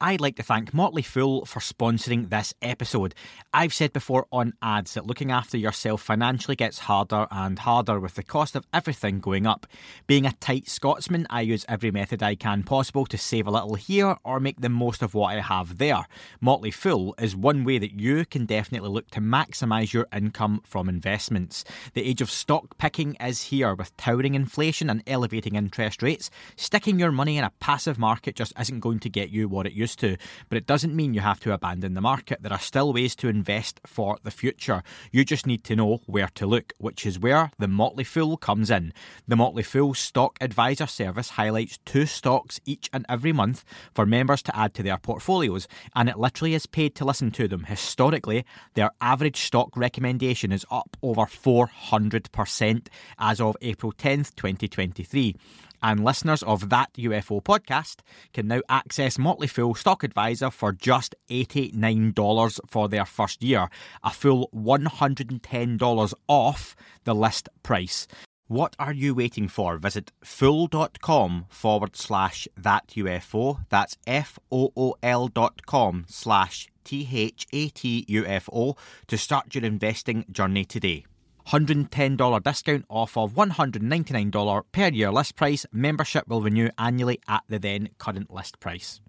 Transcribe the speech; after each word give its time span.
I'd 0.00 0.20
like 0.20 0.36
to 0.36 0.44
thank 0.44 0.72
Motley 0.72 1.02
Fool 1.02 1.44
for 1.44 1.58
sponsoring 1.58 2.30
this 2.30 2.54
episode. 2.62 3.16
I've 3.52 3.74
said 3.74 3.92
before 3.92 4.26
on 4.30 4.52
ads 4.62 4.94
that 4.94 5.08
looking 5.08 5.32
after 5.32 5.58
yourself 5.58 6.02
financially 6.02 6.54
gets 6.54 6.78
harder 6.78 7.26
and 7.32 7.58
harder 7.58 7.98
with 7.98 8.14
the 8.14 8.22
cost 8.22 8.54
of 8.54 8.64
everything 8.72 9.18
going 9.18 9.44
up. 9.44 9.66
Being 10.06 10.24
a 10.24 10.30
tight 10.34 10.68
Scotsman, 10.68 11.26
I 11.30 11.40
use 11.40 11.66
every 11.68 11.90
method 11.90 12.22
I 12.22 12.36
can 12.36 12.62
possible 12.62 13.06
to 13.06 13.18
save 13.18 13.48
a 13.48 13.50
little 13.50 13.74
here 13.74 14.16
or 14.22 14.38
make 14.38 14.60
the 14.60 14.68
most 14.68 15.02
of 15.02 15.14
what 15.14 15.34
I 15.34 15.40
have 15.40 15.78
there. 15.78 16.06
Motley 16.40 16.70
Fool 16.70 17.16
is 17.18 17.34
one 17.34 17.64
way 17.64 17.78
that 17.78 17.98
you 17.98 18.24
can 18.24 18.46
definitely 18.46 18.90
look 18.90 19.10
to 19.10 19.20
maximise 19.20 19.92
your 19.92 20.06
income 20.14 20.62
from 20.64 20.88
investments. 20.88 21.64
The 21.94 22.04
age 22.04 22.20
of 22.20 22.30
stock 22.30 22.78
picking 22.78 23.16
is 23.16 23.42
here 23.42 23.74
with 23.74 23.96
towering 23.96 24.36
inflation 24.36 24.90
and 24.90 25.02
elevating 25.08 25.56
interest 25.56 26.04
rates. 26.04 26.30
Sticking 26.54 27.00
your 27.00 27.10
money 27.10 27.36
in 27.36 27.42
a 27.42 27.52
passive 27.58 27.98
market 27.98 28.36
just 28.36 28.52
isn't 28.60 28.78
going 28.78 29.00
to 29.00 29.08
get 29.08 29.30
you 29.30 29.48
what 29.48 29.66
it 29.66 29.72
used 29.72 29.87
to, 29.96 30.16
but 30.48 30.58
it 30.58 30.66
doesn't 30.66 30.94
mean 30.94 31.14
you 31.14 31.20
have 31.20 31.40
to 31.40 31.52
abandon 31.52 31.94
the 31.94 32.00
market. 32.00 32.42
There 32.42 32.52
are 32.52 32.58
still 32.58 32.92
ways 32.92 33.14
to 33.16 33.28
invest 33.28 33.80
for 33.86 34.18
the 34.22 34.30
future. 34.30 34.82
You 35.12 35.24
just 35.24 35.46
need 35.46 35.64
to 35.64 35.76
know 35.76 36.00
where 36.06 36.28
to 36.34 36.46
look, 36.46 36.72
which 36.78 37.06
is 37.06 37.18
where 37.18 37.50
the 37.58 37.68
Motley 37.68 38.04
Fool 38.04 38.36
comes 38.36 38.70
in. 38.70 38.92
The 39.26 39.36
Motley 39.36 39.62
Fool 39.62 39.94
Stock 39.94 40.38
Advisor 40.40 40.86
service 40.86 41.30
highlights 41.30 41.78
two 41.84 42.06
stocks 42.06 42.60
each 42.64 42.88
and 42.92 43.04
every 43.08 43.32
month 43.32 43.64
for 43.94 44.06
members 44.06 44.42
to 44.42 44.56
add 44.56 44.74
to 44.74 44.82
their 44.82 44.98
portfolios, 44.98 45.68
and 45.94 46.08
it 46.08 46.18
literally 46.18 46.54
is 46.54 46.66
paid 46.66 46.94
to 46.96 47.04
listen 47.04 47.30
to 47.32 47.48
them. 47.48 47.64
Historically, 47.64 48.44
their 48.74 48.90
average 49.00 49.40
stock 49.40 49.76
recommendation 49.76 50.52
is 50.52 50.66
up 50.70 50.96
over 51.02 51.22
400% 51.22 52.88
as 53.18 53.40
of 53.40 53.56
April 53.60 53.92
10th, 53.92 54.34
2023 54.34 55.34
and 55.82 56.04
listeners 56.04 56.42
of 56.42 56.68
that 56.70 56.92
UFO 56.94 57.42
podcast 57.42 58.00
can 58.32 58.48
now 58.48 58.60
access 58.68 59.18
Motley 59.18 59.46
Fool 59.46 59.74
Stock 59.74 60.02
Advisor 60.02 60.50
for 60.50 60.72
just 60.72 61.14
$89 61.30 62.60
for 62.66 62.88
their 62.88 63.04
first 63.04 63.42
year, 63.42 63.68
a 64.02 64.10
full 64.10 64.48
$110 64.54 66.14
off 66.28 66.76
the 67.04 67.14
list 67.14 67.48
price. 67.62 68.06
What 68.48 68.74
are 68.78 68.94
you 68.94 69.14
waiting 69.14 69.46
for? 69.48 69.76
Visit 69.76 70.10
fool.com 70.24 71.46
forward 71.50 71.96
slash 71.96 72.48
that 72.56 72.86
UFO. 72.96 73.66
That's 73.68 73.98
F 74.06 74.38
O 74.50 74.72
O 74.74 74.94
L 75.02 75.28
dot 75.28 75.66
com 75.66 76.06
slash 76.08 76.68
T 76.82 77.06
H 77.12 77.46
A 77.52 77.68
T 77.68 78.06
U 78.08 78.24
F 78.24 78.48
O 78.50 78.74
to 79.06 79.18
start 79.18 79.54
your 79.54 79.64
investing 79.64 80.24
journey 80.32 80.64
today. 80.64 81.04
$110 81.48 82.42
discount 82.42 82.84
off 82.88 83.16
of 83.16 83.34
$199 83.34 84.62
per 84.70 84.88
year 84.88 85.10
list 85.10 85.36
price. 85.36 85.64
Membership 85.72 86.28
will 86.28 86.42
renew 86.42 86.68
annually 86.78 87.20
at 87.26 87.42
the 87.48 87.58
then 87.58 87.88
current 87.98 88.30
list 88.30 88.60
price. 88.60 89.00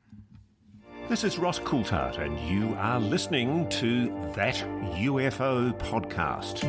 This 1.10 1.24
is 1.24 1.40
Ross 1.40 1.60
Coulthart, 1.60 2.20
and 2.20 2.40
you 2.40 2.76
are 2.76 3.00
listening 3.00 3.68
to 3.70 4.08
That 4.36 4.56
UFO 4.94 5.78
Podcast. 5.80 6.64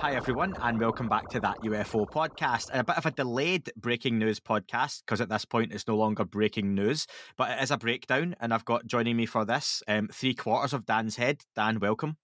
Hi, 0.00 0.14
everyone, 0.14 0.54
and 0.62 0.78
welcome 0.78 1.08
back 1.08 1.28
to 1.30 1.40
that 1.40 1.58
UFO 1.64 2.08
podcast. 2.08 2.70
A 2.72 2.84
bit 2.84 2.96
of 2.96 3.06
a 3.06 3.10
delayed 3.10 3.72
breaking 3.76 4.16
news 4.16 4.38
podcast 4.38 5.02
because 5.04 5.20
at 5.20 5.28
this 5.28 5.44
point 5.44 5.72
it's 5.72 5.88
no 5.88 5.96
longer 5.96 6.24
breaking 6.24 6.72
news, 6.72 7.08
but 7.36 7.50
it 7.50 7.60
is 7.64 7.72
a 7.72 7.76
breakdown. 7.76 8.36
And 8.40 8.54
I've 8.54 8.64
got 8.64 8.86
joining 8.86 9.16
me 9.16 9.26
for 9.26 9.44
this 9.44 9.82
um, 9.88 10.08
three 10.12 10.34
quarters 10.34 10.72
of 10.72 10.86
Dan's 10.86 11.16
head. 11.16 11.42
Dan, 11.56 11.80
welcome. 11.80 12.16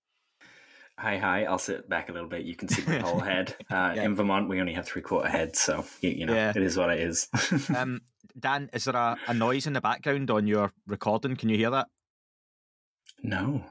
Hi, 1.00 1.18
hi. 1.18 1.46
I'll 1.46 1.58
sit 1.58 1.88
back 1.88 2.08
a 2.08 2.12
little 2.12 2.28
bit. 2.28 2.44
You 2.44 2.54
can 2.54 2.68
see 2.68 2.84
my 2.86 3.00
whole 3.00 3.18
head. 3.18 3.56
Uh, 3.68 3.92
yeah. 3.96 4.04
In 4.04 4.14
Vermont, 4.14 4.48
we 4.48 4.60
only 4.60 4.74
have 4.74 4.86
three 4.86 5.02
quarter 5.02 5.28
heads, 5.28 5.58
so 5.60 5.84
you, 6.00 6.10
you 6.10 6.26
know 6.26 6.34
yeah. 6.34 6.52
it 6.54 6.62
is 6.62 6.76
what 6.76 6.90
it 6.90 7.00
is. 7.00 7.26
um, 7.76 8.02
Dan, 8.38 8.70
is 8.72 8.84
there 8.84 8.94
a, 8.94 9.16
a 9.26 9.34
noise 9.34 9.66
in 9.66 9.72
the 9.72 9.80
background 9.80 10.30
on 10.30 10.46
your 10.46 10.72
recording? 10.86 11.34
Can 11.34 11.48
you 11.48 11.56
hear 11.56 11.70
that? 11.70 11.88
No. 13.20 13.64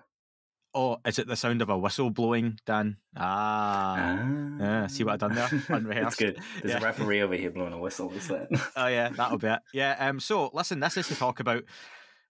Oh, 0.75 0.97
is 1.05 1.19
it 1.19 1.27
the 1.27 1.35
sound 1.35 1.61
of 1.61 1.69
a 1.69 1.77
whistle 1.77 2.09
blowing, 2.09 2.59
Dan? 2.65 2.97
Ah, 3.15 3.95
ah. 3.97 4.55
yeah. 4.59 4.87
See 4.87 5.03
what 5.03 5.13
I've 5.13 5.19
done 5.19 5.35
there? 5.35 5.49
Unrehearsed. 5.69 6.17
good. 6.17 6.39
There's 6.61 6.73
yeah. 6.73 6.79
a 6.79 6.81
referee 6.83 7.21
over 7.21 7.35
here 7.35 7.51
blowing 7.51 7.73
a 7.73 7.77
whistle. 7.77 8.11
Is 8.13 8.27
that? 8.29 8.47
oh 8.75 8.87
yeah, 8.87 9.09
that'll 9.09 9.37
be 9.37 9.47
it. 9.47 9.59
Yeah. 9.73 9.95
Um. 9.99 10.19
So 10.19 10.49
listen, 10.53 10.79
this 10.79 10.97
is 10.97 11.07
to 11.09 11.15
talk 11.15 11.39
about 11.39 11.63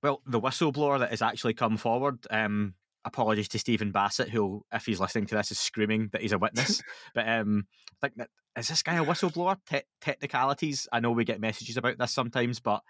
well 0.02 0.22
the 0.26 0.42
whistleblower 0.42 1.00
that 1.00 1.12
has 1.12 1.22
actually 1.22 1.54
come 1.54 1.78
forward. 1.78 2.26
Um. 2.30 2.76
Apologies 3.06 3.50
to 3.50 3.60
Stephen 3.60 3.92
Bassett, 3.92 4.30
who, 4.30 4.64
if 4.72 4.86
he's 4.86 5.02
listening 5.02 5.26
to 5.26 5.36
this, 5.36 5.52
is 5.52 5.60
screaming 5.60 6.08
that 6.14 6.22
he's 6.22 6.32
a 6.32 6.38
witness. 6.38 6.82
but 7.14 7.28
um, 7.28 7.68
I 8.02 8.08
think 8.08 8.16
that 8.16 8.30
is 8.58 8.70
this 8.70 8.82
guy 8.82 8.96
a 8.96 9.04
whistleblower? 9.04 9.58
Te- 9.70 9.82
technicalities. 10.00 10.88
I 10.90 11.02
know 11.02 11.12
we 11.12 11.26
get 11.26 11.42
messages 11.42 11.76
about 11.76 11.98
this 11.98 12.14
sometimes, 12.14 12.62
but 12.62 12.82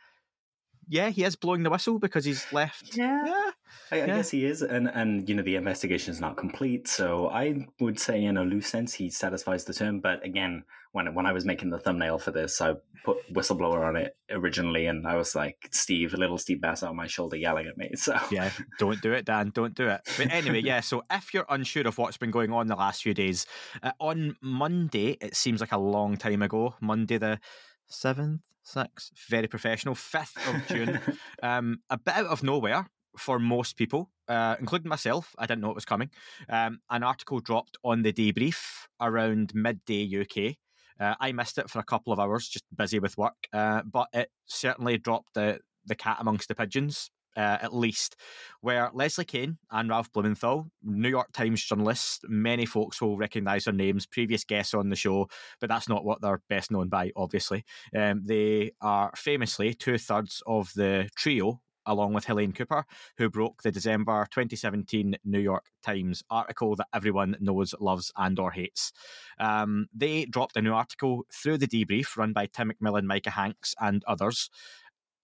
yeah, 0.87 1.09
he 1.09 1.23
is 1.23 1.35
blowing 1.35 1.63
the 1.63 1.69
whistle 1.69 1.99
because 1.99 2.25
he's 2.25 2.45
left. 2.51 2.95
Yeah, 2.95 3.25
yeah. 3.25 3.51
I, 3.91 3.95
I 3.95 3.97
yeah. 3.99 4.05
guess 4.07 4.29
he 4.29 4.45
is, 4.45 4.61
and 4.61 4.87
and 4.87 5.27
you 5.27 5.35
know 5.35 5.43
the 5.43 5.55
investigation 5.55 6.11
is 6.11 6.19
not 6.19 6.37
complete. 6.37 6.87
So 6.87 7.29
I 7.29 7.67
would 7.79 7.99
say, 7.99 8.23
in 8.23 8.37
a 8.37 8.43
loose 8.43 8.67
sense, 8.67 8.93
he 8.93 9.09
satisfies 9.09 9.65
the 9.65 9.73
term. 9.73 9.99
But 9.99 10.25
again, 10.25 10.63
when 10.91 11.13
when 11.13 11.25
I 11.25 11.31
was 11.31 11.45
making 11.45 11.69
the 11.69 11.79
thumbnail 11.79 12.19
for 12.19 12.31
this, 12.31 12.61
I 12.61 12.75
put 13.03 13.17
whistleblower 13.33 13.85
on 13.85 13.95
it 13.95 14.15
originally, 14.31 14.85
and 14.85 15.07
I 15.07 15.15
was 15.15 15.35
like, 15.35 15.69
Steve, 15.71 16.13
a 16.13 16.17
little 16.17 16.37
Steve 16.37 16.61
Bass 16.61 16.83
on 16.83 16.95
my 16.95 17.07
shoulder 17.07 17.35
yelling 17.35 17.67
at 17.67 17.77
me. 17.77 17.91
So 17.97 18.17
yeah, 18.31 18.51
don't 18.79 19.01
do 19.01 19.13
it, 19.13 19.25
Dan. 19.25 19.51
Don't 19.53 19.75
do 19.75 19.87
it. 19.87 20.01
But 20.17 20.31
anyway, 20.31 20.61
yeah. 20.61 20.81
So 20.81 21.03
if 21.11 21.33
you're 21.33 21.45
unsure 21.49 21.87
of 21.87 21.97
what's 21.97 22.17
been 22.17 22.31
going 22.31 22.51
on 22.51 22.67
the 22.67 22.75
last 22.75 23.03
few 23.03 23.13
days, 23.13 23.45
uh, 23.81 23.91
on 23.99 24.35
Monday, 24.41 25.17
it 25.21 25.35
seems 25.35 25.61
like 25.61 25.71
a 25.71 25.77
long 25.77 26.17
time 26.17 26.41
ago. 26.41 26.75
Monday 26.81 27.17
the 27.17 27.39
seventh 27.87 28.41
six, 28.63 29.11
very 29.29 29.47
professional. 29.47 29.95
Fifth 29.95 30.37
of 30.47 30.67
June, 30.67 30.99
um, 31.43 31.79
a 31.89 31.97
bit 31.97 32.15
out 32.15 32.27
of 32.27 32.43
nowhere 32.43 32.87
for 33.17 33.39
most 33.39 33.77
people, 33.77 34.09
uh, 34.27 34.55
including 34.59 34.89
myself. 34.89 35.35
I 35.37 35.45
didn't 35.45 35.61
know 35.61 35.69
it 35.69 35.75
was 35.75 35.85
coming. 35.85 36.09
Um, 36.49 36.79
an 36.89 37.03
article 37.03 37.39
dropped 37.39 37.77
on 37.83 38.01
the 38.01 38.13
debrief 38.13 38.87
around 38.99 39.53
midday 39.53 40.21
UK. 40.21 40.55
Uh, 40.99 41.15
I 41.19 41.31
missed 41.31 41.57
it 41.57 41.69
for 41.69 41.79
a 41.79 41.83
couple 41.83 42.13
of 42.13 42.19
hours, 42.19 42.47
just 42.47 42.65
busy 42.75 42.99
with 42.99 43.17
work, 43.17 43.35
uh, 43.51 43.81
but 43.83 44.07
it 44.13 44.29
certainly 44.45 44.97
dropped 44.97 45.33
the 45.33 45.59
the 45.85 45.95
cat 45.95 46.17
amongst 46.21 46.47
the 46.47 46.55
pigeons 46.55 47.09
uh, 47.35 47.57
at 47.61 47.73
least, 47.73 48.15
where 48.61 48.89
Leslie 48.93 49.25
Kean 49.25 49.57
and 49.71 49.89
Ralph 49.89 50.11
Blumenthal, 50.11 50.69
New 50.83 51.09
York 51.09 51.31
Times 51.33 51.63
journalists, 51.63 52.19
many 52.27 52.65
folks 52.65 53.01
will 53.01 53.17
recognise 53.17 53.65
their 53.65 53.73
names, 53.73 54.05
previous 54.05 54.43
guests 54.43 54.73
on 54.73 54.89
the 54.89 54.95
show, 54.95 55.27
but 55.59 55.69
that's 55.69 55.89
not 55.89 56.05
what 56.05 56.21
they're 56.21 56.41
best 56.49 56.71
known 56.71 56.89
by, 56.89 57.11
obviously. 57.15 57.63
Um, 57.97 58.21
they 58.25 58.71
are 58.81 59.11
famously 59.15 59.73
two 59.73 59.97
thirds 59.97 60.41
of 60.45 60.71
the 60.75 61.09
trio 61.15 61.61
along 61.85 62.13
with 62.13 62.25
Helene 62.25 62.53
Cooper, 62.53 62.85
who 63.17 63.29
broke 63.29 63.61
the 63.63 63.71
December 63.71 64.27
2017 64.31 65.15
New 65.25 65.39
York 65.39 65.65
Times 65.83 66.23
article 66.29 66.75
that 66.75 66.87
everyone 66.93 67.35
knows, 67.39 67.75
loves, 67.79 68.11
and 68.15 68.39
or 68.39 68.51
hates. 68.51 68.91
Um, 69.39 69.87
they 69.93 70.25
dropped 70.25 70.57
a 70.57 70.61
new 70.61 70.73
article 70.73 71.25
through 71.33 71.57
the 71.57 71.67
debrief 71.67 72.15
run 72.17 72.33
by 72.33 72.47
Tim 72.47 72.71
McMillan, 72.71 73.05
Micah 73.05 73.31
Hanks, 73.31 73.75
and 73.79 74.03
others, 74.07 74.49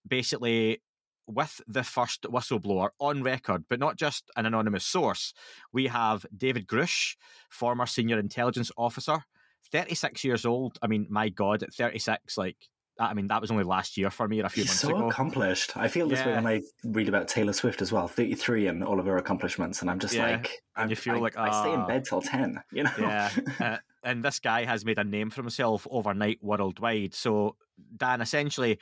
basically 0.06 0.82
with 1.30 1.60
the 1.66 1.82
first 1.82 2.22
whistleblower 2.22 2.90
on 2.98 3.22
record, 3.22 3.64
but 3.68 3.78
not 3.78 3.96
just 3.96 4.30
an 4.36 4.46
anonymous 4.46 4.84
source. 4.84 5.32
We 5.72 5.86
have 5.86 6.26
David 6.36 6.66
Grusch, 6.66 7.16
former 7.48 7.86
senior 7.86 8.18
intelligence 8.18 8.70
officer, 8.76 9.24
36 9.72 10.24
years 10.24 10.44
old. 10.44 10.78
I 10.82 10.86
mean, 10.86 11.06
my 11.10 11.28
God, 11.28 11.62
at 11.62 11.72
36, 11.72 12.36
like, 12.36 12.56
I 12.98 13.14
mean, 13.14 13.28
that 13.28 13.40
was 13.40 13.50
only 13.50 13.64
last 13.64 13.96
year 13.96 14.10
for 14.10 14.28
me 14.28 14.42
or 14.42 14.46
a 14.46 14.48
few 14.50 14.64
He's 14.64 14.70
months 14.70 14.80
so 14.80 14.90
ago. 14.90 15.08
accomplished. 15.08 15.76
I 15.76 15.88
feel 15.88 16.06
this 16.06 16.20
yeah. 16.20 16.26
way 16.26 16.34
when 16.34 16.46
I 16.46 16.62
read 16.84 17.08
about 17.08 17.28
Taylor 17.28 17.54
Swift 17.54 17.80
as 17.80 17.90
well, 17.90 18.06
33 18.06 18.66
and 18.66 18.84
all 18.84 19.00
of 19.00 19.06
her 19.06 19.16
accomplishments. 19.16 19.80
And 19.80 19.90
I'm 19.90 19.98
just 19.98 20.12
yeah. 20.12 20.32
like, 20.32 20.50
and 20.76 20.90
you 20.90 20.96
feel 20.96 21.14
I, 21.14 21.18
like, 21.18 21.36
I 21.38 21.62
stay 21.62 21.72
in 21.72 21.80
ah. 21.80 21.86
bed 21.86 22.04
till 22.04 22.20
10, 22.20 22.60
you 22.72 22.84
know? 22.84 22.90
Yeah. 22.98 23.30
Uh, 23.58 23.76
and 24.02 24.22
this 24.22 24.38
guy 24.38 24.64
has 24.64 24.84
made 24.84 24.98
a 24.98 25.04
name 25.04 25.30
for 25.30 25.40
himself 25.40 25.86
overnight 25.90 26.38
worldwide. 26.42 27.14
So, 27.14 27.56
Dan, 27.96 28.20
essentially, 28.20 28.78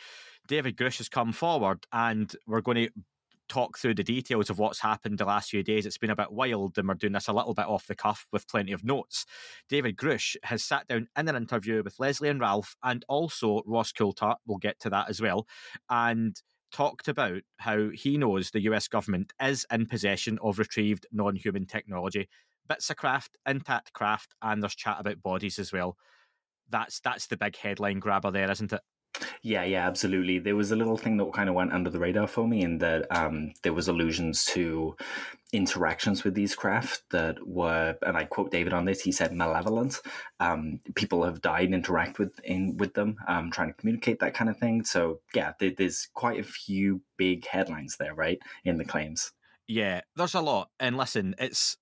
David 0.49 0.77
Grusch 0.77 0.99
has 0.99 1.09
come 1.09 1.33
forward, 1.33 1.87
and 1.93 2.35
we're 2.47 2.63
going 2.63 2.87
to 2.87 2.91
talk 3.49 3.79
through 3.79 3.95
the 3.95 4.05
details 4.05 4.51
of 4.51 4.59
what's 4.59 4.81
happened 4.81 5.19
the 5.19 5.25
last 5.25 5.51
few 5.51 5.63
days. 5.63 5.87
It's 5.87 5.99
been 5.99 6.11
a 6.11 6.17
bit 6.17 6.33
wild, 6.33 6.79
and 6.79 6.89
we're 6.89 6.95
doing 6.95 7.13
this 7.13 7.29
a 7.29 7.33
little 7.33 7.55
bit 7.55 7.67
off 7.67 7.87
the 7.87 7.95
cuff 7.95 8.27
with 8.33 8.49
plenty 8.49 8.73
of 8.73 8.85
notes. 8.85 9.27
David 9.69 9.97
Grusch 9.97 10.37
has 10.45 10.65
sat 10.65 10.87
down 10.87 11.09
in 11.17 11.29
an 11.29 11.37
interview 11.37 11.83
with 11.83 12.01
Leslie 12.01 12.31
and 12.31 12.41
Ralph, 12.41 12.77
and 12.83 13.05
also 13.09 13.63
Ross 13.67 13.93
Coulthart. 13.93 14.37
We'll 14.47 14.59
get 14.59 14.81
to 14.81 14.91
that 14.91 15.11
as 15.11 15.21
well, 15.21 15.47
and 15.91 16.41
talked 16.71 17.09
about 17.09 17.43
how 17.59 17.91
he 17.91 18.19
knows 18.19 18.51
the 18.51 18.63
US 18.63 18.89
government 18.89 19.33
is 19.43 19.67
in 19.71 19.87
possession 19.87 20.39
of 20.43 20.59
retrieved 20.59 21.07
non 21.13 21.37
human 21.37 21.67
technology, 21.67 22.29
bits 22.69 22.91
of 22.91 22.97
craft, 22.97 23.37
intact 23.47 23.93
craft, 23.93 24.35
and 24.43 24.63
there's 24.63 24.75
chat 24.75 24.97
about 24.99 25.23
bodies 25.23 25.59
as 25.59 25.73
well. 25.73 25.97
That's 26.71 27.01
that's 27.01 27.27
the 27.27 27.37
big 27.37 27.57
headline 27.57 27.99
grabber 27.99 28.31
there, 28.31 28.51
isn't 28.51 28.73
it? 28.73 28.81
Yeah, 29.43 29.65
yeah, 29.65 29.87
absolutely. 29.87 30.39
There 30.39 30.57
was 30.57 30.71
a 30.71 30.77
little 30.77 30.97
thing 30.97 31.17
that 31.17 31.33
kind 31.33 31.49
of 31.49 31.55
went 31.55 31.73
under 31.73 31.91
the 31.91 31.99
radar 31.99 32.27
for 32.27 32.47
me, 32.47 32.63
in 32.63 32.79
that 32.79 33.07
um, 33.11 33.53
there 33.63 33.73
was 33.73 33.89
allusions 33.89 34.45
to 34.47 34.97
interactions 35.53 36.25
with 36.25 36.35
these 36.35 36.55
craft 36.55 37.03
that 37.11 37.47
were, 37.47 37.97
and 38.03 38.17
I 38.17 38.25
quote 38.25 38.51
David 38.51 38.73
on 38.73 38.85
this. 38.85 39.01
He 39.01 39.13
said, 39.13 39.33
"malevolent." 39.33 40.01
Um, 40.41 40.81
people 40.95 41.25
have 41.25 41.41
died 41.41 41.73
interact 41.73 42.19
with 42.19 42.39
in 42.45 42.77
with 42.77 42.95
them, 42.95 43.17
um, 43.27 43.51
trying 43.51 43.69
to 43.69 43.75
communicate 43.75 44.21
that 44.21 44.35
kind 44.35 44.51
of 44.51 44.59
thing. 44.59 44.85
So 44.85 45.21
yeah, 45.35 45.53
there, 45.59 45.73
there's 45.77 46.09
quite 46.15 46.39
a 46.39 46.45
few 46.45 47.01
big 47.17 47.47
headlines 47.47 47.97
there, 47.99 48.15
right, 48.15 48.39
in 48.65 48.77
the 48.77 48.85
claims. 48.85 49.33
Yeah, 49.67 50.03
there's 50.17 50.35
a 50.35 50.41
lot, 50.41 50.71
and 50.79 50.97
listen, 50.97 51.35
it's 51.39 51.77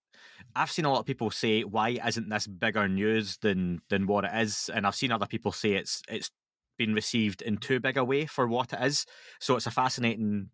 I've 0.54 0.70
seen 0.70 0.84
a 0.84 0.92
lot 0.92 1.00
of 1.00 1.06
people 1.06 1.30
say, 1.30 1.64
"Why 1.64 1.98
isn't 2.06 2.28
this 2.28 2.46
bigger 2.46 2.88
news 2.88 3.36
than 3.38 3.82
than 3.90 4.06
what 4.06 4.24
it 4.24 4.30
is?" 4.34 4.70
And 4.72 4.86
I've 4.86 4.96
seen 4.96 5.12
other 5.12 5.26
people 5.26 5.52
say 5.52 5.72
it's 5.74 6.02
it's 6.08 6.30
been 6.76 6.94
received 6.94 7.42
in 7.42 7.56
too 7.56 7.80
big 7.80 7.96
a 7.96 8.04
way 8.04 8.26
for 8.26 8.46
what 8.46 8.72
it 8.72 8.82
is. 8.82 9.06
So 9.40 9.56
it's 9.56 9.66
a 9.66 9.70
fascinating, 9.70 10.50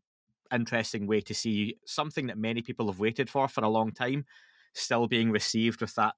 interesting 0.53 1.07
way 1.07 1.21
to 1.23 1.35
see 1.35 1.77
something 1.85 2.27
that 2.27 2.39
many 2.39 2.63
people 2.63 2.87
have 2.87 3.01
waited 3.01 3.31
for 3.31 3.49
for 3.49 3.65
a 3.65 3.69
long 3.69 3.93
time 3.93 4.25
still 4.75 5.07
being 5.07 5.31
received 5.31 5.81
with 5.81 5.95
that 5.97 6.15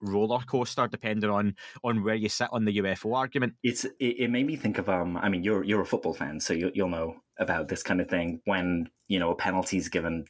roller 0.00 0.40
coaster 0.40 0.86
depending 0.86 1.30
on 1.30 1.54
on 1.82 2.04
where 2.04 2.14
you 2.14 2.28
sit 2.28 2.48
on 2.52 2.64
the 2.64 2.78
UFO 2.78 3.16
argument. 3.16 3.54
It's 3.62 3.84
it, 3.84 3.94
it 3.98 4.30
made 4.30 4.46
me 4.46 4.56
think 4.56 4.78
of 4.78 4.88
um 4.88 5.16
I 5.16 5.28
mean 5.28 5.42
you're 5.42 5.64
you're 5.64 5.80
a 5.80 5.86
football 5.86 6.14
fan 6.14 6.40
so 6.40 6.52
you, 6.52 6.70
you'll 6.74 6.88
know 6.88 7.16
about 7.38 7.68
this 7.68 7.82
kind 7.82 8.00
of 8.00 8.08
thing 8.08 8.40
when 8.44 8.90
you 9.08 9.18
know 9.18 9.30
a 9.30 9.36
penalty 9.36 9.78
is 9.78 9.88
given 9.88 10.26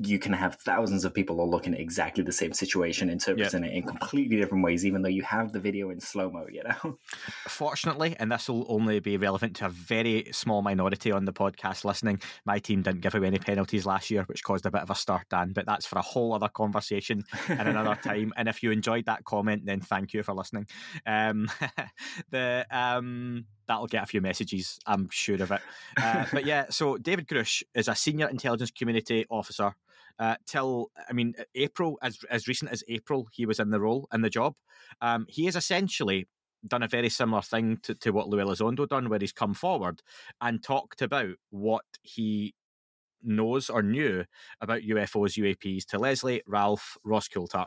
you 0.00 0.18
can 0.18 0.32
have 0.32 0.56
thousands 0.56 1.04
of 1.04 1.12
people 1.12 1.40
all 1.40 1.50
looking 1.50 1.74
at 1.74 1.80
exactly 1.80 2.22
the 2.22 2.32
same 2.32 2.52
situation, 2.52 3.10
interpreting 3.10 3.64
yep. 3.64 3.72
it 3.72 3.76
in 3.76 3.82
completely 3.82 4.36
different 4.36 4.64
ways, 4.64 4.86
even 4.86 5.02
though 5.02 5.08
you 5.08 5.22
have 5.22 5.52
the 5.52 5.60
video 5.60 5.90
in 5.90 6.00
slow 6.00 6.30
mo, 6.30 6.46
you 6.50 6.62
know? 6.62 6.98
Fortunately, 7.48 8.14
and 8.18 8.30
this 8.30 8.48
will 8.48 8.66
only 8.68 9.00
be 9.00 9.16
relevant 9.16 9.56
to 9.56 9.66
a 9.66 9.68
very 9.68 10.28
small 10.32 10.62
minority 10.62 11.10
on 11.10 11.24
the 11.24 11.32
podcast 11.32 11.84
listening, 11.84 12.20
my 12.44 12.58
team 12.58 12.82
didn't 12.82 13.00
give 13.00 13.14
away 13.14 13.26
any 13.26 13.38
penalties 13.38 13.86
last 13.86 14.10
year, 14.10 14.22
which 14.24 14.44
caused 14.44 14.66
a 14.66 14.70
bit 14.70 14.82
of 14.82 14.90
a 14.90 14.94
stir, 14.94 15.20
Dan, 15.30 15.52
but 15.52 15.66
that's 15.66 15.86
for 15.86 15.98
a 15.98 16.02
whole 16.02 16.32
other 16.32 16.48
conversation 16.48 17.24
in 17.48 17.58
another 17.58 17.94
time. 18.02 18.32
And 18.36 18.48
if 18.48 18.62
you 18.62 18.70
enjoyed 18.70 19.06
that 19.06 19.24
comment, 19.24 19.66
then 19.66 19.80
thank 19.80 20.12
you 20.12 20.22
for 20.22 20.34
listening. 20.34 20.66
Um, 21.06 21.50
the 22.30 22.66
um, 22.70 23.46
that'll 23.66 23.86
get 23.86 24.02
a 24.04 24.06
few 24.06 24.20
messages, 24.20 24.78
I'm 24.86 25.08
sure 25.10 25.42
of 25.42 25.52
it. 25.52 25.60
Uh, 26.00 26.24
but 26.32 26.46
yeah, 26.46 26.66
so 26.70 26.96
David 26.96 27.26
Grusch 27.26 27.62
is 27.74 27.88
a 27.88 27.94
senior 27.94 28.28
intelligence 28.28 28.70
community 28.70 29.26
officer 29.30 29.74
uh, 30.18 30.36
till 30.46 30.90
I 31.08 31.12
mean 31.12 31.34
April, 31.54 31.98
as 32.02 32.18
as 32.30 32.48
recent 32.48 32.70
as 32.70 32.82
April, 32.88 33.28
he 33.32 33.46
was 33.46 33.60
in 33.60 33.70
the 33.70 33.80
role 33.80 34.08
in 34.12 34.22
the 34.22 34.30
job. 34.30 34.54
Um, 35.00 35.26
he 35.28 35.44
has 35.46 35.56
essentially 35.56 36.26
done 36.66 36.82
a 36.82 36.88
very 36.88 37.08
similar 37.08 37.42
thing 37.42 37.78
to, 37.84 37.94
to 37.94 38.10
what 38.10 38.28
Lou 38.28 38.38
Elizondo 38.38 38.88
done, 38.88 39.08
where 39.08 39.20
he's 39.20 39.32
come 39.32 39.54
forward 39.54 40.02
and 40.40 40.62
talked 40.62 41.02
about 41.02 41.34
what 41.50 41.84
he 42.02 42.54
knows 43.22 43.68
or 43.68 43.82
knew 43.82 44.24
about 44.60 44.82
UFOs, 44.82 45.38
UAPs 45.38 45.84
to 45.86 45.98
Leslie, 45.98 46.42
Ralph, 46.46 46.96
Ross 47.04 47.28
Coulthart. 47.28 47.66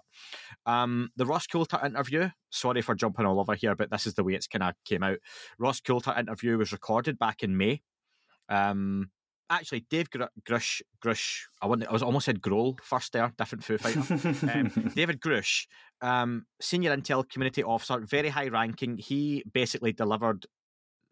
Um, 0.66 1.10
the 1.16 1.26
Ross 1.26 1.48
Coulthart 1.48 1.86
interview, 1.86 2.30
sorry 2.50 2.82
for 2.82 2.96
jumping 2.96 3.26
all 3.26 3.40
over 3.40 3.56
here, 3.56 3.76
but 3.76 3.90
this 3.90 4.08
is 4.08 4.14
the 4.14 4.24
way 4.24 4.34
it's 4.34 4.48
kind 4.48 4.64
of 4.64 4.76
came 4.86 5.04
out. 5.04 5.18
Ross 5.58 5.82
Coulthart 5.82 6.20
interview 6.20 6.58
was 6.58 6.72
recorded 6.72 7.20
back 7.20 7.44
in 7.44 7.58
May. 7.58 7.82
Um, 8.50 9.12
actually, 9.50 9.86
Dave 9.90 10.10
Gr- 10.10 10.24
Grusch, 10.48 10.82
Grusch, 11.04 11.42
I, 11.62 11.68
want, 11.68 11.88
I 11.88 11.92
was 11.92 12.04
almost 12.04 12.26
said 12.26 12.42
Grohl 12.42 12.80
first 12.82 13.14
there, 13.14 13.34
different 13.38 13.64
Foo 13.64 13.78
Fighter. 13.78 14.00
um, 14.54 14.92
David 14.96 15.22
Grusch, 15.22 15.68
um, 16.02 16.46
senior 16.60 16.96
intel 16.96 17.28
community 17.30 17.64
officer, 17.64 18.00
very 18.00 18.30
high 18.30 18.48
ranking. 18.48 18.98
He 18.98 19.44
basically 19.52 19.92
delivered 19.92 20.46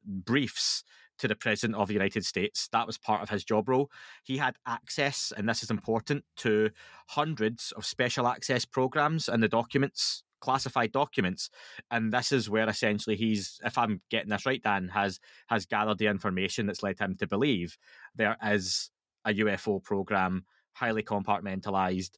briefs 0.05 0.83
to 1.19 1.27
the 1.27 1.35
President 1.35 1.77
of 1.77 1.87
the 1.87 1.93
United 1.93 2.25
States. 2.25 2.69
That 2.71 2.87
was 2.87 2.97
part 2.97 3.21
of 3.21 3.29
his 3.29 3.43
job 3.43 3.69
role. 3.69 3.91
He 4.23 4.37
had 4.37 4.55
access, 4.65 5.31
and 5.35 5.47
this 5.47 5.61
is 5.61 5.69
important, 5.69 6.23
to 6.37 6.71
hundreds 7.09 7.73
of 7.73 7.85
special 7.85 8.27
access 8.27 8.65
programs 8.65 9.27
and 9.27 9.43
the 9.43 9.49
documents 9.49 10.23
classified 10.39 10.91
documents 10.91 11.49
and 11.91 12.11
this 12.11 12.31
is 12.31 12.49
where 12.49 12.67
essentially 12.69 13.15
he's 13.15 13.59
if 13.63 13.77
i'm 13.77 14.01
getting 14.09 14.29
this 14.29 14.45
right 14.45 14.63
dan 14.63 14.87
has 14.87 15.19
has 15.47 15.65
gathered 15.65 15.97
the 15.97 16.07
information 16.07 16.65
that's 16.65 16.83
led 16.83 16.99
him 16.99 17.15
to 17.15 17.27
believe 17.27 17.77
there 18.15 18.37
is 18.45 18.89
a 19.25 19.33
ufo 19.33 19.83
program 19.83 20.45
highly 20.73 21.03
compartmentalized 21.03 22.11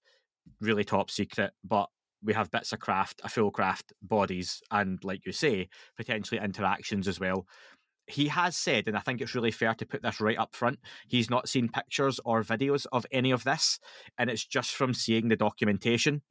really 0.59 0.83
top 0.83 1.09
secret 1.09 1.51
but 1.63 1.89
we 2.23 2.33
have 2.33 2.51
bits 2.51 2.73
of 2.73 2.79
craft 2.79 3.21
a 3.23 3.29
full 3.29 3.51
craft 3.51 3.93
bodies 4.01 4.61
and 4.71 5.03
like 5.03 5.25
you 5.25 5.31
say 5.31 5.67
potentially 5.97 6.39
interactions 6.41 7.07
as 7.07 7.19
well. 7.19 7.47
He 8.07 8.27
has 8.27 8.57
said, 8.57 8.87
and 8.87 8.97
I 8.97 8.99
think 8.99 9.21
it's 9.21 9.35
really 9.35 9.51
fair 9.51 9.73
to 9.75 9.85
put 9.85 10.01
this 10.01 10.19
right 10.19 10.37
up 10.37 10.53
front, 10.53 10.79
he's 11.07 11.29
not 11.29 11.47
seen 11.47 11.69
pictures 11.69 12.19
or 12.25 12.43
videos 12.43 12.85
of 12.91 13.05
any 13.11 13.31
of 13.31 13.43
this, 13.43 13.79
and 14.17 14.29
it's 14.29 14.45
just 14.45 14.75
from 14.75 14.93
seeing 14.93 15.27
the 15.27 15.35
documentation 15.35 16.21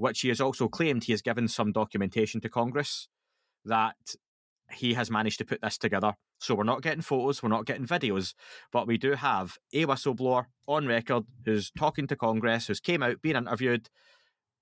which 0.00 0.22
he 0.22 0.28
has 0.28 0.40
also 0.40 0.66
claimed 0.66 1.04
he 1.04 1.12
has 1.12 1.20
given 1.20 1.46
some 1.46 1.72
documentation 1.72 2.40
to 2.40 2.48
Congress 2.48 3.06
that 3.66 4.14
he 4.72 4.94
has 4.94 5.10
managed 5.10 5.36
to 5.36 5.44
put 5.44 5.60
this 5.60 5.76
together. 5.76 6.14
So 6.38 6.54
we're 6.54 6.64
not 6.64 6.80
getting 6.80 7.02
photos, 7.02 7.42
we're 7.42 7.50
not 7.50 7.66
getting 7.66 7.86
videos, 7.86 8.32
but 8.72 8.86
we 8.86 8.96
do 8.96 9.12
have 9.12 9.58
a 9.74 9.84
whistleblower 9.84 10.46
on 10.66 10.86
record 10.86 11.24
who's 11.44 11.70
talking 11.72 12.06
to 12.06 12.16
Congress, 12.16 12.68
who's 12.68 12.80
came 12.80 13.02
out, 13.02 13.20
being 13.20 13.36
interviewed. 13.36 13.90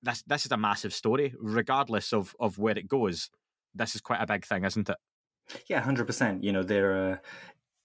This 0.03 0.25
this 0.27 0.45
is 0.45 0.51
a 0.51 0.57
massive 0.57 0.93
story, 0.93 1.35
regardless 1.39 2.13
of 2.13 2.35
of 2.41 2.59
where 2.59 2.77
it 2.77 2.89
goes. 2.89 3.31
This 3.77 3.95
is 3.95 4.01
quite 4.01 4.21
a 4.21 4.27
big 4.27 4.45
thing, 4.45 4.65
isn't 4.65 4.89
it? 4.89 4.97
Yeah, 5.69 5.81
hundred 5.83 6.07
percent. 6.07 6.43
You 6.43 6.51
know, 6.51 6.65
there 6.65 7.13
uh, 7.13 7.17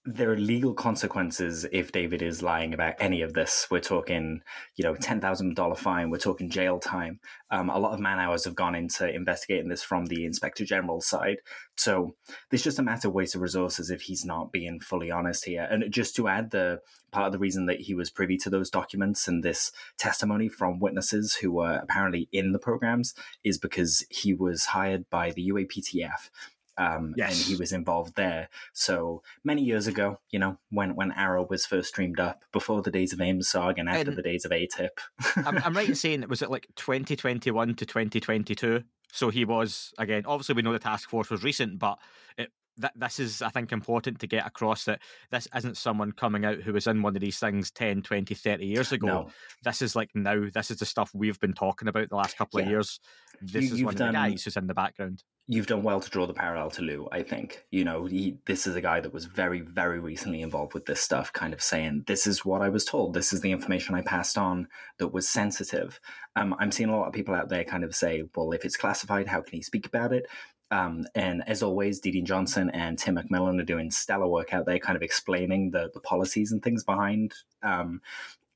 there 0.06 0.30
are 0.30 0.36
legal 0.36 0.74
consequences 0.74 1.64
if 1.72 1.90
David 1.90 2.20
is 2.20 2.42
lying 2.42 2.74
about 2.74 2.94
any 3.00 3.22
of 3.22 3.32
this. 3.32 3.66
We're 3.70 3.80
talking, 3.80 4.42
you 4.76 4.84
know, 4.84 4.94
ten 4.94 5.18
thousand 5.20 5.56
dollar 5.56 5.76
fine. 5.76 6.10
We're 6.10 6.18
talking 6.18 6.50
jail 6.50 6.78
time. 6.78 7.20
Um, 7.50 7.70
a 7.70 7.78
lot 7.78 7.94
of 7.94 8.00
man 8.00 8.18
hours 8.18 8.44
have 8.44 8.54
gone 8.54 8.74
into 8.74 9.08
investigating 9.08 9.68
this 9.68 9.82
from 9.82 10.06
the 10.06 10.26
inspector 10.26 10.64
general 10.64 11.00
side. 11.00 11.38
So 11.76 12.16
there's 12.50 12.62
just 12.62 12.78
a 12.78 12.82
matter 12.82 13.08
of 13.08 13.14
waste 13.14 13.34
of 13.34 13.40
resources 13.40 13.90
if 13.90 14.02
he's 14.02 14.26
not 14.26 14.52
being 14.52 14.78
fully 14.78 15.10
honest 15.10 15.46
here. 15.46 15.66
And 15.70 15.90
just 15.90 16.14
to 16.16 16.28
add, 16.28 16.50
the 16.50 16.80
part 17.10 17.26
of 17.26 17.32
the 17.32 17.38
reason 17.38 17.66
that 17.66 17.80
he 17.80 17.94
was 17.94 18.10
privy 18.10 18.36
to 18.36 18.50
those 18.50 18.68
documents 18.68 19.26
and 19.26 19.42
this 19.42 19.72
testimony 19.96 20.48
from 20.48 20.80
witnesses 20.80 21.36
who 21.36 21.52
were 21.52 21.78
apparently 21.82 22.28
in 22.32 22.52
the 22.52 22.58
programs 22.58 23.14
is 23.44 23.56
because 23.56 24.04
he 24.10 24.34
was 24.34 24.66
hired 24.66 25.08
by 25.08 25.30
the 25.30 25.48
UAPTF 25.48 26.28
um, 26.76 27.14
yes. 27.16 27.30
and 27.30 27.48
he 27.48 27.56
was 27.56 27.72
involved 27.72 28.16
there. 28.16 28.48
So 28.72 29.22
many 29.44 29.62
years 29.62 29.86
ago, 29.86 30.18
you 30.30 30.38
know, 30.38 30.58
when 30.70 30.94
when 30.94 31.12
AARO 31.12 31.48
was 31.48 31.66
first 31.66 31.88
streamed 31.88 32.20
up, 32.20 32.44
before 32.52 32.82
the 32.82 32.90
days 32.90 33.12
of 33.12 33.18
AOIMSG 33.18 33.78
and 33.78 33.88
after 33.88 34.10
and 34.10 34.18
the 34.18 34.22
days 34.22 34.44
of 34.44 34.50
AATIP. 34.50 34.90
I'm, 35.36 35.58
I'm 35.58 35.74
right 35.74 35.88
in 35.88 35.94
saying 36.04 36.22
it 36.22 36.28
was 36.28 36.42
it 36.42 36.50
like 36.50 36.68
2021 36.76 37.74
to 37.74 37.86
2022. 37.86 38.82
So 39.12 39.30
he 39.30 39.44
was 39.44 39.92
again. 39.98 40.24
Obviously, 40.26 40.54
we 40.54 40.62
know 40.62 40.72
the 40.72 40.78
task 40.78 41.08
force 41.08 41.30
was 41.30 41.44
recent, 41.44 41.78
but 41.78 41.98
it, 42.36 42.50
th- 42.80 42.92
this 42.96 43.18
is, 43.18 43.42
I 43.42 43.48
think, 43.48 43.72
important 43.72 44.20
to 44.20 44.26
get 44.26 44.46
across 44.46 44.84
that 44.84 45.00
this 45.30 45.48
isn't 45.54 45.76
someone 45.76 46.12
coming 46.12 46.44
out 46.44 46.62
who 46.62 46.72
was 46.72 46.86
in 46.86 47.02
one 47.02 47.16
of 47.16 47.20
these 47.20 47.38
things 47.38 47.70
10, 47.70 48.02
20, 48.02 48.34
30 48.34 48.66
years 48.66 48.92
ago. 48.92 49.06
No. 49.06 49.30
This 49.62 49.82
is 49.82 49.96
like 49.96 50.10
now. 50.14 50.46
This 50.52 50.70
is 50.70 50.78
the 50.78 50.86
stuff 50.86 51.10
we've 51.14 51.40
been 51.40 51.54
talking 51.54 51.88
about 51.88 52.08
the 52.08 52.16
last 52.16 52.36
couple 52.36 52.60
yeah. 52.60 52.66
of 52.66 52.70
years. 52.70 53.00
This 53.40 53.70
you, 53.70 53.74
is 53.74 53.84
one 53.84 53.94
done, 53.94 54.08
of 54.08 54.14
the 54.14 54.30
guys 54.30 54.44
who's 54.44 54.56
in 54.56 54.66
the 54.66 54.74
background 54.74 55.22
you've 55.46 55.66
done 55.66 55.82
well 55.82 56.00
to 56.00 56.10
draw 56.10 56.26
the 56.26 56.32
parallel 56.32 56.70
to 56.70 56.82
Lou. 56.82 57.08
I 57.12 57.22
think 57.22 57.64
you 57.70 57.84
know 57.84 58.06
he, 58.06 58.38
this 58.46 58.66
is 58.66 58.76
a 58.76 58.80
guy 58.80 59.00
that 59.00 59.12
was 59.12 59.26
very, 59.26 59.60
very 59.60 59.98
recently 59.98 60.40
involved 60.42 60.74
with 60.74 60.86
this 60.86 61.00
stuff, 61.00 61.32
kind 61.32 61.52
of 61.52 61.62
saying, 61.62 62.04
"This 62.06 62.26
is 62.26 62.44
what 62.44 62.62
I 62.62 62.68
was 62.68 62.84
told. 62.84 63.14
This 63.14 63.32
is 63.32 63.40
the 63.40 63.52
information 63.52 63.94
I 63.94 64.02
passed 64.02 64.38
on 64.38 64.68
that 64.98 65.08
was 65.08 65.28
sensitive." 65.28 66.00
Um, 66.36 66.54
I'm 66.58 66.72
seeing 66.72 66.88
a 66.88 66.96
lot 66.96 67.06
of 67.06 67.12
people 67.12 67.34
out 67.34 67.48
there 67.48 67.64
kind 67.64 67.84
of 67.84 67.94
say, 67.94 68.24
"Well, 68.34 68.52
if 68.52 68.64
it's 68.64 68.76
classified, 68.76 69.28
how 69.28 69.42
can 69.42 69.56
he 69.56 69.62
speak 69.62 69.86
about 69.86 70.12
it?" 70.12 70.26
Um, 70.74 71.06
and 71.14 71.42
as 71.46 71.62
always, 71.62 72.00
Dee 72.00 72.22
Johnson 72.22 72.70
and 72.70 72.98
Tim 72.98 73.16
McMillan 73.16 73.60
are 73.60 73.64
doing 73.64 73.90
stellar 73.90 74.26
work 74.26 74.52
out 74.52 74.66
there, 74.66 74.78
kind 74.78 74.96
of 74.96 75.02
explaining 75.02 75.70
the 75.70 75.90
the 75.94 76.00
policies 76.00 76.52
and 76.52 76.62
things 76.62 76.82
behind 76.82 77.32
um, 77.62 78.00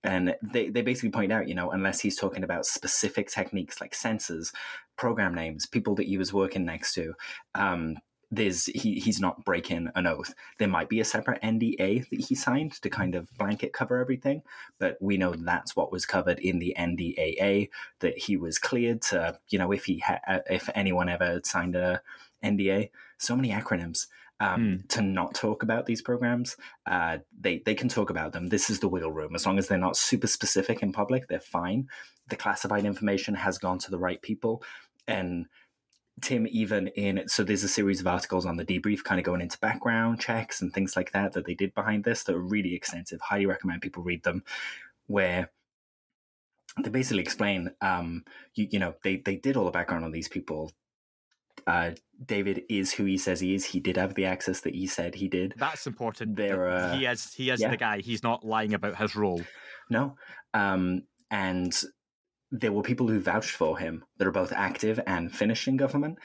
and 0.04 0.36
they, 0.42 0.68
they 0.68 0.82
basically 0.82 1.10
point 1.10 1.32
out, 1.32 1.48
you 1.48 1.54
know, 1.54 1.70
unless 1.70 2.00
he's 2.00 2.16
talking 2.16 2.44
about 2.44 2.66
specific 2.66 3.28
techniques 3.30 3.80
like 3.80 3.92
sensors, 3.92 4.52
program 4.96 5.34
names, 5.34 5.66
people 5.66 5.94
that 5.96 6.06
he 6.06 6.16
was 6.16 6.32
working 6.32 6.64
next 6.64 6.94
to, 6.94 7.14
um, 7.54 7.96
there's 8.30 8.66
he 8.66 9.00
he's 9.00 9.20
not 9.20 9.44
breaking 9.44 9.88
an 9.94 10.06
oath. 10.06 10.34
There 10.58 10.68
might 10.68 10.88
be 10.88 11.00
a 11.00 11.04
separate 11.04 11.42
NDA 11.42 12.08
that 12.10 12.20
he 12.20 12.34
signed 12.34 12.72
to 12.82 12.90
kind 12.90 13.14
of 13.14 13.32
blanket 13.38 13.72
cover 13.72 13.98
everything, 13.98 14.42
but 14.78 14.98
we 15.00 15.16
know 15.16 15.34
that's 15.34 15.74
what 15.74 15.90
was 15.90 16.04
covered 16.04 16.38
in 16.38 16.58
the 16.58 16.74
NDAA. 16.78 17.70
That 18.00 18.18
he 18.18 18.36
was 18.36 18.58
cleared 18.58 19.02
to, 19.02 19.38
you 19.48 19.58
know, 19.58 19.72
if 19.72 19.86
he 19.86 19.98
ha- 20.00 20.20
uh, 20.26 20.40
if 20.50 20.68
anyone 20.74 21.08
ever 21.08 21.40
signed 21.44 21.74
a 21.74 22.02
NDA, 22.44 22.90
so 23.16 23.34
many 23.34 23.50
acronyms 23.50 24.06
um, 24.40 24.60
mm. 24.60 24.88
to 24.88 25.02
not 25.02 25.34
talk 25.34 25.62
about 25.62 25.86
these 25.86 26.02
programs. 26.02 26.56
Uh, 26.86 27.18
they 27.38 27.62
they 27.64 27.74
can 27.74 27.88
talk 27.88 28.10
about 28.10 28.32
them. 28.32 28.48
This 28.48 28.70
is 28.70 28.80
the 28.80 28.88
wiggle 28.88 29.12
room. 29.12 29.34
As 29.34 29.46
long 29.46 29.58
as 29.58 29.68
they're 29.68 29.78
not 29.78 29.96
super 29.96 30.26
specific 30.26 30.82
in 30.82 30.92
public, 30.92 31.28
they're 31.28 31.40
fine. 31.40 31.88
The 32.28 32.36
classified 32.36 32.84
information 32.84 33.34
has 33.34 33.58
gone 33.58 33.78
to 33.80 33.90
the 33.90 33.98
right 33.98 34.20
people, 34.20 34.62
and 35.06 35.46
Tim, 36.20 36.46
even 36.50 36.88
in 36.88 37.28
so 37.28 37.44
there's 37.44 37.64
a 37.64 37.68
series 37.68 38.00
of 38.00 38.06
articles 38.06 38.46
on 38.46 38.56
the 38.56 38.64
debrief, 38.64 39.04
kind 39.04 39.18
of 39.18 39.24
going 39.24 39.40
into 39.40 39.58
background 39.58 40.20
checks 40.20 40.60
and 40.60 40.72
things 40.72 40.96
like 40.96 41.12
that 41.12 41.32
that 41.32 41.46
they 41.46 41.54
did 41.54 41.74
behind 41.74 42.04
this 42.04 42.24
that 42.24 42.34
are 42.34 42.40
really 42.40 42.74
extensive. 42.74 43.20
Highly 43.20 43.46
recommend 43.46 43.82
people 43.82 44.02
read 44.02 44.22
them, 44.22 44.44
where 45.06 45.50
they 46.82 46.90
basically 46.90 47.22
explain, 47.22 47.70
um, 47.80 48.24
you, 48.54 48.68
you 48.70 48.78
know, 48.78 48.94
they 49.02 49.16
they 49.16 49.36
did 49.36 49.56
all 49.56 49.64
the 49.64 49.70
background 49.70 50.04
on 50.04 50.12
these 50.12 50.28
people. 50.28 50.72
Uh, 51.66 51.90
David 52.24 52.62
is 52.68 52.92
who 52.92 53.04
he 53.04 53.18
says 53.18 53.40
he 53.40 53.54
is. 53.54 53.64
He 53.64 53.80
did 53.80 53.96
have 53.96 54.14
the 54.14 54.26
access 54.26 54.60
that 54.60 54.74
he 54.74 54.86
said 54.86 55.14
he 55.14 55.28
did. 55.28 55.54
That's 55.56 55.86
important. 55.86 56.36
There, 56.36 56.70
uh, 56.70 56.96
he 56.96 57.06
is 57.06 57.32
he 57.34 57.50
is 57.50 57.60
yeah. 57.60 57.70
the 57.70 57.76
guy. 57.76 58.00
He's 58.00 58.22
not 58.22 58.44
lying 58.44 58.74
about 58.74 58.96
his 58.96 59.16
role. 59.16 59.42
No, 59.90 60.16
um, 60.54 61.02
and 61.30 61.74
there 62.50 62.72
were 62.72 62.82
people 62.82 63.08
who 63.08 63.20
vouched 63.20 63.50
for 63.50 63.78
him 63.78 64.04
that 64.16 64.26
are 64.26 64.32
both 64.32 64.52
active 64.52 65.00
and 65.06 65.34
finished 65.34 65.68
in 65.68 65.76
government, 65.76 66.18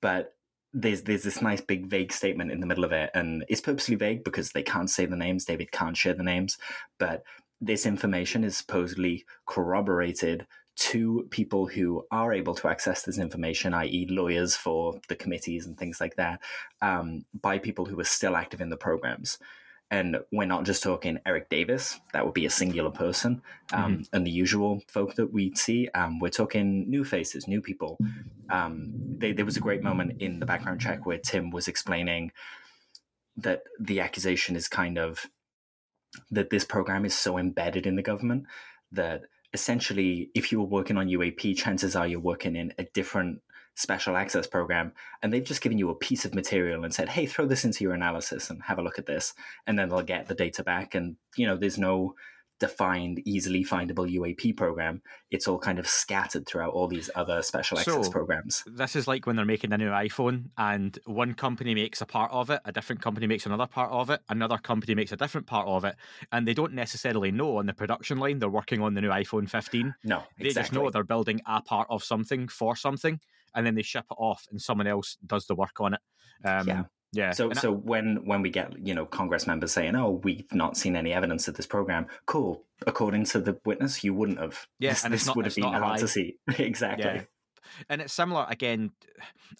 but 0.00 0.34
there's 0.72 1.02
there's 1.02 1.22
this 1.22 1.40
nice 1.40 1.60
big 1.60 1.86
vague 1.86 2.12
statement 2.12 2.50
in 2.50 2.60
the 2.60 2.66
middle 2.66 2.84
of 2.84 2.92
it, 2.92 3.10
and 3.14 3.44
it's 3.48 3.60
purposely 3.60 3.96
vague 3.96 4.24
because 4.24 4.52
they 4.52 4.62
can't 4.62 4.90
say 4.90 5.06
the 5.06 5.16
names. 5.16 5.44
David 5.44 5.72
can't 5.72 5.96
share 5.96 6.14
the 6.14 6.22
names, 6.22 6.58
but 6.98 7.22
this 7.60 7.86
information 7.86 8.44
is 8.44 8.56
supposedly 8.56 9.24
corroborated 9.46 10.46
to 10.76 11.26
people 11.30 11.66
who 11.66 12.04
are 12.10 12.34
able 12.34 12.54
to 12.54 12.68
access 12.68 13.02
this 13.02 13.18
information, 13.18 13.72
i.e., 13.72 14.06
lawyers 14.10 14.54
for 14.54 15.00
the 15.08 15.16
committees 15.16 15.64
and 15.64 15.78
things 15.78 16.00
like 16.00 16.16
that, 16.16 16.38
um, 16.82 17.24
by 17.40 17.58
people 17.58 17.86
who 17.86 17.98
are 17.98 18.04
still 18.04 18.36
active 18.36 18.60
in 18.60 18.68
the 18.68 18.76
programs. 18.76 19.38
And 19.90 20.18
we're 20.32 20.46
not 20.46 20.64
just 20.64 20.82
talking 20.82 21.20
Eric 21.24 21.48
Davis, 21.48 22.00
that 22.12 22.24
would 22.24 22.34
be 22.34 22.44
a 22.44 22.50
singular 22.50 22.90
person, 22.90 23.40
um, 23.72 23.92
mm-hmm. 23.92 24.02
and 24.16 24.26
the 24.26 24.32
usual 24.32 24.82
folk 24.88 25.14
that 25.14 25.32
we 25.32 25.54
see. 25.54 25.88
Um, 25.94 26.18
we're 26.18 26.28
talking 26.28 26.90
new 26.90 27.04
faces, 27.04 27.46
new 27.46 27.60
people. 27.60 27.96
Um, 28.50 28.92
they, 29.18 29.32
there 29.32 29.44
was 29.44 29.56
a 29.56 29.60
great 29.60 29.84
moment 29.84 30.20
in 30.20 30.40
the 30.40 30.46
background 30.46 30.80
check 30.80 31.06
where 31.06 31.18
Tim 31.18 31.50
was 31.50 31.68
explaining 31.68 32.32
that 33.36 33.62
the 33.78 34.00
accusation 34.00 34.56
is 34.56 34.66
kind 34.66 34.98
of 34.98 35.26
that 36.30 36.50
this 36.50 36.64
program 36.64 37.04
is 37.04 37.14
so 37.14 37.38
embedded 37.38 37.86
in 37.86 37.96
the 37.96 38.02
government 38.02 38.46
that 38.92 39.22
essentially, 39.52 40.30
if 40.34 40.50
you 40.50 40.60
were 40.60 40.66
working 40.66 40.96
on 40.96 41.08
UAP, 41.08 41.56
chances 41.56 41.94
are 41.96 42.06
you're 42.06 42.20
working 42.20 42.56
in 42.56 42.72
a 42.78 42.84
different 42.92 43.40
special 43.76 44.16
access 44.16 44.46
program 44.46 44.92
and 45.22 45.32
they've 45.32 45.44
just 45.44 45.60
given 45.60 45.78
you 45.78 45.90
a 45.90 45.94
piece 45.94 46.24
of 46.24 46.34
material 46.34 46.82
and 46.82 46.94
said 46.94 47.08
hey 47.10 47.26
throw 47.26 47.46
this 47.46 47.64
into 47.64 47.84
your 47.84 47.92
analysis 47.92 48.50
and 48.50 48.62
have 48.62 48.78
a 48.78 48.82
look 48.82 48.98
at 48.98 49.06
this 49.06 49.34
and 49.66 49.78
then 49.78 49.88
they'll 49.88 50.02
get 50.02 50.26
the 50.26 50.34
data 50.34 50.64
back 50.64 50.94
and 50.94 51.16
you 51.36 51.46
know 51.46 51.56
there's 51.56 51.78
no 51.78 52.14
defined 52.58 53.20
easily 53.26 53.64
findable 53.64 54.10
uap 54.10 54.56
program. 54.56 55.02
It's 55.30 55.46
all 55.46 55.58
kind 55.58 55.78
of 55.78 55.86
scattered 55.86 56.46
throughout 56.46 56.72
all 56.72 56.88
these 56.88 57.10
other 57.14 57.42
special 57.42 57.78
access 57.78 58.06
so, 58.06 58.10
programs. 58.10 58.64
this 58.66 58.96
is 58.96 59.06
like 59.06 59.26
when 59.26 59.36
they're 59.36 59.44
making 59.44 59.72
a 59.72 59.78
new 59.78 59.90
iphone 59.90 60.46
and 60.56 60.98
one 61.04 61.34
company 61.34 61.74
makes 61.74 62.00
a 62.00 62.06
part 62.06 62.30
of 62.32 62.50
it 62.50 62.60
a 62.64 62.72
different 62.72 63.02
company 63.02 63.26
makes 63.26 63.46
another 63.46 63.66
part 63.66 63.90
of 63.90 64.10
it 64.10 64.20
another 64.28 64.58
company 64.58 64.94
makes 64.94 65.12
a 65.12 65.16
different 65.16 65.46
part 65.46 65.66
of 65.68 65.84
it 65.84 65.96
and 66.32 66.46
they 66.46 66.54
don't 66.54 66.72
necessarily 66.72 67.30
know 67.30 67.58
on 67.58 67.66
the 67.66 67.74
production 67.74 68.18
line 68.18 68.38
they're 68.38 68.48
working 68.48 68.80
on 68.80 68.94
the 68.94 69.00
new 69.00 69.10
iphone 69.10 69.48
15 69.48 69.94
no 70.04 70.16
exactly. 70.16 70.48
they 70.48 70.54
just 70.54 70.72
know 70.72 70.90
they're 70.90 71.04
building 71.04 71.40
a 71.46 71.60
part 71.60 71.86
of 71.90 72.02
something 72.02 72.48
for 72.48 72.76
something 72.76 73.20
and 73.56 73.66
then 73.66 73.74
they 73.74 73.82
ship 73.82 74.04
it 74.10 74.16
off, 74.18 74.46
and 74.50 74.60
someone 74.60 74.86
else 74.86 75.16
does 75.26 75.46
the 75.46 75.56
work 75.56 75.80
on 75.80 75.94
it. 75.94 76.00
Um, 76.44 76.68
yeah. 76.68 76.82
Yeah. 77.12 77.30
So 77.30 77.48
and 77.48 77.58
so 77.58 77.72
I, 77.72 77.76
when 77.76 78.26
when 78.26 78.42
we 78.42 78.50
get 78.50 78.86
you 78.86 78.94
know 78.94 79.06
Congress 79.06 79.46
members 79.46 79.72
saying, 79.72 79.96
"Oh, 79.96 80.20
we've 80.22 80.52
not 80.52 80.76
seen 80.76 80.96
any 80.96 81.12
evidence 81.12 81.48
of 81.48 81.54
this 81.54 81.66
program," 81.66 82.06
cool. 82.26 82.64
According 82.86 83.24
to 83.26 83.40
the 83.40 83.58
witness, 83.64 84.04
you 84.04 84.12
wouldn't 84.12 84.38
have. 84.38 84.66
Yeah, 84.78 84.90
this, 84.90 85.04
and 85.04 85.14
this 85.14 85.26
not, 85.26 85.36
would 85.36 85.46
have 85.46 85.54
been 85.54 85.64
hard 85.64 86.00
to 86.00 86.08
see. 86.08 86.36
exactly. 86.58 87.04
Yeah. 87.04 87.22
And 87.88 88.00
it's 88.00 88.12
similar 88.12 88.46
again. 88.48 88.90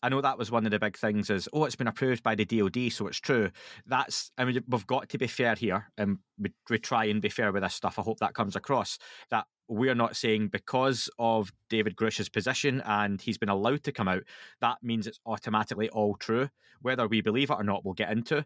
I 0.03 0.09
know 0.09 0.21
that 0.21 0.39
was 0.39 0.51
one 0.51 0.65
of 0.65 0.71
the 0.71 0.79
big 0.79 0.97
things 0.97 1.31
is 1.31 1.49
oh, 1.53 1.65
it's 1.65 1.77
been 1.77 1.87
approved 1.87 2.23
by 2.23 2.35
the 2.35 2.45
DoD, 2.45 2.93
so 2.93 3.07
it's 3.07 3.19
true. 3.19 3.51
That's 3.87 4.31
I 4.37 4.45
mean 4.45 4.63
we've 4.69 4.87
got 4.87 5.09
to 5.11 5.19
be 5.19 5.27
fair 5.27 5.55
here, 5.55 5.91
and 5.97 6.19
we, 6.39 6.53
we 6.69 6.79
try 6.79 7.07
and 7.07 7.23
be 7.23 7.29
fair 7.29 7.53
with 7.53 7.63
this 7.63 7.75
stuff. 7.75 7.99
I 7.99 8.03
hope 8.03 8.21
that 8.21 8.35
comes 8.35 8.57
across 8.57 8.99
that 9.31 9.47
we're 9.69 9.95
not 9.95 10.17
saying 10.17 10.49
because 10.49 11.09
of 11.19 11.53
David 11.69 11.97
Grusch's 11.97 12.29
position 12.29 12.83
and 12.85 13.21
he's 13.21 13.39
been 13.39 13.49
allowed 13.49 13.83
to 13.85 13.93
come 13.93 14.09
out, 14.09 14.23
that 14.61 14.79
means 14.83 15.07
it's 15.07 15.21
automatically 15.27 15.89
all 15.89 16.17
true. 16.17 16.49
Whether 16.83 17.09
we 17.09 17.21
believe 17.21 17.51
it 17.51 17.57
or 17.59 17.65
not, 17.65 17.85
we'll 17.85 17.95
get 17.95 18.13
into. 18.13 18.45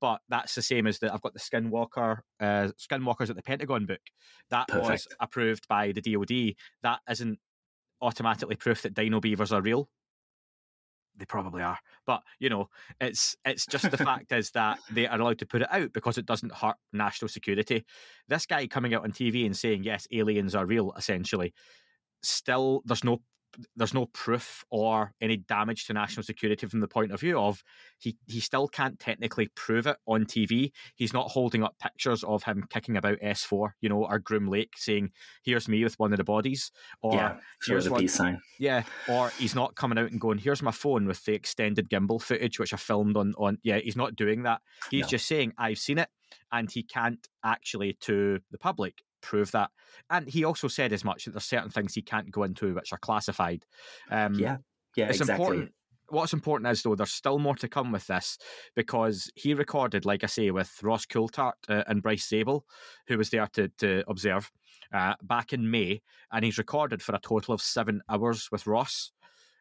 But 0.00 0.20
that's 0.28 0.54
the 0.54 0.62
same 0.62 0.86
as 0.86 0.98
that 1.00 1.12
I've 1.12 1.22
got 1.22 1.34
the 1.34 1.40
Skinwalker, 1.40 2.20
uh, 2.40 2.68
Skinwalkers 2.78 3.30
at 3.30 3.36
the 3.36 3.42
Pentagon 3.42 3.86
book. 3.86 4.00
That 4.50 4.68
Perfect. 4.68 4.90
was 4.90 5.08
approved 5.20 5.68
by 5.68 5.92
the 5.92 6.00
DoD. 6.00 6.54
That 6.82 7.00
isn't 7.10 7.38
automatically 8.00 8.56
proof 8.56 8.82
that 8.82 8.94
dino 8.94 9.20
beavers 9.20 9.52
are 9.52 9.62
real 9.62 9.88
they 11.16 11.24
probably 11.24 11.62
are. 11.62 11.78
But 12.06 12.22
you 12.38 12.48
know, 12.48 12.68
it's 13.00 13.36
it's 13.44 13.66
just 13.66 13.90
the 13.90 13.96
fact 13.96 14.32
is 14.32 14.50
that 14.52 14.78
they 14.90 15.06
are 15.06 15.20
allowed 15.20 15.38
to 15.38 15.46
put 15.46 15.62
it 15.62 15.68
out 15.70 15.92
because 15.92 16.18
it 16.18 16.26
doesn't 16.26 16.52
hurt 16.52 16.76
national 16.92 17.28
security. 17.28 17.84
This 18.28 18.46
guy 18.46 18.66
coming 18.66 18.94
out 18.94 19.04
on 19.04 19.12
TV 19.12 19.46
and 19.46 19.56
saying 19.56 19.84
yes, 19.84 20.06
aliens 20.12 20.54
are 20.54 20.66
real, 20.66 20.92
essentially, 20.96 21.54
still 22.22 22.82
there's 22.84 23.04
no 23.04 23.20
there's 23.76 23.94
no 23.94 24.06
proof 24.06 24.64
or 24.70 25.12
any 25.20 25.36
damage 25.36 25.86
to 25.86 25.92
national 25.92 26.22
security 26.22 26.66
from 26.66 26.80
the 26.80 26.88
point 26.88 27.12
of 27.12 27.20
view 27.20 27.38
of 27.38 27.62
he 27.98 28.16
he 28.26 28.40
still 28.40 28.68
can't 28.68 28.98
technically 28.98 29.48
prove 29.54 29.86
it 29.86 29.96
on 30.06 30.24
TV. 30.24 30.72
He's 30.94 31.12
not 31.12 31.30
holding 31.30 31.62
up 31.62 31.76
pictures 31.78 32.22
of 32.24 32.42
him 32.42 32.64
kicking 32.68 32.96
about 32.96 33.18
S4, 33.20 33.70
you 33.80 33.88
know, 33.88 34.04
or 34.04 34.18
Groom 34.18 34.48
Lake 34.48 34.72
saying, 34.76 35.10
"Here's 35.42 35.68
me 35.68 35.82
with 35.82 35.98
one 35.98 36.12
of 36.12 36.18
the 36.18 36.24
bodies," 36.24 36.70
or 37.02 37.14
yeah, 37.14 37.36
here's 37.66 37.86
a 37.86 37.94
peace 37.94 38.14
sign. 38.14 38.40
Yeah, 38.58 38.82
or 39.08 39.30
he's 39.30 39.54
not 39.54 39.74
coming 39.74 39.98
out 39.98 40.10
and 40.10 40.20
going, 40.20 40.38
"Here's 40.38 40.62
my 40.62 40.72
phone 40.72 41.06
with 41.06 41.24
the 41.24 41.34
extended 41.34 41.88
gimbal 41.88 42.20
footage 42.20 42.58
which 42.58 42.74
I 42.74 42.76
filmed 42.76 43.16
on 43.16 43.34
on." 43.38 43.58
Yeah, 43.62 43.78
he's 43.78 43.96
not 43.96 44.16
doing 44.16 44.42
that. 44.42 44.60
He's 44.90 45.02
no. 45.02 45.08
just 45.08 45.26
saying, 45.26 45.52
"I've 45.58 45.78
seen 45.78 45.98
it." 45.98 46.08
And 46.52 46.70
he 46.70 46.82
can't 46.82 47.26
actually 47.44 47.94
to 48.00 48.40
the 48.50 48.58
public 48.58 49.02
prove 49.24 49.50
that. 49.52 49.70
And 50.10 50.28
he 50.28 50.44
also 50.44 50.68
said 50.68 50.92
as 50.92 51.04
much 51.04 51.24
that 51.24 51.32
there's 51.32 51.44
certain 51.44 51.70
things 51.70 51.94
he 51.94 52.02
can't 52.02 52.30
go 52.30 52.42
into 52.44 52.74
which 52.74 52.92
are 52.92 52.98
classified. 52.98 53.64
Um, 54.10 54.34
yeah, 54.34 54.58
yeah, 54.96 55.08
it's 55.08 55.20
exactly. 55.20 55.44
important. 55.44 55.72
What's 56.10 56.34
important 56.34 56.70
is 56.70 56.82
though, 56.82 56.94
there's 56.94 57.10
still 57.10 57.38
more 57.38 57.56
to 57.56 57.68
come 57.68 57.90
with 57.90 58.06
this 58.06 58.36
because 58.76 59.32
he 59.34 59.54
recorded, 59.54 60.04
like 60.04 60.22
I 60.22 60.26
say, 60.26 60.50
with 60.50 60.70
Ross 60.82 61.06
Coulthart 61.06 61.54
uh, 61.68 61.82
and 61.86 62.02
Bryce 62.02 62.28
Zabel, 62.28 62.66
who 63.08 63.16
was 63.16 63.30
there 63.30 63.48
to 63.54 63.68
to 63.78 64.04
observe 64.06 64.52
uh, 64.92 65.14
back 65.22 65.52
in 65.52 65.70
May, 65.70 66.02
and 66.30 66.44
he's 66.44 66.58
recorded 66.58 67.02
for 67.02 67.14
a 67.14 67.20
total 67.20 67.54
of 67.54 67.62
seven 67.62 68.02
hours 68.08 68.48
with 68.52 68.66
Ross. 68.66 69.12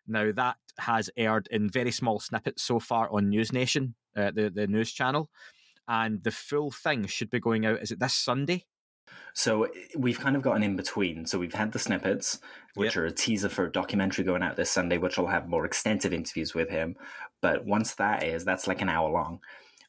Now 0.06 0.34
that 0.34 0.58
has 0.80 1.10
aired 1.16 1.48
in 1.50 1.70
very 1.70 1.92
small 1.92 2.20
snippets 2.20 2.64
so 2.64 2.80
far 2.80 3.10
on 3.10 3.30
News 3.30 3.54
Nation, 3.54 3.96
uh, 4.18 4.32
the 4.32 4.50
the 4.50 4.68
news 4.68 4.92
channel, 4.92 5.30
and 5.88 6.22
the 6.24 6.32
full 6.32 6.72
thing 6.72 7.08
should 7.08 7.30
be 7.30 7.40
going 7.40 7.66
out. 7.66 7.82
Is 7.82 7.92
it 7.92 8.00
this 8.00 8.14
Sunday? 8.14 8.66
So 9.34 9.68
we've 9.98 10.20
kind 10.20 10.36
of 10.36 10.42
got 10.42 10.56
an 10.56 10.64
in 10.64 10.76
between. 10.76 11.26
So 11.26 11.40
we've 11.40 11.54
had 11.54 11.72
the 11.72 11.80
snippets, 11.80 12.40
which 12.76 12.96
yep. 12.96 13.04
are 13.04 13.06
a 13.08 13.12
teaser 13.12 13.50
for 13.50 13.66
a 13.66 13.72
documentary 13.72 14.24
going 14.24 14.44
out 14.44 14.56
this 14.56 14.70
Sunday, 14.70 14.98
which 14.98 15.18
will 15.18 15.28
have 15.28 15.50
more 15.50 15.66
extensive 15.66 16.14
interviews 16.14 16.54
with 16.54 16.70
him. 16.70 16.96
But 17.42 17.66
once 17.66 17.96
that 17.96 18.24
is, 18.24 18.46
that's 18.46 18.68
like 18.68 18.82
an 18.82 18.90
hour 18.90 19.10
long. 19.10 19.40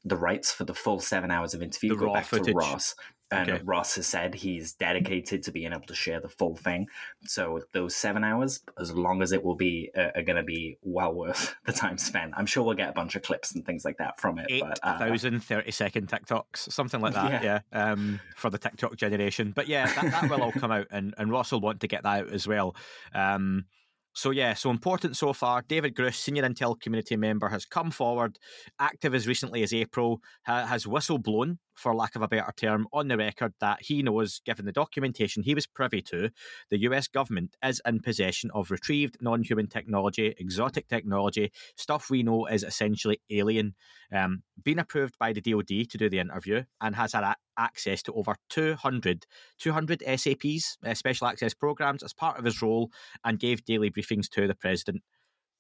The 0.05 0.17
rights 0.17 0.53
for 0.53 0.65
the 0.65 0.75
full 0.75 1.01
seven 1.01 1.31
hours 1.31 1.55
of 1.55 1.63
interview 1.63 1.91
the 1.91 1.97
go 1.97 2.13
back 2.13 2.27
footage. 2.27 2.47
to 2.47 2.53
Ross. 2.55 2.95
And 3.35 3.51
okay. 3.51 3.63
Ross 3.65 3.97
has 3.97 4.07
said 4.07 4.35
he's 4.35 4.75
dedicated 4.75 5.43
to 5.45 5.53
being 5.53 5.73
able 5.73 5.87
to 5.87 5.95
share 5.95 6.21
the 6.21 6.29
full 6.29 6.57
thing. 6.57 6.87
So 7.25 7.61
those 7.73 7.97
seven 7.97 8.25
hours, 8.25 8.61
as 8.79 8.93
long 8.93 9.23
as 9.23 9.33
it 9.33 9.43
will 9.43 9.55
be, 9.55 9.91
uh, 9.97 10.09
are 10.15 10.23
going 10.23 10.37
to 10.37 10.43
be 10.43 10.79
well 10.83 11.15
worth 11.15 11.55
the 11.67 11.73
time 11.73 11.99
spent. 11.99 12.33
I'm 12.37 12.47
sure 12.47 12.63
we'll 12.65 12.75
get 12.75 12.89
a 12.89 12.93
bunch 12.93 13.17
of 13.17 13.23
clips 13.23 13.55
and 13.55 13.65
things 13.65 13.85
like 13.85 13.99
that 13.99 14.21
from 14.21 14.39
it. 14.39 14.47
8,000 14.49 15.37
uh, 15.37 15.41
30 15.41 15.71
second 15.71 16.09
TikToks, 16.09 16.73
something 16.73 17.01
like 17.01 17.15
that, 17.15 17.31
yeah, 17.43 17.61
yeah 17.73 17.91
um, 17.93 18.21
for 18.37 18.51
the 18.51 18.59
TikTok 18.59 18.97
generation. 18.97 19.53
But 19.55 19.69
yeah, 19.69 19.93
that, 19.95 20.11
that 20.11 20.31
will 20.31 20.43
all 20.43 20.53
come 20.53 20.71
out, 20.71 20.87
and, 20.91 21.15
and 21.19 21.31
Ross 21.31 21.53
will 21.53 21.61
want 21.61 21.81
to 21.81 21.89
get 21.89 22.03
that 22.03 22.21
out 22.21 22.31
as 22.31 22.47
well. 22.47 22.77
Um, 23.15 23.67
so 24.15 24.31
yeah, 24.31 24.55
so 24.55 24.71
important 24.71 25.17
so 25.17 25.33
far. 25.33 25.63
David 25.67 25.97
Grusch, 25.97 26.15
senior 26.15 26.45
Intel 26.45 26.81
community 26.81 27.17
member, 27.17 27.49
has 27.49 27.67
come 27.67 27.91
forward, 27.91 28.39
active 28.79 29.15
as 29.15 29.27
recently 29.27 29.63
as 29.65 29.75
April, 29.75 30.21
ha- 30.47 30.67
has 30.67 30.87
whistleblown 30.87 31.59
for 31.75 31.95
lack 31.95 32.17
of 32.17 32.23
a 32.23 32.29
better 32.29 32.53
term, 32.57 32.87
on 32.93 33.09
the 33.09 33.17
record 33.17 33.53
that 33.61 33.83
he 33.83 34.03
knows, 34.03 34.41
given 34.45 34.65
the 34.65 34.73
documentation 34.73 35.43
he 35.43 35.55
was 35.55 35.67
privy 35.67 36.01
to, 36.03 36.31
the 36.71 36.79
US 36.81 37.09
government 37.09 37.57
is 37.65 37.81
in 37.87 38.01
possession 38.01 38.51
of 38.55 38.71
retrieved 38.71 39.19
non 39.21 39.43
human 39.43 39.67
technology, 39.67 40.35
exotic 40.39 40.89
technology, 40.89 41.53
stuff 41.77 42.11
we 42.11 42.23
know 42.23 42.47
is 42.47 42.63
essentially 42.63 43.21
alien, 43.31 43.75
um, 44.13 44.43
been 44.63 44.79
approved 44.79 45.19
by 45.19 45.33
the 45.33 45.41
DoD 45.41 45.89
to 45.91 45.99
do 45.99 46.09
the 46.09 46.19
interview, 46.19 46.63
and 46.81 46.95
has 46.97 47.13
had 47.13 47.35
access 47.59 48.03
to 48.03 48.13
over 48.13 48.37
200, 48.51 49.27
200 49.59 50.03
SAPs, 50.17 50.79
uh, 50.85 50.95
special 50.95 51.27
access 51.27 51.55
programs, 51.55 52.03
as 52.03 52.13
part 52.13 52.39
of 52.39 52.45
his 52.45 52.63
role, 52.63 52.91
and 53.25 53.39
gave 53.39 53.65
daily 53.65 53.91
briefings 53.91 54.29
to 54.29 54.47
the 54.47 54.55
president. 54.55 55.03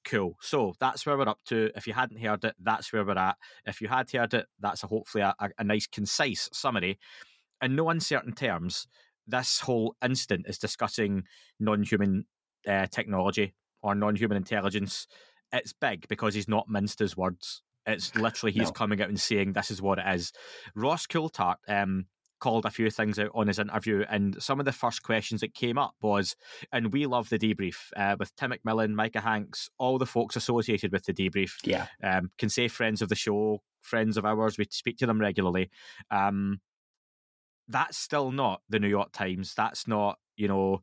Cool. 0.04 0.36
So 0.40 0.74
that's 0.80 1.06
where 1.06 1.16
we're 1.16 1.28
up 1.28 1.40
to. 1.46 1.70
If 1.74 1.86
you 1.86 1.94
hadn't 1.94 2.20
heard 2.20 2.44
it, 2.44 2.54
that's 2.60 2.92
where 2.92 3.04
we're 3.04 3.18
at. 3.18 3.36
If 3.64 3.80
you 3.80 3.88
had 3.88 4.10
heard 4.10 4.34
it, 4.34 4.46
that's 4.60 4.82
a, 4.82 4.86
hopefully 4.86 5.22
a, 5.22 5.34
a, 5.38 5.50
a 5.58 5.64
nice, 5.64 5.86
concise 5.86 6.48
summary. 6.52 6.98
In 7.62 7.74
no 7.74 7.88
uncertain 7.88 8.34
terms, 8.34 8.86
this 9.26 9.60
whole 9.60 9.96
instant 10.04 10.46
is 10.48 10.58
discussing 10.58 11.24
non 11.58 11.82
human 11.82 12.26
uh, 12.68 12.86
technology 12.86 13.54
or 13.82 13.94
non 13.94 14.16
human 14.16 14.36
intelligence 14.36 15.06
it's 15.54 15.72
big 15.72 16.06
because 16.08 16.34
he's 16.34 16.48
not 16.48 16.68
minced 16.68 16.98
his 16.98 17.16
words. 17.16 17.62
It's 17.86 18.14
literally 18.16 18.52
he's 18.52 18.68
no. 18.68 18.72
coming 18.72 19.00
out 19.00 19.08
and 19.08 19.20
saying 19.20 19.52
this 19.52 19.70
is 19.70 19.80
what 19.80 19.98
it 19.98 20.06
is. 20.14 20.32
Ross 20.74 21.06
Coulthart 21.06 21.56
um, 21.68 22.06
called 22.40 22.64
a 22.64 22.70
few 22.70 22.90
things 22.90 23.18
out 23.18 23.30
on 23.34 23.46
his 23.46 23.58
interview, 23.58 24.04
and 24.08 24.40
some 24.42 24.58
of 24.60 24.66
the 24.66 24.72
first 24.72 25.02
questions 25.02 25.40
that 25.40 25.54
came 25.54 25.78
up 25.78 25.94
was, 26.02 26.36
and 26.72 26.92
we 26.92 27.06
love 27.06 27.28
the 27.28 27.38
debrief 27.38 27.76
uh, 27.96 28.16
with 28.18 28.34
Tim 28.36 28.52
McMillan, 28.52 28.94
Micah 28.94 29.20
Hanks, 29.20 29.70
all 29.78 29.98
the 29.98 30.06
folks 30.06 30.36
associated 30.36 30.92
with 30.92 31.04
the 31.04 31.14
debrief. 31.14 31.54
Yeah, 31.64 31.86
um, 32.02 32.30
can 32.38 32.48
say 32.48 32.68
friends 32.68 33.02
of 33.02 33.08
the 33.08 33.14
show, 33.14 33.62
friends 33.80 34.16
of 34.16 34.24
ours. 34.24 34.58
We 34.58 34.66
speak 34.70 34.98
to 34.98 35.06
them 35.06 35.20
regularly. 35.20 35.70
Um, 36.10 36.60
that's 37.68 37.96
still 37.96 38.30
not 38.30 38.60
the 38.68 38.78
New 38.78 38.88
York 38.88 39.12
Times. 39.12 39.54
That's 39.54 39.88
not 39.88 40.18
you 40.36 40.48
know 40.48 40.82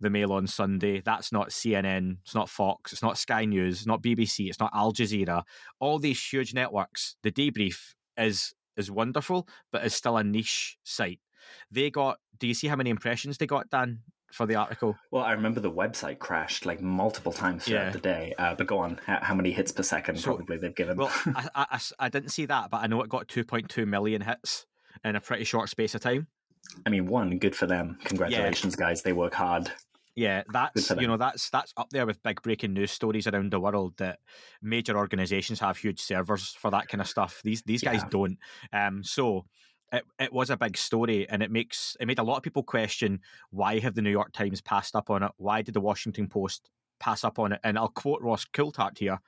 the 0.00 0.10
Mail 0.10 0.32
on 0.32 0.46
Sunday. 0.46 1.00
That's 1.00 1.32
not 1.32 1.50
CNN. 1.50 2.18
It's 2.24 2.34
not 2.34 2.48
Fox. 2.48 2.92
It's 2.92 3.02
not 3.02 3.18
Sky 3.18 3.44
News. 3.44 3.78
It's 3.78 3.86
not 3.86 4.02
BBC. 4.02 4.48
It's 4.48 4.60
not 4.60 4.72
Al 4.74 4.92
Jazeera. 4.92 5.42
All 5.78 5.98
these 5.98 6.24
huge 6.24 6.54
networks. 6.54 7.16
The 7.22 7.30
debrief 7.30 7.94
is 8.16 8.54
is 8.80 8.90
wonderful, 8.90 9.46
but 9.70 9.84
is 9.84 9.94
still 9.94 10.16
a 10.16 10.24
niche 10.24 10.78
site. 10.82 11.20
They 11.70 11.90
got. 11.90 12.18
Do 12.38 12.46
you 12.46 12.54
see 12.54 12.66
how 12.66 12.76
many 12.76 12.90
impressions 12.90 13.38
they 13.38 13.46
got, 13.46 13.70
Dan, 13.70 14.00
for 14.32 14.46
the 14.46 14.56
article? 14.56 14.96
Well, 15.10 15.22
I 15.22 15.32
remember 15.32 15.60
the 15.60 15.70
website 15.70 16.18
crashed 16.18 16.66
like 16.66 16.80
multiple 16.80 17.32
times 17.32 17.64
throughout 17.64 17.86
yeah. 17.86 17.90
the 17.90 17.98
day. 17.98 18.34
Uh, 18.38 18.54
but 18.54 18.66
go 18.66 18.78
on, 18.78 19.00
how, 19.06 19.18
how, 19.22 19.34
many 19.34 19.50
hits 19.50 19.72
per 19.72 19.82
second 19.82 20.18
so, 20.18 20.34
probably 20.34 20.58
they've 20.58 20.74
given? 20.74 20.96
Well, 20.96 21.12
I, 21.26 21.48
I, 21.54 21.80
I 21.98 22.08
didn't 22.08 22.30
see 22.30 22.46
that, 22.46 22.70
but 22.70 22.78
I 22.78 22.86
know 22.86 23.02
it 23.02 23.08
got 23.08 23.28
2.2 23.28 23.86
million 23.86 24.22
hits 24.22 24.66
in 25.04 25.16
a 25.16 25.20
pretty 25.20 25.44
short 25.44 25.68
space 25.68 25.94
of 25.94 26.00
time. 26.00 26.26
I 26.86 26.90
mean, 26.90 27.06
one, 27.06 27.38
good 27.38 27.56
for 27.56 27.66
them. 27.66 27.98
Congratulations, 28.04 28.76
yeah. 28.78 28.86
guys. 28.86 29.02
They 29.02 29.12
work 29.12 29.34
hard. 29.34 29.70
Yeah, 30.16 30.42
that's 30.52 30.90
you 30.90 31.06
know 31.06 31.16
that's 31.16 31.50
that's 31.50 31.72
up 31.76 31.90
there 31.90 32.04
with 32.04 32.22
big 32.22 32.42
breaking 32.42 32.74
news 32.74 32.90
stories 32.90 33.26
around 33.26 33.52
the 33.52 33.60
world 33.60 33.94
that 33.98 34.18
major 34.60 34.96
organizations 34.96 35.60
have 35.60 35.76
huge 35.76 36.00
servers 36.00 36.48
for 36.50 36.70
that 36.72 36.88
kind 36.88 37.00
of 37.00 37.08
stuff. 37.08 37.40
These 37.44 37.62
these 37.62 37.82
guys 37.82 38.02
yeah. 38.02 38.08
don't. 38.10 38.38
Um, 38.72 39.04
so 39.04 39.46
it 39.92 40.04
it 40.18 40.32
was 40.32 40.50
a 40.50 40.56
big 40.56 40.76
story, 40.76 41.28
and 41.28 41.42
it 41.42 41.50
makes 41.50 41.96
it 42.00 42.06
made 42.06 42.18
a 42.18 42.24
lot 42.24 42.36
of 42.36 42.42
people 42.42 42.62
question 42.62 43.20
why 43.50 43.78
have 43.78 43.94
the 43.94 44.02
New 44.02 44.10
York 44.10 44.32
Times 44.32 44.60
passed 44.60 44.96
up 44.96 45.10
on 45.10 45.22
it? 45.22 45.30
Why 45.36 45.62
did 45.62 45.74
the 45.74 45.80
Washington 45.80 46.28
Post 46.28 46.70
pass 46.98 47.22
up 47.22 47.38
on 47.38 47.52
it? 47.52 47.60
And 47.62 47.78
I'll 47.78 47.88
quote 47.88 48.20
Ross 48.20 48.44
Coulthart 48.52 48.98
here: 48.98 49.20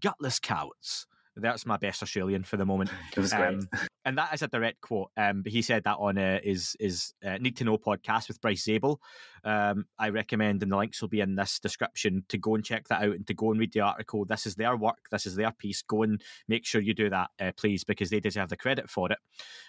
"Gutless 0.00 0.38
cowards." 0.38 1.06
That's 1.36 1.64
my 1.64 1.78
best 1.78 2.02
Australian 2.02 2.44
for 2.44 2.56
the 2.56 2.66
moment. 2.66 2.90
It 3.16 3.20
was 3.20 3.32
great. 3.32 3.54
Um, 3.54 3.68
and 4.04 4.18
that 4.18 4.34
is 4.34 4.42
a 4.42 4.48
direct 4.48 4.80
quote. 4.80 5.10
Um, 5.16 5.42
but 5.42 5.52
he 5.52 5.62
said 5.62 5.84
that 5.84 5.96
on 5.98 6.18
uh, 6.18 6.40
his, 6.42 6.76
his 6.78 7.14
uh, 7.24 7.38
Need 7.38 7.56
to 7.58 7.64
Know 7.64 7.78
podcast 7.78 8.28
with 8.28 8.40
Bryce 8.40 8.64
Zabel. 8.64 9.00
Um, 9.44 9.86
I 9.98 10.10
recommend, 10.10 10.62
and 10.62 10.72
the 10.72 10.76
links 10.76 11.00
will 11.00 11.08
be 11.08 11.20
in 11.20 11.36
this 11.36 11.58
description, 11.58 12.24
to 12.28 12.38
go 12.38 12.54
and 12.54 12.64
check 12.64 12.88
that 12.88 13.02
out 13.02 13.14
and 13.14 13.26
to 13.26 13.34
go 13.34 13.50
and 13.50 13.60
read 13.60 13.72
the 13.72 13.80
article. 13.80 14.24
This 14.24 14.46
is 14.46 14.56
their 14.56 14.76
work. 14.76 15.08
This 15.10 15.26
is 15.26 15.36
their 15.36 15.52
piece. 15.52 15.82
Go 15.82 16.02
and 16.02 16.22
make 16.48 16.66
sure 16.66 16.80
you 16.80 16.94
do 16.94 17.10
that, 17.10 17.30
uh, 17.40 17.52
please, 17.56 17.84
because 17.84 18.10
they 18.10 18.20
deserve 18.20 18.48
the 18.48 18.56
credit 18.56 18.90
for 18.90 19.10
it. 19.10 19.18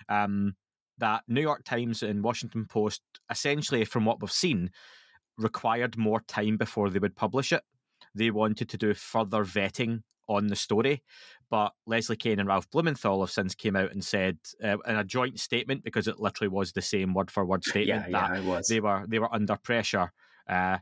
Um, 0.10 0.56
that 0.98 1.24
New 1.28 1.42
York 1.42 1.64
Times 1.64 2.04
and 2.04 2.24
Washington 2.24 2.66
Post, 2.66 3.02
essentially, 3.30 3.86
from 3.86 4.06
what 4.06 4.22
we've 4.22 4.32
seen, 4.32 4.70
required 5.38 5.98
more 5.98 6.22
time 6.22 6.58
before 6.58 6.90
they 6.90 7.00
would 7.00 7.16
publish 7.16 7.52
it. 7.52 7.64
They 8.16 8.32
wanted 8.32 8.70
to 8.70 8.78
do 8.78 8.94
further 8.94 9.44
vetting 9.44 10.02
on 10.28 10.48
the 10.48 10.56
story. 10.56 11.04
But 11.50 11.74
Leslie 11.86 12.16
Kean 12.16 12.40
and 12.40 12.48
Ralph 12.48 12.70
Blumenthal 12.72 13.22
have 13.22 13.32
since 13.32 13.54
came 13.54 13.76
out 13.76 13.92
and 13.92 14.04
said 14.04 14.38
uh, 14.64 14.78
in 14.88 14.96
a 14.96 15.04
joint 15.04 15.40
statement 15.40 15.84
because 15.84 16.08
it 16.08 16.20
literally 16.20 16.50
was 16.50 16.72
the 16.72 16.82
same 16.82 17.14
word 17.14 17.30
for 17.30 17.46
word 17.46 17.64
statement 17.66 18.10
yeah, 18.10 18.20
that 18.20 18.34
yeah, 18.34 18.42
it 18.42 18.46
was. 18.46 18.68
they 18.68 18.80
were 18.80 19.06
they 19.08 19.20
were 19.20 19.34
under 19.34 19.56
pressure. 19.58 20.12
Uh, 20.48 20.78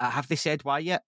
have 0.00 0.28
they 0.28 0.36
said 0.36 0.64
why 0.64 0.80
yet? 0.80 1.04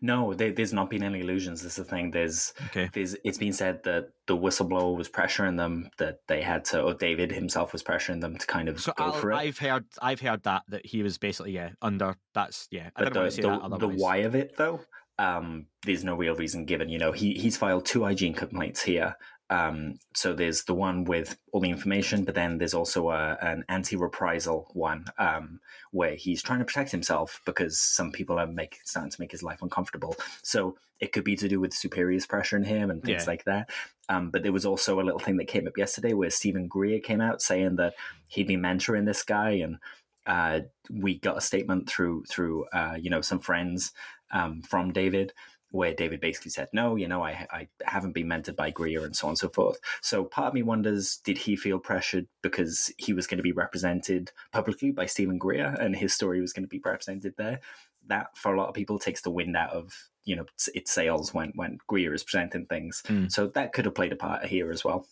No, 0.00 0.34
they, 0.34 0.50
there's 0.50 0.72
not 0.72 0.90
been 0.90 1.02
any 1.02 1.20
illusions. 1.20 1.62
This 1.62 1.78
is 1.78 1.84
the 1.84 1.84
thing. 1.84 2.10
There's, 2.10 2.54
okay. 2.66 2.88
there's, 2.92 3.14
it's 3.24 3.38
been 3.38 3.52
said 3.52 3.82
that 3.84 4.08
the 4.26 4.36
whistleblower 4.36 4.96
was 4.96 5.08
pressuring 5.08 5.56
them, 5.56 5.90
that 5.98 6.20
they 6.28 6.42
had 6.42 6.64
to, 6.66 6.82
or 6.82 6.94
David 6.94 7.30
himself 7.30 7.72
was 7.72 7.82
pressuring 7.82 8.20
them 8.20 8.36
to 8.38 8.46
kind 8.46 8.68
of 8.68 8.80
so 8.80 8.92
go 8.96 9.04
I'll, 9.04 9.12
for 9.12 9.32
it. 9.32 9.36
I've 9.36 9.58
heard, 9.58 9.84
I've 10.00 10.20
heard 10.20 10.42
that 10.44 10.62
that 10.68 10.86
he 10.86 11.02
was 11.02 11.18
basically 11.18 11.52
yeah 11.52 11.70
under. 11.82 12.16
That's 12.34 12.68
yeah. 12.70 12.88
I 12.96 13.04
but 13.04 13.04
don't 13.04 13.12
the, 13.12 13.20
want 13.20 13.30
to 13.30 13.36
say 13.36 13.42
the, 13.42 13.86
the 13.86 13.88
why 13.88 14.16
of 14.18 14.34
it 14.34 14.56
though 14.56 14.80
um, 15.18 15.66
there's 15.84 16.04
no 16.04 16.14
real 16.14 16.34
reason 16.34 16.64
given. 16.64 16.88
You 16.88 16.98
know, 16.98 17.12
he 17.12 17.34
he's 17.34 17.56
filed 17.56 17.86
two 17.86 18.04
IG 18.04 18.36
complaints 18.36 18.82
here. 18.82 19.16
Um, 19.48 19.98
so 20.14 20.32
there's 20.32 20.64
the 20.64 20.74
one 20.74 21.04
with 21.04 21.38
all 21.52 21.60
the 21.60 21.70
information, 21.70 22.24
but 22.24 22.34
then 22.34 22.58
there's 22.58 22.74
also 22.74 23.10
a, 23.10 23.38
an 23.40 23.64
anti-reprisal 23.68 24.70
one 24.72 25.04
um, 25.18 25.60
where 25.92 26.16
he's 26.16 26.42
trying 26.42 26.58
to 26.58 26.64
protect 26.64 26.90
himself 26.90 27.40
because 27.46 27.78
some 27.78 28.10
people 28.10 28.40
are 28.40 28.46
make, 28.48 28.80
starting 28.84 29.12
to 29.12 29.20
make 29.20 29.30
his 29.30 29.44
life 29.44 29.62
uncomfortable. 29.62 30.16
So 30.42 30.76
it 30.98 31.12
could 31.12 31.22
be 31.22 31.36
to 31.36 31.48
do 31.48 31.60
with 31.60 31.74
superiors 31.74 32.26
pressuring 32.26 32.66
him 32.66 32.90
and 32.90 33.02
things 33.04 33.22
yeah. 33.22 33.30
like 33.30 33.44
that. 33.44 33.70
Um, 34.08 34.30
but 34.30 34.42
there 34.42 34.52
was 34.52 34.66
also 34.66 35.00
a 35.00 35.04
little 35.04 35.20
thing 35.20 35.36
that 35.36 35.46
came 35.46 35.68
up 35.68 35.78
yesterday 35.78 36.12
where 36.12 36.30
Steven 36.30 36.66
Greer 36.66 36.98
came 36.98 37.20
out 37.20 37.40
saying 37.40 37.76
that 37.76 37.94
he'd 38.28 38.48
been 38.48 38.62
mentoring 38.62 39.06
this 39.06 39.22
guy 39.22 39.50
and 39.50 39.78
uh, 40.26 40.60
we 40.90 41.18
got 41.20 41.38
a 41.38 41.40
statement 41.40 41.88
through 41.88 42.24
through 42.24 42.64
uh, 42.72 42.96
you 43.00 43.10
know 43.10 43.20
some 43.20 43.38
friends 43.38 43.92
um, 44.32 44.62
from 44.62 44.92
David 44.92 45.32
where 45.70 45.94
David 45.94 46.20
basically 46.20 46.50
said, 46.50 46.68
no, 46.72 46.96
you 46.96 47.08
know, 47.08 47.22
I, 47.22 47.46
I 47.50 47.68
haven't 47.84 48.12
been 48.12 48.28
mentored 48.28 48.56
by 48.56 48.70
Greer 48.70 49.04
and 49.04 49.14
so 49.14 49.26
on 49.26 49.32
and 49.32 49.38
so 49.38 49.48
forth. 49.48 49.78
So 50.00 50.24
part 50.24 50.48
of 50.48 50.54
me 50.54 50.62
wonders, 50.62 51.18
did 51.24 51.38
he 51.38 51.56
feel 51.56 51.78
pressured 51.78 52.26
because 52.42 52.92
he 52.98 53.12
was 53.12 53.26
going 53.26 53.38
to 53.38 53.42
be 53.42 53.52
represented 53.52 54.32
publicly 54.52 54.90
by 54.90 55.06
Steven 55.06 55.38
Greer 55.38 55.76
and 55.78 55.94
his 55.94 56.14
story 56.14 56.40
was 56.40 56.52
going 56.52 56.64
to 56.64 56.68
be 56.68 56.80
represented 56.84 57.34
there? 57.36 57.60
That, 58.06 58.36
for 58.36 58.54
a 58.54 58.58
lot 58.58 58.68
of 58.68 58.74
people, 58.74 58.98
takes 58.98 59.22
the 59.22 59.30
wind 59.30 59.56
out 59.56 59.70
of, 59.70 59.92
you 60.24 60.36
know, 60.36 60.46
its 60.74 60.92
sails 60.92 61.34
when, 61.34 61.52
when 61.56 61.78
Greer 61.88 62.14
is 62.14 62.22
presenting 62.22 62.66
things. 62.66 63.02
Mm. 63.06 63.30
So 63.30 63.48
that 63.48 63.72
could 63.72 63.84
have 63.84 63.96
played 63.96 64.12
a 64.12 64.16
part 64.16 64.44
here 64.44 64.70
as 64.70 64.84
well. 64.84 65.06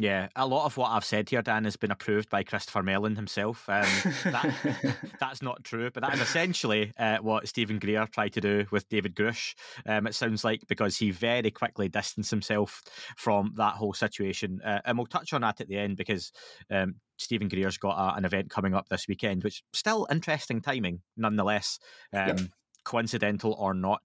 Yeah, 0.00 0.26
a 0.34 0.44
lot 0.44 0.66
of 0.66 0.76
what 0.76 0.90
I've 0.90 1.04
said 1.04 1.30
here, 1.30 1.40
Dan, 1.40 1.64
has 1.64 1.76
been 1.76 1.92
approved 1.92 2.28
by 2.28 2.42
Christopher 2.42 2.82
Mellon 2.82 3.14
himself. 3.14 3.68
Um, 3.68 3.86
that, 4.24 4.96
that's 5.20 5.40
not 5.40 5.62
true, 5.62 5.88
but 5.92 6.02
that 6.02 6.14
is 6.14 6.20
essentially 6.20 6.92
uh, 6.98 7.18
what 7.18 7.46
Stephen 7.46 7.78
Greer 7.78 8.06
tried 8.08 8.32
to 8.32 8.40
do 8.40 8.66
with 8.72 8.88
David 8.88 9.14
Grusch. 9.14 9.54
Um, 9.86 10.08
it 10.08 10.16
sounds 10.16 10.42
like 10.42 10.62
because 10.66 10.96
he 10.96 11.12
very 11.12 11.52
quickly 11.52 11.88
distanced 11.88 12.30
himself 12.30 12.82
from 13.16 13.52
that 13.56 13.74
whole 13.74 13.94
situation. 13.94 14.60
Uh, 14.64 14.80
and 14.84 14.98
we'll 14.98 15.06
touch 15.06 15.32
on 15.32 15.42
that 15.42 15.60
at 15.60 15.68
the 15.68 15.78
end 15.78 15.96
because 15.96 16.32
um, 16.72 16.96
Steven 17.18 17.48
Greer's 17.48 17.78
got 17.78 17.96
a, 17.96 18.16
an 18.16 18.24
event 18.24 18.50
coming 18.50 18.74
up 18.74 18.88
this 18.88 19.06
weekend, 19.06 19.44
which 19.44 19.62
still 19.72 20.08
interesting 20.10 20.60
timing 20.60 21.02
nonetheless. 21.16 21.78
Um, 22.12 22.50
coincidental 22.84 23.54
or 23.54 23.74
not. 23.74 24.02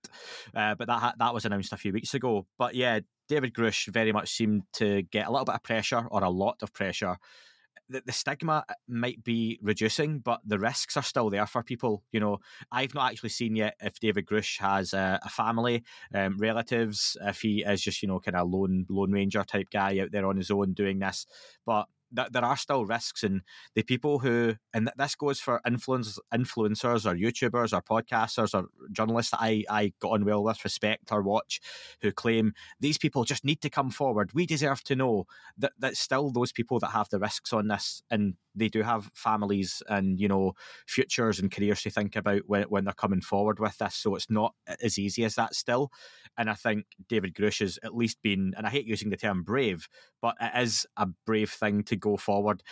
Uh, 0.55 0.75
but 0.75 0.87
that 0.87 1.15
that 1.19 1.33
was 1.33 1.45
announced 1.45 1.73
a 1.73 1.77
few 1.77 1.93
weeks 1.93 2.13
ago. 2.13 2.45
But 2.57 2.75
yeah, 2.75 2.99
David 3.29 3.53
Grusch 3.53 3.87
very 3.87 4.11
much 4.11 4.29
seemed 4.31 4.63
to 4.73 5.03
get 5.03 5.27
a 5.27 5.31
little 5.31 5.45
bit 5.45 5.55
of 5.55 5.63
pressure 5.63 6.05
or 6.11 6.23
a 6.23 6.29
lot 6.29 6.57
of 6.61 6.73
pressure. 6.73 7.17
The, 7.87 8.03
the 8.05 8.11
stigma 8.11 8.65
might 8.87 9.23
be 9.23 9.59
reducing, 9.61 10.19
but 10.19 10.41
the 10.45 10.59
risks 10.59 10.97
are 10.97 11.03
still 11.03 11.29
there 11.29 11.47
for 11.47 11.63
people. 11.63 12.03
You 12.11 12.19
know, 12.19 12.39
I've 12.71 12.93
not 12.93 13.11
actually 13.11 13.29
seen 13.29 13.55
yet 13.55 13.75
if 13.79 13.99
David 13.99 14.25
Grusch 14.25 14.59
has 14.59 14.93
a, 14.93 15.19
a 15.23 15.29
family, 15.29 15.83
um, 16.13 16.37
relatives, 16.37 17.15
if 17.21 17.41
he 17.41 17.63
is 17.63 17.81
just 17.81 18.01
you 18.01 18.07
know 18.07 18.19
kind 18.19 18.35
of 18.35 18.49
lone 18.49 18.85
lone 18.89 19.11
ranger 19.11 19.43
type 19.43 19.69
guy 19.71 19.99
out 19.99 20.11
there 20.11 20.27
on 20.27 20.37
his 20.37 20.51
own 20.51 20.73
doing 20.73 20.99
this. 20.99 21.25
But 21.65 21.87
that 22.11 22.33
there 22.33 22.43
are 22.43 22.57
still 22.57 22.85
risks 22.85 23.23
and 23.23 23.41
the 23.75 23.83
people 23.83 24.19
who 24.19 24.55
and 24.73 24.89
this 24.97 25.15
goes 25.15 25.39
for 25.39 25.61
influence 25.65 26.19
influencers 26.33 27.05
or 27.05 27.15
YouTubers 27.15 27.73
or 27.73 27.81
podcasters 27.81 28.53
or 28.53 28.67
journalists 28.91 29.31
that 29.31 29.41
I, 29.41 29.63
I 29.69 29.93
got 29.99 30.11
on 30.13 30.25
well 30.25 30.43
with, 30.43 30.63
respect 30.63 31.11
or 31.11 31.21
watch, 31.21 31.59
who 32.01 32.11
claim 32.11 32.53
these 32.79 32.97
people 32.97 33.23
just 33.23 33.45
need 33.45 33.61
to 33.61 33.69
come 33.69 33.91
forward. 33.91 34.31
We 34.33 34.45
deserve 34.45 34.83
to 34.85 34.95
know 34.95 35.25
that 35.57 35.73
that 35.79 35.97
still 35.97 36.31
those 36.31 36.51
people 36.51 36.79
that 36.79 36.91
have 36.91 37.09
the 37.09 37.19
risks 37.19 37.53
on 37.53 37.67
this 37.67 38.01
and 38.09 38.35
they 38.55 38.67
do 38.67 38.81
have 38.81 39.09
families 39.13 39.81
and 39.87 40.19
you 40.19 40.27
know 40.27 40.53
futures 40.87 41.39
and 41.39 41.51
careers 41.51 41.81
to 41.83 41.89
think 41.89 42.15
about 42.15 42.41
when, 42.47 42.63
when 42.63 42.85
they're 42.85 42.93
coming 42.93 43.21
forward 43.21 43.59
with 43.59 43.77
this. 43.77 43.95
So 43.95 44.15
it's 44.15 44.29
not 44.29 44.53
as 44.81 44.97
easy 44.97 45.23
as 45.23 45.35
that 45.35 45.55
still. 45.55 45.91
And 46.37 46.49
I 46.49 46.53
think 46.53 46.85
David 47.07 47.33
Grusch 47.33 47.59
has 47.59 47.77
at 47.83 47.95
least 47.95 48.21
been, 48.21 48.53
and 48.55 48.65
I 48.65 48.69
hate 48.69 48.85
using 48.85 49.09
the 49.09 49.17
term 49.17 49.43
brave, 49.43 49.87
but 50.21 50.35
it 50.39 50.51
is 50.61 50.85
a 50.95 51.07
brave 51.25 51.51
thing 51.51 51.83
to 51.83 51.95
go 51.95 52.17
forward 52.17 52.63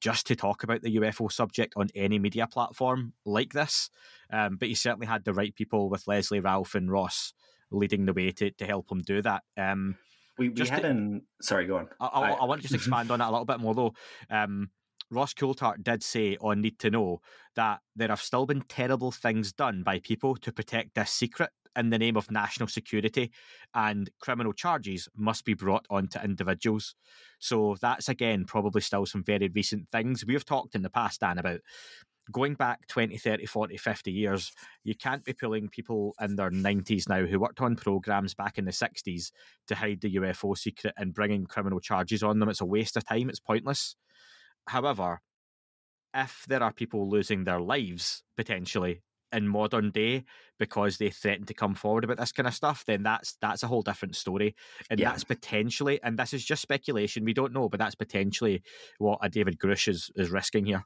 just 0.00 0.26
to 0.26 0.36
talk 0.36 0.62
about 0.62 0.82
the 0.82 0.96
UFO 0.96 1.32
subject 1.32 1.74
on 1.76 1.88
any 1.94 2.18
media 2.18 2.46
platform 2.46 3.14
like 3.24 3.52
this. 3.52 3.90
Um, 4.32 4.56
but 4.56 4.68
he 4.68 4.74
certainly 4.74 5.06
had 5.06 5.24
the 5.24 5.34
right 5.34 5.54
people 5.54 5.88
with 5.88 6.06
Leslie, 6.06 6.40
Ralph, 6.40 6.74
and 6.74 6.90
Ross 6.90 7.32
leading 7.70 8.06
the 8.06 8.12
way 8.12 8.30
to, 8.32 8.50
to 8.50 8.66
help 8.66 8.90
him 8.90 9.02
do 9.02 9.22
that. 9.22 9.42
Um, 9.56 9.96
we, 10.38 10.50
we 10.50 10.66
had 10.68 10.82
to, 10.82 10.88
an 10.88 11.22
sorry, 11.40 11.66
go 11.66 11.78
on. 11.78 11.88
I, 11.98 12.06
I, 12.06 12.30
I, 12.32 12.44
want 12.44 12.60
to 12.60 12.68
just 12.68 12.74
expand 12.74 13.10
on 13.10 13.20
that 13.20 13.28
a 13.28 13.30
little 13.30 13.46
bit 13.46 13.58
more 13.60 13.74
though. 13.74 13.94
Um, 14.30 14.70
Ross 15.10 15.32
Coulthart 15.34 15.82
did 15.82 16.02
say 16.02 16.36
on 16.40 16.60
Need 16.60 16.78
to 16.80 16.90
Know 16.90 17.20
that 17.54 17.80
there 17.94 18.08
have 18.08 18.20
still 18.20 18.44
been 18.44 18.62
terrible 18.62 19.12
things 19.12 19.52
done 19.52 19.82
by 19.82 20.00
people 20.00 20.36
to 20.36 20.52
protect 20.52 20.94
this 20.94 21.10
secret 21.10 21.50
in 21.76 21.90
the 21.90 21.98
name 21.98 22.16
of 22.16 22.30
national 22.30 22.68
security, 22.68 23.30
and 23.74 24.10
criminal 24.20 24.52
charges 24.52 25.08
must 25.16 25.44
be 25.44 25.54
brought 25.54 25.86
onto 25.90 26.18
individuals. 26.20 26.94
So 27.38 27.76
that's 27.80 28.08
again 28.08 28.44
probably 28.44 28.80
still 28.80 29.06
some 29.06 29.24
very 29.24 29.48
recent 29.48 29.88
things. 29.90 30.24
We 30.26 30.34
have 30.34 30.44
talked 30.44 30.74
in 30.74 30.82
the 30.82 30.90
past, 30.90 31.20
Dan, 31.20 31.38
about 31.38 31.60
going 32.32 32.54
back 32.54 32.86
20, 32.88 33.16
30, 33.16 33.46
40, 33.46 33.76
50 33.76 34.12
years, 34.12 34.52
you 34.84 34.94
can't 34.94 35.24
be 35.24 35.32
pulling 35.32 35.68
people 35.68 36.14
in 36.20 36.36
their 36.36 36.50
90s 36.50 37.08
now 37.08 37.24
who 37.24 37.38
worked 37.38 37.60
on 37.60 37.76
programs 37.76 38.34
back 38.34 38.58
in 38.58 38.64
the 38.64 38.72
60s 38.72 39.30
to 39.68 39.74
hide 39.74 40.00
the 40.00 40.16
UFO 40.16 40.56
secret 40.56 40.94
and 40.96 41.14
bringing 41.14 41.46
criminal 41.46 41.80
charges 41.80 42.22
on 42.22 42.38
them. 42.38 42.48
It's 42.48 42.60
a 42.60 42.66
waste 42.66 42.96
of 42.96 43.04
time, 43.04 43.28
it's 43.28 43.40
pointless. 43.40 43.96
However, 44.66 45.20
if 46.14 46.44
there 46.48 46.62
are 46.62 46.72
people 46.72 47.08
losing 47.08 47.44
their 47.44 47.60
lives 47.60 48.22
potentially 48.36 49.02
in 49.32 49.48
modern 49.48 49.90
day 49.90 50.24
because 50.58 50.98
they 50.98 51.10
threaten 51.10 51.44
to 51.46 51.54
come 51.54 51.74
forward 51.74 52.04
about 52.04 52.18
this 52.18 52.32
kind 52.32 52.46
of 52.46 52.54
stuff, 52.54 52.84
then 52.86 53.02
that's 53.02 53.36
that's 53.40 53.62
a 53.62 53.66
whole 53.66 53.82
different 53.82 54.16
story. 54.16 54.54
And 54.90 54.98
yeah. 54.98 55.10
that's 55.10 55.24
potentially, 55.24 56.00
and 56.02 56.18
this 56.18 56.32
is 56.32 56.44
just 56.44 56.62
speculation, 56.62 57.24
we 57.24 57.34
don't 57.34 57.52
know, 57.52 57.68
but 57.68 57.78
that's 57.78 57.94
potentially 57.94 58.62
what 58.98 59.18
a 59.22 59.28
David 59.28 59.58
Grusch 59.58 59.88
is, 59.88 60.10
is 60.16 60.30
risking 60.30 60.66
here. 60.66 60.84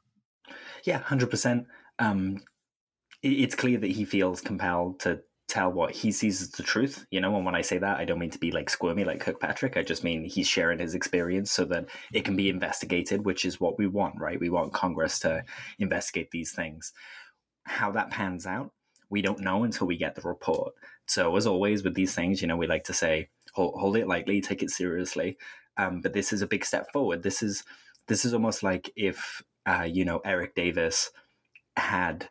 Yeah, 0.83 0.99
hundred 0.99 1.25
um, 1.25 1.29
percent. 1.29 1.67
It's 3.23 3.55
clear 3.55 3.77
that 3.77 3.91
he 3.91 4.03
feels 4.05 4.41
compelled 4.41 4.99
to 5.01 5.21
tell 5.47 5.69
what 5.69 5.91
he 5.91 6.11
sees 6.11 6.41
as 6.41 6.49
the 6.51 6.63
truth, 6.63 7.05
you 7.11 7.19
know. 7.19 7.35
And 7.35 7.45
when 7.45 7.55
I 7.55 7.61
say 7.61 7.77
that, 7.77 7.99
I 7.99 8.05
don't 8.05 8.19
mean 8.19 8.31
to 8.31 8.39
be 8.39 8.51
like 8.51 8.69
squirmy 8.69 9.03
like 9.03 9.19
Kirkpatrick. 9.19 9.75
I 9.75 9.83
just 9.83 10.03
mean 10.03 10.23
he's 10.23 10.47
sharing 10.47 10.79
his 10.79 10.95
experience 10.95 11.51
so 11.51 11.65
that 11.65 11.87
it 12.13 12.23
can 12.23 12.35
be 12.35 12.49
investigated, 12.49 13.25
which 13.25 13.43
is 13.45 13.59
what 13.59 13.77
we 13.77 13.85
want, 13.85 14.15
right? 14.17 14.39
We 14.39 14.49
want 14.49 14.73
Congress 14.73 15.19
to 15.19 15.43
investigate 15.77 16.31
these 16.31 16.53
things. 16.53 16.93
How 17.63 17.91
that 17.91 18.11
pans 18.11 18.45
out, 18.45 18.71
we 19.09 19.21
don't 19.21 19.41
know 19.41 19.63
until 19.63 19.87
we 19.87 19.97
get 19.97 20.15
the 20.15 20.21
report. 20.21 20.73
So, 21.07 21.35
as 21.35 21.47
always 21.47 21.83
with 21.83 21.95
these 21.95 22.15
things, 22.15 22.41
you 22.41 22.47
know, 22.47 22.57
we 22.57 22.67
like 22.67 22.85
to 22.85 22.93
say, 22.93 23.29
hold, 23.53 23.75
hold 23.79 23.97
it 23.97 24.07
lightly, 24.07 24.41
take 24.41 24.63
it 24.63 24.71
seriously. 24.71 25.37
Um, 25.77 26.01
but 26.01 26.13
this 26.13 26.33
is 26.33 26.41
a 26.41 26.47
big 26.47 26.65
step 26.65 26.91
forward. 26.91 27.23
This 27.23 27.41
is 27.41 27.63
this 28.07 28.25
is 28.25 28.33
almost 28.33 28.63
like 28.63 28.91
if 28.95 29.43
uh, 29.65 29.83
you 29.83 30.05
know, 30.05 30.21
Eric 30.25 30.55
Davis 30.55 31.11
had, 31.77 32.29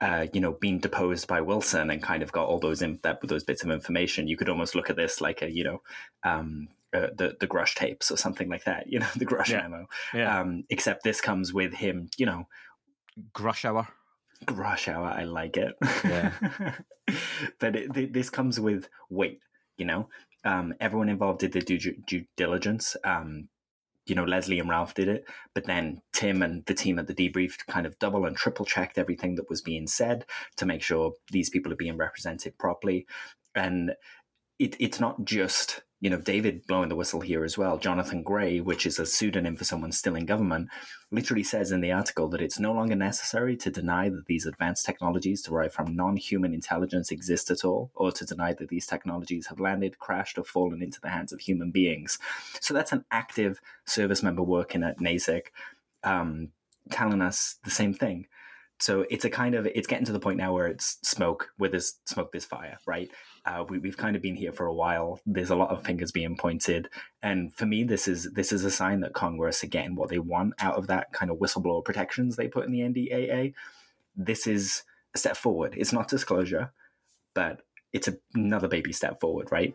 uh, 0.00 0.26
you 0.32 0.40
know, 0.40 0.52
been 0.52 0.78
deposed 0.78 1.28
by 1.28 1.40
Wilson 1.40 1.90
and 1.90 2.02
kind 2.02 2.22
of 2.22 2.32
got 2.32 2.48
all 2.48 2.58
those 2.58 2.82
in, 2.82 2.98
that, 3.02 3.20
those 3.22 3.44
bits 3.44 3.62
of 3.62 3.70
information, 3.70 4.28
you 4.28 4.36
could 4.36 4.48
almost 4.48 4.74
look 4.74 4.90
at 4.90 4.96
this 4.96 5.20
like 5.20 5.42
a, 5.42 5.50
you 5.50 5.64
know, 5.64 5.82
um, 6.24 6.68
uh, 6.94 7.06
the 7.16 7.34
the 7.40 7.46
Grusch 7.46 7.74
tapes 7.74 8.10
or 8.10 8.18
something 8.18 8.50
like 8.50 8.64
that, 8.64 8.86
you 8.86 8.98
know, 8.98 9.08
the 9.16 9.24
Grusch 9.24 9.48
yeah. 9.48 9.62
memo. 9.62 9.86
Yeah. 10.12 10.40
Um, 10.40 10.64
except 10.68 11.04
this 11.04 11.20
comes 11.20 11.52
with 11.52 11.72
him, 11.72 12.10
you 12.18 12.26
know, 12.26 12.48
Grusch 13.32 13.64
hour. 13.64 13.88
Grusch 14.46 14.88
hour, 14.88 15.06
I 15.06 15.24
like 15.24 15.56
it. 15.56 15.74
Yeah. 16.04 16.32
but 17.58 17.76
it, 17.76 18.12
this 18.12 18.30
comes 18.30 18.58
with 18.60 18.88
weight, 19.10 19.40
you 19.76 19.86
know. 19.86 20.08
Um, 20.44 20.74
everyone 20.80 21.08
involved 21.08 21.40
did 21.40 21.52
the 21.52 21.60
due, 21.60 21.78
due 22.06 22.24
diligence. 22.36 22.96
Um, 23.04 23.48
you 24.06 24.14
know, 24.14 24.24
Leslie 24.24 24.58
and 24.58 24.68
Ralph 24.68 24.94
did 24.94 25.08
it, 25.08 25.24
but 25.54 25.66
then 25.66 26.02
Tim 26.12 26.42
and 26.42 26.64
the 26.66 26.74
team 26.74 26.98
at 26.98 27.06
the 27.06 27.14
debrief 27.14 27.64
kind 27.68 27.86
of 27.86 27.98
double 27.98 28.26
and 28.26 28.36
triple 28.36 28.64
checked 28.64 28.98
everything 28.98 29.36
that 29.36 29.48
was 29.48 29.62
being 29.62 29.86
said 29.86 30.24
to 30.56 30.66
make 30.66 30.82
sure 30.82 31.12
these 31.30 31.50
people 31.50 31.72
are 31.72 31.76
being 31.76 31.96
represented 31.96 32.58
properly. 32.58 33.06
And 33.54 33.92
it, 34.58 34.76
it's 34.80 34.98
not 34.98 35.24
just 35.24 35.82
you 36.02 36.10
know, 36.10 36.18
David 36.18 36.66
blowing 36.66 36.88
the 36.88 36.96
whistle 36.96 37.20
here 37.20 37.44
as 37.44 37.56
well. 37.56 37.78
Jonathan 37.78 38.24
Gray, 38.24 38.60
which 38.60 38.86
is 38.86 38.98
a 38.98 39.06
pseudonym 39.06 39.54
for 39.54 39.62
someone 39.62 39.92
still 39.92 40.16
in 40.16 40.26
government, 40.26 40.68
literally 41.12 41.44
says 41.44 41.70
in 41.70 41.80
the 41.80 41.92
article 41.92 42.28
that 42.30 42.40
it's 42.40 42.58
no 42.58 42.72
longer 42.72 42.96
necessary 42.96 43.56
to 43.58 43.70
deny 43.70 44.08
that 44.08 44.26
these 44.26 44.44
advanced 44.44 44.84
technologies 44.84 45.42
derived 45.42 45.74
from 45.74 45.94
non 45.94 46.16
human 46.16 46.52
intelligence 46.52 47.12
exist 47.12 47.52
at 47.52 47.64
all, 47.64 47.92
or 47.94 48.10
to 48.10 48.24
deny 48.24 48.52
that 48.52 48.68
these 48.68 48.84
technologies 48.84 49.46
have 49.46 49.60
landed, 49.60 50.00
crashed, 50.00 50.38
or 50.38 50.44
fallen 50.44 50.82
into 50.82 51.00
the 51.00 51.08
hands 51.08 51.32
of 51.32 51.38
human 51.38 51.70
beings. 51.70 52.18
So 52.60 52.74
that's 52.74 52.90
an 52.90 53.04
active 53.12 53.60
service 53.84 54.24
member 54.24 54.42
working 54.42 54.82
at 54.82 54.98
NASIC 54.98 55.52
um, 56.02 56.48
telling 56.90 57.22
us 57.22 57.58
the 57.62 57.70
same 57.70 57.94
thing. 57.94 58.26
So 58.80 59.06
it's 59.08 59.24
a 59.24 59.30
kind 59.30 59.54
of 59.54 59.66
it's 59.66 59.86
getting 59.86 60.06
to 60.06 60.12
the 60.12 60.18
point 60.18 60.38
now 60.38 60.52
where 60.52 60.66
it's 60.66 60.98
smoke 61.08 61.50
with 61.60 61.70
this 61.70 62.00
smoke 62.06 62.32
this 62.32 62.44
fire, 62.44 62.78
right? 62.88 63.08
Uh, 63.44 63.64
we, 63.68 63.80
have 63.88 63.96
kind 63.96 64.14
of 64.14 64.22
been 64.22 64.36
here 64.36 64.52
for 64.52 64.66
a 64.66 64.74
while. 64.74 65.20
There's 65.26 65.50
a 65.50 65.56
lot 65.56 65.70
of 65.70 65.84
fingers 65.84 66.12
being 66.12 66.36
pointed, 66.36 66.88
and 67.22 67.52
for 67.52 67.66
me, 67.66 67.82
this 67.82 68.06
is 68.06 68.30
this 68.34 68.52
is 68.52 68.64
a 68.64 68.70
sign 68.70 69.00
that 69.00 69.14
Congress 69.14 69.64
are 69.64 69.68
getting 69.68 69.96
what 69.96 70.10
they 70.10 70.20
want 70.20 70.54
out 70.60 70.76
of 70.76 70.86
that 70.86 71.12
kind 71.12 71.30
of 71.30 71.38
whistleblower 71.38 71.84
protections 71.84 72.36
they 72.36 72.46
put 72.46 72.66
in 72.66 72.72
the 72.72 72.80
NDAA. 72.80 73.54
This 74.16 74.46
is 74.46 74.84
a 75.14 75.18
step 75.18 75.36
forward. 75.36 75.74
It's 75.76 75.92
not 75.92 76.06
disclosure, 76.06 76.72
but 77.34 77.62
it's 77.92 78.06
a, 78.06 78.16
another 78.34 78.68
baby 78.68 78.92
step 78.92 79.20
forward, 79.20 79.50
right? 79.50 79.74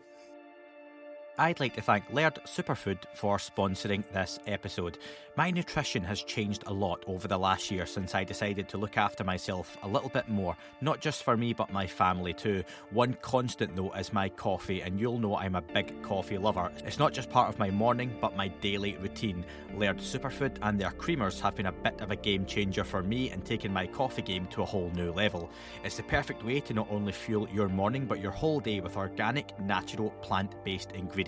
I'd 1.40 1.60
like 1.60 1.76
to 1.76 1.80
thank 1.80 2.12
Laird 2.12 2.40
Superfood 2.46 2.98
for 3.14 3.36
sponsoring 3.36 4.02
this 4.12 4.40
episode. 4.48 4.98
My 5.36 5.52
nutrition 5.52 6.02
has 6.02 6.24
changed 6.24 6.64
a 6.66 6.72
lot 6.72 7.04
over 7.06 7.28
the 7.28 7.38
last 7.38 7.70
year 7.70 7.86
since 7.86 8.16
I 8.16 8.24
decided 8.24 8.68
to 8.70 8.76
look 8.76 8.96
after 8.96 9.22
myself 9.22 9.78
a 9.84 9.88
little 9.88 10.08
bit 10.08 10.28
more, 10.28 10.56
not 10.80 11.00
just 11.00 11.22
for 11.22 11.36
me 11.36 11.52
but 11.52 11.72
my 11.72 11.86
family 11.86 12.32
too. 12.32 12.64
One 12.90 13.16
constant 13.22 13.76
though 13.76 13.92
is 13.92 14.12
my 14.12 14.30
coffee, 14.30 14.80
and 14.80 14.98
you'll 14.98 15.20
know 15.20 15.36
I'm 15.36 15.54
a 15.54 15.62
big 15.62 16.02
coffee 16.02 16.38
lover. 16.38 16.72
It's 16.84 16.98
not 16.98 17.12
just 17.12 17.30
part 17.30 17.48
of 17.48 17.58
my 17.60 17.70
morning 17.70 18.16
but 18.20 18.34
my 18.34 18.48
daily 18.48 18.96
routine. 18.96 19.44
Laird 19.76 19.98
Superfood 19.98 20.56
and 20.62 20.76
their 20.76 20.90
creamers 20.90 21.38
have 21.38 21.54
been 21.54 21.66
a 21.66 21.72
bit 21.72 22.00
of 22.00 22.10
a 22.10 22.16
game 22.16 22.46
changer 22.46 22.82
for 22.82 23.04
me 23.04 23.30
and 23.30 23.44
taken 23.44 23.72
my 23.72 23.86
coffee 23.86 24.22
game 24.22 24.48
to 24.48 24.62
a 24.62 24.66
whole 24.66 24.90
new 24.96 25.12
level. 25.12 25.52
It's 25.84 25.98
the 25.98 26.02
perfect 26.02 26.44
way 26.44 26.58
to 26.58 26.74
not 26.74 26.88
only 26.90 27.12
fuel 27.12 27.48
your 27.54 27.68
morning 27.68 28.06
but 28.06 28.20
your 28.20 28.32
whole 28.32 28.58
day 28.58 28.80
with 28.80 28.96
organic, 28.96 29.56
natural, 29.60 30.10
plant 30.20 30.52
based 30.64 30.90
ingredients. 30.90 31.27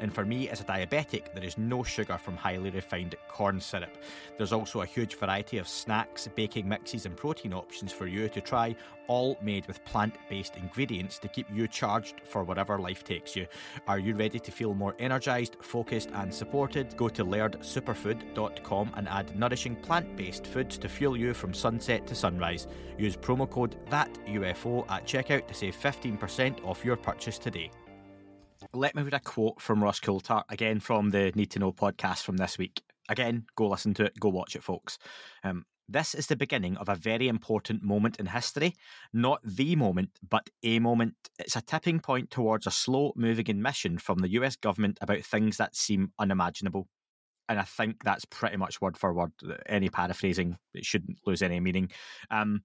And 0.00 0.14
for 0.14 0.24
me 0.24 0.48
as 0.48 0.60
a 0.60 0.64
diabetic, 0.64 1.34
there 1.34 1.44
is 1.44 1.58
no 1.58 1.82
sugar 1.82 2.16
from 2.16 2.36
highly 2.36 2.70
refined 2.70 3.16
corn 3.28 3.60
syrup. 3.60 3.96
There's 4.36 4.52
also 4.52 4.82
a 4.82 4.86
huge 4.86 5.16
variety 5.16 5.58
of 5.58 5.66
snacks, 5.66 6.28
baking 6.34 6.68
mixes, 6.68 7.06
and 7.06 7.16
protein 7.16 7.52
options 7.52 7.92
for 7.92 8.06
you 8.06 8.28
to 8.28 8.40
try, 8.40 8.76
all 9.08 9.36
made 9.42 9.66
with 9.66 9.84
plant 9.84 10.14
based 10.28 10.56
ingredients 10.56 11.18
to 11.18 11.28
keep 11.28 11.46
you 11.52 11.66
charged 11.66 12.20
for 12.24 12.44
whatever 12.44 12.78
life 12.78 13.04
takes 13.04 13.34
you. 13.34 13.46
Are 13.88 13.98
you 13.98 14.14
ready 14.14 14.38
to 14.38 14.50
feel 14.52 14.74
more 14.74 14.94
energized, 14.98 15.56
focused, 15.60 16.10
and 16.14 16.32
supported? 16.32 16.96
Go 16.96 17.08
to 17.08 17.24
lairdsuperfood.com 17.24 18.92
and 18.96 19.08
add 19.08 19.36
nourishing 19.38 19.76
plant 19.76 20.16
based 20.16 20.46
foods 20.46 20.78
to 20.78 20.88
fuel 20.88 21.16
you 21.16 21.34
from 21.34 21.52
sunset 21.52 22.06
to 22.06 22.14
sunrise. 22.14 22.68
Use 22.98 23.16
promo 23.16 23.48
code 23.48 23.76
THATUFO 23.90 24.90
at 24.90 25.06
checkout 25.06 25.46
to 25.48 25.54
save 25.54 25.76
15% 25.76 26.64
off 26.64 26.84
your 26.84 26.96
purchase 26.96 27.38
today. 27.38 27.70
Let 28.74 28.94
me 28.94 29.02
read 29.02 29.12
a 29.12 29.20
quote 29.20 29.60
from 29.60 29.84
Ross 29.84 30.00
Coulthart, 30.00 30.44
again 30.48 30.80
from 30.80 31.10
the 31.10 31.30
Need 31.34 31.50
to 31.50 31.58
Know 31.58 31.72
podcast 31.72 32.22
from 32.22 32.38
this 32.38 32.56
week. 32.56 32.82
Again, 33.10 33.44
go 33.54 33.68
listen 33.68 33.92
to 33.94 34.04
it, 34.06 34.18
go 34.18 34.30
watch 34.30 34.56
it, 34.56 34.62
folks. 34.62 34.96
Um, 35.44 35.66
this 35.90 36.14
is 36.14 36.28
the 36.28 36.36
beginning 36.36 36.78
of 36.78 36.88
a 36.88 36.94
very 36.94 37.28
important 37.28 37.82
moment 37.82 38.16
in 38.16 38.24
history. 38.24 38.74
Not 39.12 39.40
the 39.44 39.76
moment, 39.76 40.12
but 40.26 40.48
a 40.62 40.78
moment. 40.78 41.16
It's 41.38 41.54
a 41.54 41.60
tipping 41.60 42.00
point 42.00 42.30
towards 42.30 42.66
a 42.66 42.70
slow 42.70 43.12
moving 43.14 43.50
admission 43.50 43.98
from 43.98 44.20
the 44.20 44.30
US 44.30 44.56
government 44.56 44.96
about 45.02 45.20
things 45.20 45.58
that 45.58 45.76
seem 45.76 46.12
unimaginable. 46.18 46.88
And 47.50 47.60
I 47.60 47.64
think 47.64 48.02
that's 48.02 48.24
pretty 48.24 48.56
much 48.56 48.80
word 48.80 48.96
for 48.96 49.12
word. 49.12 49.32
Any 49.66 49.90
paraphrasing, 49.90 50.56
it 50.72 50.86
shouldn't 50.86 51.18
lose 51.26 51.42
any 51.42 51.60
meaning. 51.60 51.90
Um, 52.30 52.62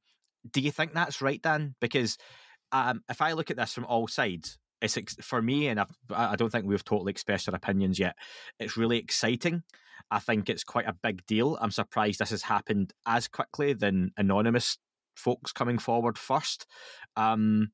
do 0.49 0.61
you 0.61 0.71
think 0.71 0.93
that's 0.93 1.21
right, 1.21 1.41
Dan? 1.41 1.75
Because 1.81 2.17
um, 2.71 3.01
if 3.09 3.21
I 3.21 3.33
look 3.33 3.51
at 3.51 3.57
this 3.57 3.73
from 3.73 3.83
all 3.83 4.07
sides, 4.07 4.57
it's 4.81 4.97
for 5.21 5.41
me, 5.41 5.67
and 5.67 5.79
I've, 5.79 5.95
I 6.13 6.35
don't 6.35 6.51
think 6.51 6.65
we've 6.65 6.83
totally 6.83 7.11
expressed 7.11 7.49
our 7.49 7.55
opinions 7.55 7.99
yet. 7.99 8.15
It's 8.59 8.77
really 8.77 8.97
exciting. 8.97 9.63
I 10.11 10.19
think 10.19 10.49
it's 10.49 10.63
quite 10.63 10.87
a 10.87 10.93
big 10.93 11.25
deal. 11.25 11.57
I'm 11.59 11.71
surprised 11.71 12.19
this 12.19 12.29
has 12.29 12.43
happened 12.43 12.93
as 13.05 13.27
quickly 13.27 13.73
than 13.73 14.11
anonymous 14.17 14.77
folks 15.15 15.51
coming 15.51 15.79
forward 15.79 16.17
first. 16.17 16.65
Um, 17.15 17.71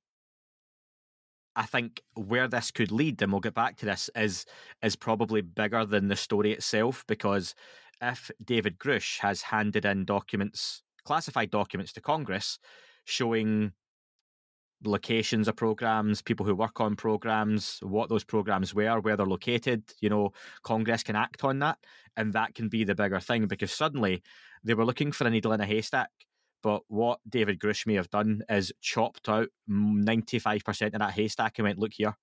I 1.55 1.65
think 1.65 2.01
where 2.15 2.47
this 2.47 2.71
could 2.71 2.91
lead, 2.91 3.21
and 3.21 3.31
we'll 3.31 3.41
get 3.41 3.53
back 3.53 3.77
to 3.77 3.85
this, 3.85 4.09
is 4.15 4.45
is 4.81 4.95
probably 4.95 5.41
bigger 5.41 5.85
than 5.85 6.07
the 6.07 6.15
story 6.15 6.51
itself. 6.51 7.03
Because 7.07 7.53
if 8.01 8.31
David 8.43 8.79
Grusch 8.79 9.19
has 9.19 9.43
handed 9.43 9.85
in 9.85 10.05
documents, 10.05 10.81
classified 11.05 11.51
documents 11.51 11.93
to 11.93 12.01
Congress, 12.01 12.57
showing 13.05 13.73
locations 14.85 15.47
of 15.47 15.55
programs, 15.55 16.21
people 16.21 16.45
who 16.45 16.55
work 16.55 16.79
on 16.79 16.95
programs, 16.95 17.79
what 17.81 18.09
those 18.09 18.23
programs 18.23 18.73
were, 18.73 18.99
where 18.99 19.17
they're 19.17 19.25
located. 19.25 19.83
You 19.99 20.09
know, 20.09 20.33
Congress 20.63 21.03
can 21.03 21.15
act 21.15 21.43
on 21.43 21.59
that, 21.59 21.77
and 22.17 22.33
that 22.33 22.55
can 22.55 22.69
be 22.69 22.83
the 22.83 22.95
bigger 22.95 23.19
thing 23.19 23.47
because 23.47 23.71
suddenly 23.71 24.21
they 24.63 24.73
were 24.73 24.85
looking 24.85 25.11
for 25.11 25.27
a 25.27 25.29
needle 25.29 25.53
in 25.53 25.61
a 25.61 25.65
haystack. 25.65 26.09
But 26.61 26.83
what 26.87 27.19
David 27.27 27.59
Grusch 27.59 27.85
may 27.85 27.95
have 27.95 28.09
done 28.09 28.41
is 28.49 28.71
chopped 28.81 29.27
out 29.27 29.49
95% 29.69 30.93
of 30.93 30.99
that 30.99 31.11
haystack 31.11 31.59
and 31.59 31.65
went, 31.65 31.79
look 31.79 31.93
here. 31.93 32.15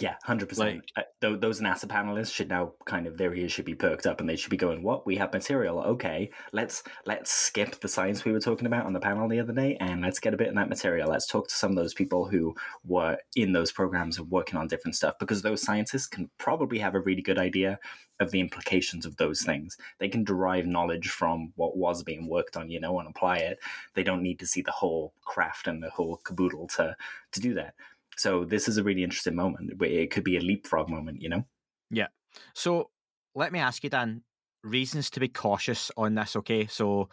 Yeah, 0.00 0.14
hundred 0.22 0.56
like, 0.56 0.80
percent. 0.94 1.08
Uh, 1.22 1.36
those 1.38 1.60
NASA 1.60 1.86
panelists 1.86 2.32
should 2.32 2.48
now 2.48 2.74
kind 2.84 3.08
of 3.08 3.16
their 3.16 3.34
ears 3.34 3.50
should 3.50 3.64
be 3.64 3.74
perked 3.74 4.06
up, 4.06 4.20
and 4.20 4.28
they 4.28 4.36
should 4.36 4.50
be 4.50 4.56
going, 4.56 4.84
"What? 4.84 5.04
We 5.04 5.16
have 5.16 5.32
material? 5.32 5.80
Okay, 5.80 6.30
let's 6.52 6.84
let's 7.04 7.32
skip 7.32 7.80
the 7.80 7.88
science 7.88 8.24
we 8.24 8.30
were 8.30 8.38
talking 8.38 8.66
about 8.66 8.86
on 8.86 8.92
the 8.92 9.00
panel 9.00 9.28
the 9.28 9.40
other 9.40 9.52
day, 9.52 9.76
and 9.80 10.00
let's 10.00 10.20
get 10.20 10.34
a 10.34 10.36
bit 10.36 10.46
in 10.46 10.54
that 10.54 10.68
material. 10.68 11.08
Let's 11.08 11.26
talk 11.26 11.48
to 11.48 11.54
some 11.54 11.72
of 11.72 11.76
those 11.76 11.94
people 11.94 12.28
who 12.28 12.54
were 12.84 13.18
in 13.34 13.52
those 13.52 13.72
programs 13.72 14.18
and 14.18 14.30
working 14.30 14.56
on 14.56 14.68
different 14.68 14.94
stuff, 14.94 15.18
because 15.18 15.42
those 15.42 15.62
scientists 15.62 16.06
can 16.06 16.30
probably 16.38 16.78
have 16.78 16.94
a 16.94 17.00
really 17.00 17.22
good 17.22 17.38
idea 17.38 17.80
of 18.20 18.30
the 18.30 18.40
implications 18.40 19.04
of 19.04 19.16
those 19.16 19.42
things. 19.42 19.76
They 19.98 20.08
can 20.08 20.22
derive 20.22 20.66
knowledge 20.66 21.08
from 21.08 21.52
what 21.56 21.76
was 21.76 22.04
being 22.04 22.28
worked 22.28 22.56
on, 22.56 22.70
you 22.70 22.78
know, 22.78 23.00
and 23.00 23.08
apply 23.08 23.38
it. 23.38 23.58
They 23.94 24.04
don't 24.04 24.22
need 24.22 24.38
to 24.38 24.46
see 24.46 24.62
the 24.62 24.70
whole 24.70 25.12
craft 25.24 25.66
and 25.66 25.82
the 25.82 25.90
whole 25.90 26.18
caboodle 26.18 26.68
to 26.76 26.96
to 27.32 27.40
do 27.40 27.54
that." 27.54 27.74
So 28.18 28.44
this 28.44 28.68
is 28.68 28.76
a 28.76 28.82
really 28.82 29.04
interesting 29.04 29.36
moment. 29.36 29.72
It 29.80 30.10
could 30.10 30.24
be 30.24 30.36
a 30.36 30.40
leapfrog 30.40 30.90
moment, 30.90 31.22
you 31.22 31.28
know? 31.28 31.46
Yeah. 31.90 32.08
So 32.54 32.90
let 33.34 33.52
me 33.52 33.58
ask 33.58 33.82
you, 33.84 33.90
Dan, 33.90 34.22
reasons 34.62 35.08
to 35.10 35.20
be 35.20 35.28
cautious 35.28 35.90
on 35.96 36.14
this, 36.14 36.36
okay? 36.36 36.66
So 36.66 37.08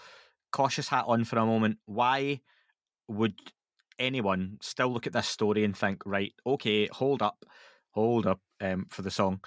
cautious 0.52 0.90
hat 0.90 1.06
on 1.08 1.24
for 1.24 1.38
a 1.38 1.46
moment. 1.46 1.78
Why 1.86 2.42
would 3.08 3.36
anyone 4.00 4.58
still 4.62 4.90
look 4.90 5.08
at 5.08 5.14
this 5.14 5.28
story 5.28 5.64
and 5.64 5.76
think, 5.76 6.02
right, 6.06 6.34
okay, 6.46 6.88
hold 6.88 7.22
up, 7.22 7.46
hold 7.92 8.28
up 8.28 8.40
um, 8.62 8.88
for 8.90 9.02
the 9.02 9.12
song. 9.12 9.42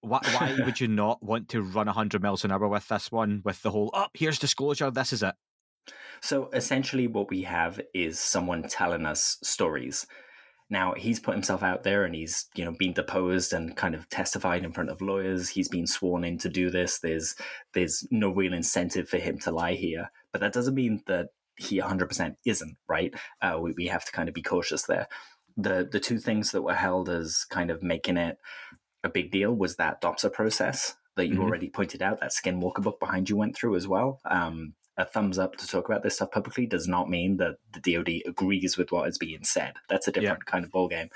Why, 0.00 0.20
why 0.32 0.58
would 0.64 0.80
you 0.80 0.88
not 0.88 1.22
want 1.22 1.48
to 1.50 1.62
run 1.62 1.86
100 1.86 2.22
miles 2.22 2.44
an 2.44 2.52
hour 2.52 2.68
with 2.68 2.88
this 2.88 3.10
one, 3.10 3.42
with 3.44 3.62
the 3.62 3.70
whole, 3.70 3.90
oh, 3.94 4.06
here's 4.14 4.38
disclosure, 4.38 4.90
this 4.90 5.12
is 5.12 5.22
it? 5.22 5.34
So 6.20 6.48
essentially, 6.52 7.08
what 7.08 7.30
we 7.30 7.42
have 7.42 7.80
is 7.92 8.20
someone 8.20 8.62
telling 8.62 9.06
us 9.06 9.38
stories. 9.42 10.06
Now 10.72 10.94
he's 10.94 11.20
put 11.20 11.34
himself 11.34 11.62
out 11.62 11.82
there 11.82 12.04
and 12.04 12.14
he's, 12.14 12.46
you 12.54 12.64
know, 12.64 12.72
been 12.72 12.94
deposed 12.94 13.52
and 13.52 13.76
kind 13.76 13.94
of 13.94 14.08
testified 14.08 14.64
in 14.64 14.72
front 14.72 14.88
of 14.88 15.02
lawyers. 15.02 15.50
He's 15.50 15.68
been 15.68 15.86
sworn 15.86 16.24
in 16.24 16.38
to 16.38 16.48
do 16.48 16.70
this. 16.70 16.98
There's 16.98 17.36
there's 17.74 18.06
no 18.10 18.30
real 18.30 18.54
incentive 18.54 19.06
for 19.06 19.18
him 19.18 19.38
to 19.40 19.50
lie 19.50 19.74
here. 19.74 20.10
But 20.32 20.40
that 20.40 20.54
doesn't 20.54 20.74
mean 20.74 21.02
that 21.06 21.28
he 21.56 21.78
100% 21.78 22.36
isn't, 22.46 22.76
right? 22.88 23.14
Uh, 23.42 23.58
we, 23.60 23.74
we 23.76 23.86
have 23.88 24.06
to 24.06 24.12
kind 24.12 24.30
of 24.30 24.34
be 24.34 24.40
cautious 24.40 24.84
there. 24.84 25.08
The 25.58 25.86
the 25.92 26.00
two 26.00 26.18
things 26.18 26.52
that 26.52 26.62
were 26.62 26.72
held 26.72 27.10
as 27.10 27.44
kind 27.50 27.70
of 27.70 27.82
making 27.82 28.16
it 28.16 28.38
a 29.04 29.10
big 29.10 29.30
deal 29.30 29.52
was 29.52 29.76
that 29.76 30.00
DOPSR 30.00 30.32
process 30.32 30.96
that 31.16 31.26
you 31.26 31.34
mm-hmm. 31.34 31.42
already 31.42 31.68
pointed 31.68 32.00
out, 32.00 32.20
that 32.20 32.32
Skinwalker 32.32 32.82
book 32.82 32.98
behind 32.98 33.28
you 33.28 33.36
went 33.36 33.54
through 33.54 33.76
as 33.76 33.86
well. 33.86 34.22
Um, 34.24 34.72
a 34.96 35.04
thumbs 35.04 35.38
up 35.38 35.56
to 35.56 35.66
talk 35.66 35.88
about 35.88 36.02
this 36.02 36.16
stuff 36.16 36.30
publicly 36.30 36.66
does 36.66 36.86
not 36.86 37.08
mean 37.08 37.38
that 37.38 37.56
the 37.72 37.80
DoD 37.80 38.22
agrees 38.26 38.76
with 38.76 38.92
what 38.92 39.08
is 39.08 39.18
being 39.18 39.44
said. 39.44 39.74
That's 39.88 40.08
a 40.08 40.12
different 40.12 40.42
yeah. 40.46 40.50
kind 40.50 40.64
of 40.64 40.70
ballgame. 40.70 41.10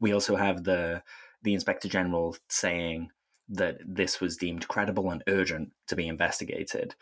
We 0.00 0.12
also 0.12 0.36
have 0.36 0.64
the 0.64 1.02
the 1.42 1.54
Inspector 1.54 1.86
General 1.88 2.36
saying 2.48 3.10
that 3.50 3.76
this 3.84 4.20
was 4.20 4.38
deemed 4.38 4.66
credible 4.68 5.10
and 5.10 5.22
urgent 5.28 5.72
to 5.88 5.96
be 5.96 6.08
investigated. 6.08 6.94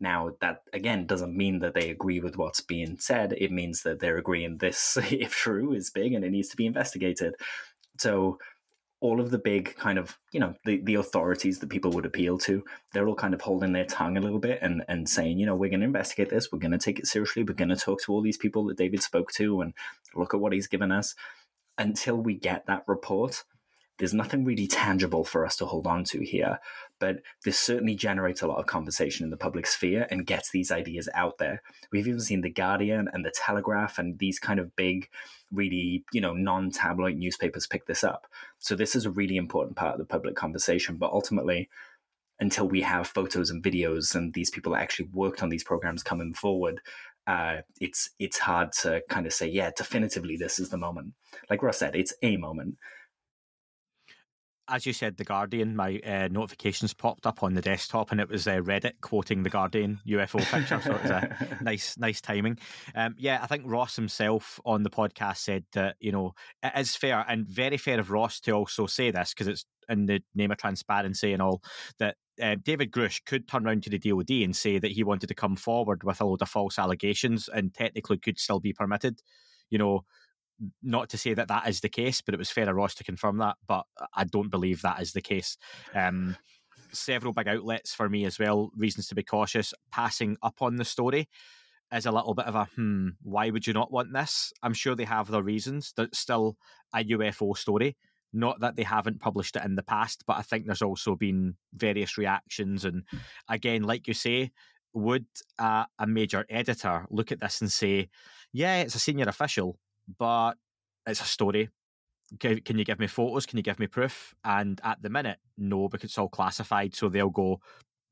Now, 0.00 0.32
that 0.40 0.62
again 0.72 1.06
doesn't 1.06 1.36
mean 1.36 1.60
that 1.60 1.74
they 1.74 1.90
agree 1.90 2.20
with 2.20 2.36
what's 2.36 2.60
being 2.60 2.98
said. 2.98 3.34
It 3.38 3.52
means 3.52 3.82
that 3.82 4.00
they're 4.00 4.18
agreeing 4.18 4.58
this, 4.58 4.98
if 5.10 5.32
true, 5.32 5.72
is 5.72 5.90
big 5.90 6.12
and 6.12 6.24
it 6.24 6.30
needs 6.30 6.48
to 6.48 6.56
be 6.56 6.66
investigated. 6.66 7.34
So 7.98 8.38
all 9.04 9.20
of 9.20 9.30
the 9.30 9.38
big 9.38 9.76
kind 9.76 9.98
of 9.98 10.18
you 10.32 10.40
know 10.40 10.54
the, 10.64 10.80
the 10.84 10.94
authorities 10.94 11.58
that 11.58 11.68
people 11.68 11.90
would 11.90 12.06
appeal 12.06 12.38
to 12.38 12.64
they're 12.94 13.06
all 13.06 13.14
kind 13.14 13.34
of 13.34 13.42
holding 13.42 13.72
their 13.72 13.84
tongue 13.84 14.16
a 14.16 14.20
little 14.20 14.38
bit 14.38 14.58
and, 14.62 14.82
and 14.88 15.06
saying 15.10 15.38
you 15.38 15.44
know 15.44 15.54
we're 15.54 15.68
going 15.68 15.80
to 15.80 15.86
investigate 15.86 16.30
this 16.30 16.50
we're 16.50 16.58
going 16.58 16.72
to 16.72 16.78
take 16.78 16.98
it 16.98 17.06
seriously 17.06 17.42
we're 17.42 17.52
going 17.52 17.68
to 17.68 17.76
talk 17.76 18.00
to 18.00 18.12
all 18.12 18.22
these 18.22 18.38
people 18.38 18.64
that 18.64 18.78
david 18.78 19.02
spoke 19.02 19.30
to 19.30 19.60
and 19.60 19.74
look 20.14 20.32
at 20.32 20.40
what 20.40 20.54
he's 20.54 20.66
given 20.66 20.90
us 20.90 21.14
until 21.76 22.16
we 22.16 22.34
get 22.34 22.64
that 22.64 22.82
report 22.86 23.44
there's 23.98 24.14
nothing 24.14 24.44
really 24.44 24.66
tangible 24.66 25.22
for 25.22 25.46
us 25.46 25.56
to 25.56 25.66
hold 25.66 25.86
on 25.86 26.02
to 26.04 26.24
here, 26.24 26.58
but 26.98 27.20
this 27.44 27.58
certainly 27.58 27.94
generates 27.94 28.42
a 28.42 28.46
lot 28.46 28.58
of 28.58 28.66
conversation 28.66 29.22
in 29.22 29.30
the 29.30 29.36
public 29.36 29.66
sphere 29.66 30.08
and 30.10 30.26
gets 30.26 30.50
these 30.50 30.72
ideas 30.72 31.08
out 31.14 31.38
there. 31.38 31.62
We've 31.92 32.08
even 32.08 32.20
seen 32.20 32.40
The 32.40 32.50
Guardian 32.50 33.08
and 33.12 33.24
The 33.24 33.32
Telegraph 33.32 33.98
and 33.98 34.18
these 34.18 34.40
kind 34.40 34.58
of 34.58 34.74
big, 34.74 35.08
really, 35.54 36.04
you 36.12 36.20
know, 36.20 36.34
non 36.34 36.70
tabloid 36.70 37.16
newspapers 37.16 37.66
pick 37.66 37.86
this 37.86 38.04
up. 38.04 38.26
So 38.58 38.74
this 38.74 38.94
is 38.94 39.06
a 39.06 39.10
really 39.10 39.36
important 39.36 39.76
part 39.76 39.94
of 39.94 39.98
the 39.98 40.04
public 40.04 40.36
conversation, 40.36 40.96
but 40.96 41.12
ultimately, 41.12 41.68
until 42.40 42.68
we 42.68 42.82
have 42.82 43.06
photos 43.06 43.50
and 43.50 43.62
videos 43.62 44.14
and 44.14 44.34
these 44.34 44.50
people 44.50 44.72
that 44.72 44.82
actually 44.82 45.08
worked 45.12 45.42
on 45.42 45.48
these 45.48 45.64
programs 45.64 46.02
coming 46.02 46.34
forward, 46.34 46.80
uh, 47.26 47.58
it's 47.80 48.10
it's 48.18 48.38
hard 48.38 48.72
to 48.72 49.02
kind 49.08 49.26
of 49.26 49.32
say, 49.32 49.48
yeah, 49.48 49.70
definitively 49.76 50.36
this 50.36 50.58
is 50.58 50.70
the 50.70 50.76
moment. 50.76 51.14
Like 51.48 51.62
Ross 51.62 51.78
said, 51.78 51.94
it's 51.94 52.14
a 52.22 52.36
moment 52.36 52.76
as 54.68 54.86
you 54.86 54.92
said, 54.92 55.16
The 55.16 55.24
Guardian, 55.24 55.76
my 55.76 56.00
uh, 56.06 56.28
notifications 56.30 56.94
popped 56.94 57.26
up 57.26 57.42
on 57.42 57.54
the 57.54 57.60
desktop 57.60 58.10
and 58.10 58.20
it 58.20 58.28
was 58.28 58.46
uh, 58.46 58.56
Reddit 58.56 59.00
quoting 59.00 59.42
The 59.42 59.50
Guardian 59.50 60.00
UFO 60.06 60.40
picture. 60.40 60.80
so 60.80 60.94
it 60.94 61.02
was 61.02 61.10
a 61.10 61.58
nice, 61.62 61.98
nice 61.98 62.20
timing. 62.20 62.58
Um, 62.94 63.14
yeah, 63.18 63.40
I 63.42 63.46
think 63.46 63.64
Ross 63.66 63.96
himself 63.96 64.60
on 64.64 64.82
the 64.82 64.90
podcast 64.90 65.38
said 65.38 65.64
that, 65.72 65.96
you 66.00 66.12
know, 66.12 66.34
it 66.62 66.72
is 66.76 66.96
fair 66.96 67.24
and 67.28 67.46
very 67.46 67.76
fair 67.76 68.00
of 68.00 68.10
Ross 68.10 68.40
to 68.40 68.52
also 68.52 68.86
say 68.86 69.10
this 69.10 69.34
because 69.34 69.48
it's 69.48 69.66
in 69.88 70.06
the 70.06 70.22
name 70.34 70.50
of 70.50 70.58
transparency 70.58 71.32
and 71.32 71.42
all 71.42 71.62
that 71.98 72.16
uh, 72.42 72.56
David 72.62 72.90
Grusch 72.90 73.24
could 73.24 73.46
turn 73.46 73.66
around 73.66 73.82
to 73.84 73.90
the 73.90 73.98
DoD 73.98 74.30
and 74.42 74.56
say 74.56 74.78
that 74.78 74.92
he 74.92 75.04
wanted 75.04 75.28
to 75.28 75.34
come 75.34 75.56
forward 75.56 76.02
with 76.02 76.20
a 76.20 76.24
load 76.24 76.42
of 76.42 76.48
false 76.48 76.78
allegations 76.78 77.48
and 77.48 77.72
technically 77.74 78.18
could 78.18 78.38
still 78.38 78.60
be 78.60 78.72
permitted. 78.72 79.20
You 79.70 79.78
know, 79.78 80.04
not 80.82 81.08
to 81.10 81.18
say 81.18 81.34
that 81.34 81.48
that 81.48 81.68
is 81.68 81.80
the 81.80 81.88
case, 81.88 82.20
but 82.20 82.34
it 82.34 82.38
was 82.38 82.50
Farah 82.50 82.74
Ross 82.74 82.94
to 82.96 83.04
confirm 83.04 83.38
that. 83.38 83.56
But 83.66 83.84
I 84.14 84.24
don't 84.24 84.50
believe 84.50 84.82
that 84.82 85.00
is 85.00 85.12
the 85.12 85.22
case. 85.22 85.56
Um, 85.94 86.36
several 86.92 87.32
big 87.32 87.48
outlets 87.48 87.94
for 87.94 88.08
me 88.08 88.24
as 88.24 88.38
well. 88.38 88.70
Reasons 88.76 89.08
to 89.08 89.14
be 89.14 89.22
cautious. 89.22 89.74
Passing 89.90 90.36
up 90.42 90.60
on 90.60 90.76
the 90.76 90.84
story 90.84 91.28
is 91.92 92.06
a 92.06 92.12
little 92.12 92.34
bit 92.34 92.46
of 92.46 92.54
a 92.54 92.64
hmm. 92.76 93.08
Why 93.22 93.50
would 93.50 93.66
you 93.66 93.72
not 93.72 93.92
want 93.92 94.12
this? 94.12 94.52
I'm 94.62 94.74
sure 94.74 94.94
they 94.94 95.04
have 95.04 95.30
their 95.30 95.42
reasons. 95.42 95.92
That's 95.96 96.18
still 96.18 96.56
a 96.94 97.04
UFO 97.04 97.56
story. 97.56 97.96
Not 98.32 98.60
that 98.60 98.74
they 98.76 98.82
haven't 98.82 99.20
published 99.20 99.54
it 99.54 99.64
in 99.64 99.76
the 99.76 99.82
past, 99.82 100.24
but 100.26 100.36
I 100.36 100.42
think 100.42 100.66
there's 100.66 100.82
also 100.82 101.14
been 101.14 101.54
various 101.72 102.18
reactions. 102.18 102.84
And 102.84 103.04
again, 103.48 103.84
like 103.84 104.08
you 104.08 104.14
say, 104.14 104.50
would 104.92 105.26
a 105.58 105.86
major 106.06 106.44
editor 106.48 107.06
look 107.10 107.30
at 107.32 107.40
this 107.40 107.60
and 107.60 107.70
say, 107.70 108.08
"Yeah, 108.52 108.80
it's 108.80 108.94
a 108.94 109.00
senior 109.00 109.26
official, 109.28 109.78
but 110.18 110.54
it's 111.06 111.20
a 111.20 111.24
story. 111.24 111.68
Can 112.40 112.78
you 112.78 112.84
give 112.84 112.98
me 112.98 113.06
photos? 113.06 113.46
Can 113.46 113.58
you 113.58 113.62
give 113.62 113.78
me 113.78 113.86
proof? 113.86 114.34
And 114.44 114.80
at 114.82 115.02
the 115.02 115.10
minute, 115.10 115.38
no, 115.58 115.88
because 115.88 116.04
it's 116.04 116.18
all 116.18 116.28
classified. 116.28 116.94
So 116.94 117.08
they'll 117.08 117.30
go, 117.30 117.60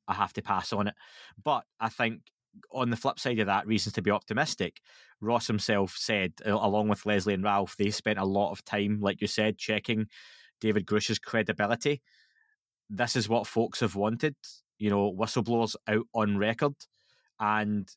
I 0.07 0.14
have 0.14 0.33
to 0.35 0.42
pass 0.42 0.72
on 0.72 0.88
it. 0.88 0.94
But 1.42 1.64
I 1.81 1.88
think 1.88 2.20
on 2.70 2.90
the 2.90 2.96
flip 2.96 3.18
side 3.18 3.38
of 3.38 3.46
that, 3.46 3.66
reasons 3.66 3.94
to 3.94 4.02
be 4.02 4.11
optimistic, 4.11 4.81
Ross 5.20 5.46
himself 5.46 5.96
said, 5.96 6.35
along 6.44 6.88
with 6.88 7.07
Leslie 7.07 7.35
and 7.35 7.42
Ralph, 7.42 7.76
they 7.76 7.90
spent 7.90 8.18
a 8.18 8.24
lot 8.24 8.52
of 8.52 8.64
time, 8.64 9.00
like 9.00 9.20
you 9.20 9.26
said, 9.26 9.57
checking 9.57 10.07
David 10.61 10.85
Grusch's 10.85 11.18
credibility. 11.18 12.02
This 12.90 13.16
is 13.16 13.28
what 13.28 13.46
folks 13.46 13.81
have 13.81 13.96
wanted, 13.96 14.37
you 14.78 14.90
know, 14.90 15.11
whistleblowers 15.12 15.76
out 15.88 16.07
on 16.14 16.37
record. 16.37 16.74
And 17.40 17.88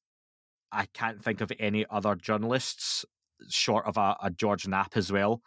I 0.72 0.86
can't 0.94 1.22
think 1.22 1.42
of 1.42 1.52
any 1.60 1.86
other 1.90 2.16
journalists 2.16 3.04
short 3.50 3.86
of 3.86 3.98
a, 3.98 4.16
a 4.24 4.30
George 4.30 4.68
Knapp 4.68 4.98
as 4.98 5.12
well, 5.12 5.42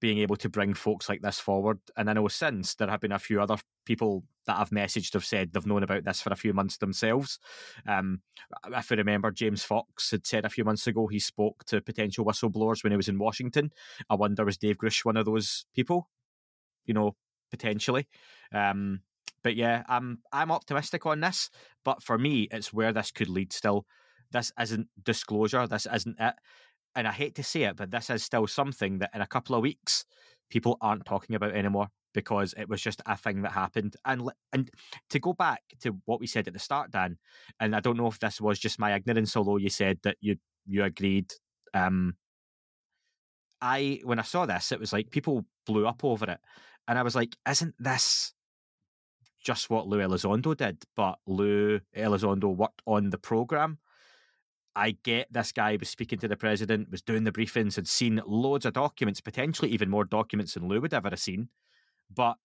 being 0.00 0.18
able 0.18 0.36
to 0.36 0.48
bring 0.48 0.74
folks 0.74 1.08
like 1.08 1.22
this 1.22 1.38
forward. 1.38 1.78
And 1.96 2.08
I 2.10 2.12
know 2.12 2.28
since 2.28 2.74
there 2.74 2.88
have 2.88 3.00
been 3.00 3.12
a 3.12 3.18
few 3.18 3.40
other 3.40 3.56
people 3.84 4.24
that 4.46 4.58
I've 4.58 4.70
messaged 4.70 5.14
have 5.14 5.24
said 5.24 5.52
they've 5.52 5.66
known 5.66 5.82
about 5.82 6.04
this 6.04 6.20
for 6.20 6.32
a 6.32 6.36
few 6.36 6.52
months 6.52 6.76
themselves. 6.76 7.38
Um, 7.86 8.20
if 8.70 8.92
I 8.92 8.94
remember, 8.94 9.30
James 9.30 9.62
Fox 9.62 10.10
had 10.10 10.26
said 10.26 10.44
a 10.44 10.50
few 10.50 10.64
months 10.64 10.86
ago 10.86 11.06
he 11.06 11.18
spoke 11.18 11.64
to 11.66 11.80
potential 11.80 12.24
whistleblowers 12.24 12.82
when 12.82 12.92
he 12.92 12.96
was 12.96 13.08
in 13.08 13.18
Washington. 13.18 13.70
I 14.08 14.14
wonder 14.14 14.44
was 14.44 14.58
Dave 14.58 14.78
Grusch 14.78 15.04
one 15.04 15.16
of 15.16 15.26
those 15.26 15.66
people? 15.74 16.08
You 16.84 16.94
know, 16.94 17.16
potentially. 17.50 18.06
Um, 18.52 19.00
but 19.42 19.56
yeah, 19.56 19.84
I'm 19.88 20.18
I'm 20.32 20.50
optimistic 20.50 21.06
on 21.06 21.20
this. 21.20 21.50
But 21.84 22.02
for 22.02 22.18
me, 22.18 22.48
it's 22.50 22.72
where 22.72 22.92
this 22.92 23.10
could 23.10 23.28
lead. 23.28 23.52
Still, 23.52 23.86
this 24.32 24.52
isn't 24.60 24.88
disclosure. 25.04 25.66
This 25.66 25.86
isn't 25.92 26.16
it 26.18 26.34
and 26.96 27.06
I 27.06 27.12
hate 27.12 27.34
to 27.36 27.42
say 27.44 27.64
it, 27.64 27.76
but 27.76 27.90
this 27.90 28.10
is 28.10 28.24
still 28.24 28.46
something 28.46 28.98
that 28.98 29.10
in 29.14 29.20
a 29.20 29.26
couple 29.26 29.54
of 29.54 29.62
weeks 29.62 30.04
people 30.50 30.78
aren't 30.80 31.04
talking 31.04 31.36
about 31.36 31.54
anymore 31.54 31.88
because 32.14 32.54
it 32.56 32.68
was 32.68 32.80
just 32.80 33.02
a 33.06 33.16
thing 33.16 33.42
that 33.42 33.52
happened. 33.52 33.94
And 34.04 34.30
and 34.52 34.70
to 35.10 35.18
go 35.20 35.34
back 35.34 35.60
to 35.82 35.96
what 36.06 36.18
we 36.18 36.26
said 36.26 36.48
at 36.48 36.54
the 36.54 36.58
start, 36.58 36.90
Dan, 36.90 37.18
and 37.60 37.76
I 37.76 37.80
don't 37.80 37.98
know 37.98 38.06
if 38.06 38.18
this 38.18 38.40
was 38.40 38.58
just 38.58 38.80
my 38.80 38.94
ignorance, 38.94 39.36
although 39.36 39.58
you 39.58 39.68
said 39.68 39.98
that 40.02 40.16
you 40.20 40.36
you 40.66 40.82
agreed. 40.82 41.30
Um, 41.74 42.14
I 43.60 44.00
when 44.04 44.18
I 44.18 44.22
saw 44.22 44.46
this, 44.46 44.72
it 44.72 44.80
was 44.80 44.92
like 44.92 45.10
people 45.10 45.44
blew 45.66 45.86
up 45.86 46.02
over 46.04 46.24
it, 46.30 46.40
and 46.88 46.98
I 46.98 47.02
was 47.02 47.14
like, 47.14 47.36
"Isn't 47.48 47.74
this 47.78 48.32
just 49.44 49.68
what 49.68 49.86
Lou 49.86 49.98
Elizondo 49.98 50.56
did?" 50.56 50.82
But 50.96 51.18
Lou 51.26 51.80
Elizondo 51.94 52.56
worked 52.56 52.82
on 52.86 53.10
the 53.10 53.18
program 53.18 53.78
I 54.76 54.96
get 55.02 55.32
this 55.32 55.52
guy 55.52 55.76
was 55.80 55.88
speaking 55.88 56.18
to 56.18 56.28
the 56.28 56.36
president, 56.36 56.90
was 56.90 57.00
doing 57.00 57.24
the 57.24 57.32
briefings, 57.32 57.76
had 57.76 57.88
seen 57.88 58.20
loads 58.26 58.66
of 58.66 58.74
documents, 58.74 59.22
potentially 59.22 59.70
even 59.70 59.88
more 59.88 60.04
documents 60.04 60.52
than 60.52 60.68
Lou 60.68 60.82
would 60.82 60.92
ever 60.92 61.08
have 61.08 61.18
seen. 61.18 61.48
But 62.14 62.36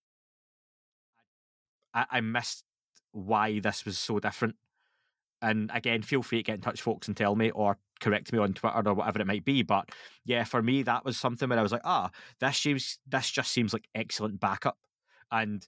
I, 1.93 2.05
I 2.09 2.21
missed 2.21 2.63
why 3.11 3.59
this 3.59 3.83
was 3.83 3.97
so 3.97 4.19
different. 4.19 4.55
And 5.41 5.69
again, 5.73 6.03
feel 6.03 6.23
free 6.23 6.39
to 6.39 6.43
get 6.43 6.55
in 6.55 6.61
touch, 6.61 6.81
folks, 6.81 7.09
and 7.09 7.17
tell 7.17 7.35
me 7.35 7.51
or 7.51 7.77
correct 7.99 8.31
me 8.31 8.39
on 8.39 8.53
Twitter 8.53 8.81
or 8.85 8.93
whatever 8.93 9.19
it 9.19 9.27
might 9.27 9.43
be. 9.43 9.61
But 9.61 9.89
yeah, 10.23 10.45
for 10.45 10.63
me, 10.63 10.83
that 10.83 11.03
was 11.03 11.17
something 11.17 11.49
where 11.49 11.59
I 11.59 11.63
was 11.63 11.73
like, 11.73 11.81
ah, 11.83 12.11
this 12.39 12.57
seems, 12.57 12.99
this 13.05 13.29
just 13.29 13.51
seems 13.51 13.73
like 13.73 13.89
excellent 13.93 14.39
backup, 14.39 14.77
and 15.31 15.67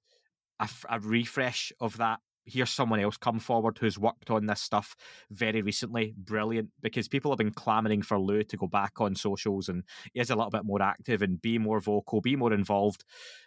a, 0.59 0.69
a 0.89 0.99
refresh 0.99 1.73
of 1.81 1.97
that 1.97 2.21
here's 2.45 2.69
someone 2.69 2.99
else 2.99 3.17
come 3.17 3.39
forward 3.39 3.77
who's 3.77 3.97
worked 3.97 4.29
on 4.29 4.45
this 4.45 4.61
stuff 4.61 4.95
very 5.31 5.61
recently. 5.61 6.13
Brilliant, 6.17 6.69
because 6.81 7.07
people 7.07 7.31
have 7.31 7.37
been 7.37 7.51
clamoring 7.51 8.01
for 8.01 8.19
Lou 8.19 8.43
to 8.43 8.57
go 8.57 8.67
back 8.67 8.99
on 8.99 9.15
socials 9.15 9.69
and 9.69 9.83
he 10.13 10.19
is 10.19 10.29
a 10.29 10.35
little 10.35 10.49
bit 10.49 10.65
more 10.65 10.81
active 10.81 11.21
and 11.21 11.41
be 11.41 11.57
more 11.57 11.79
vocal, 11.79 12.21
be 12.21 12.35
more 12.35 12.53
involved. 12.53 13.03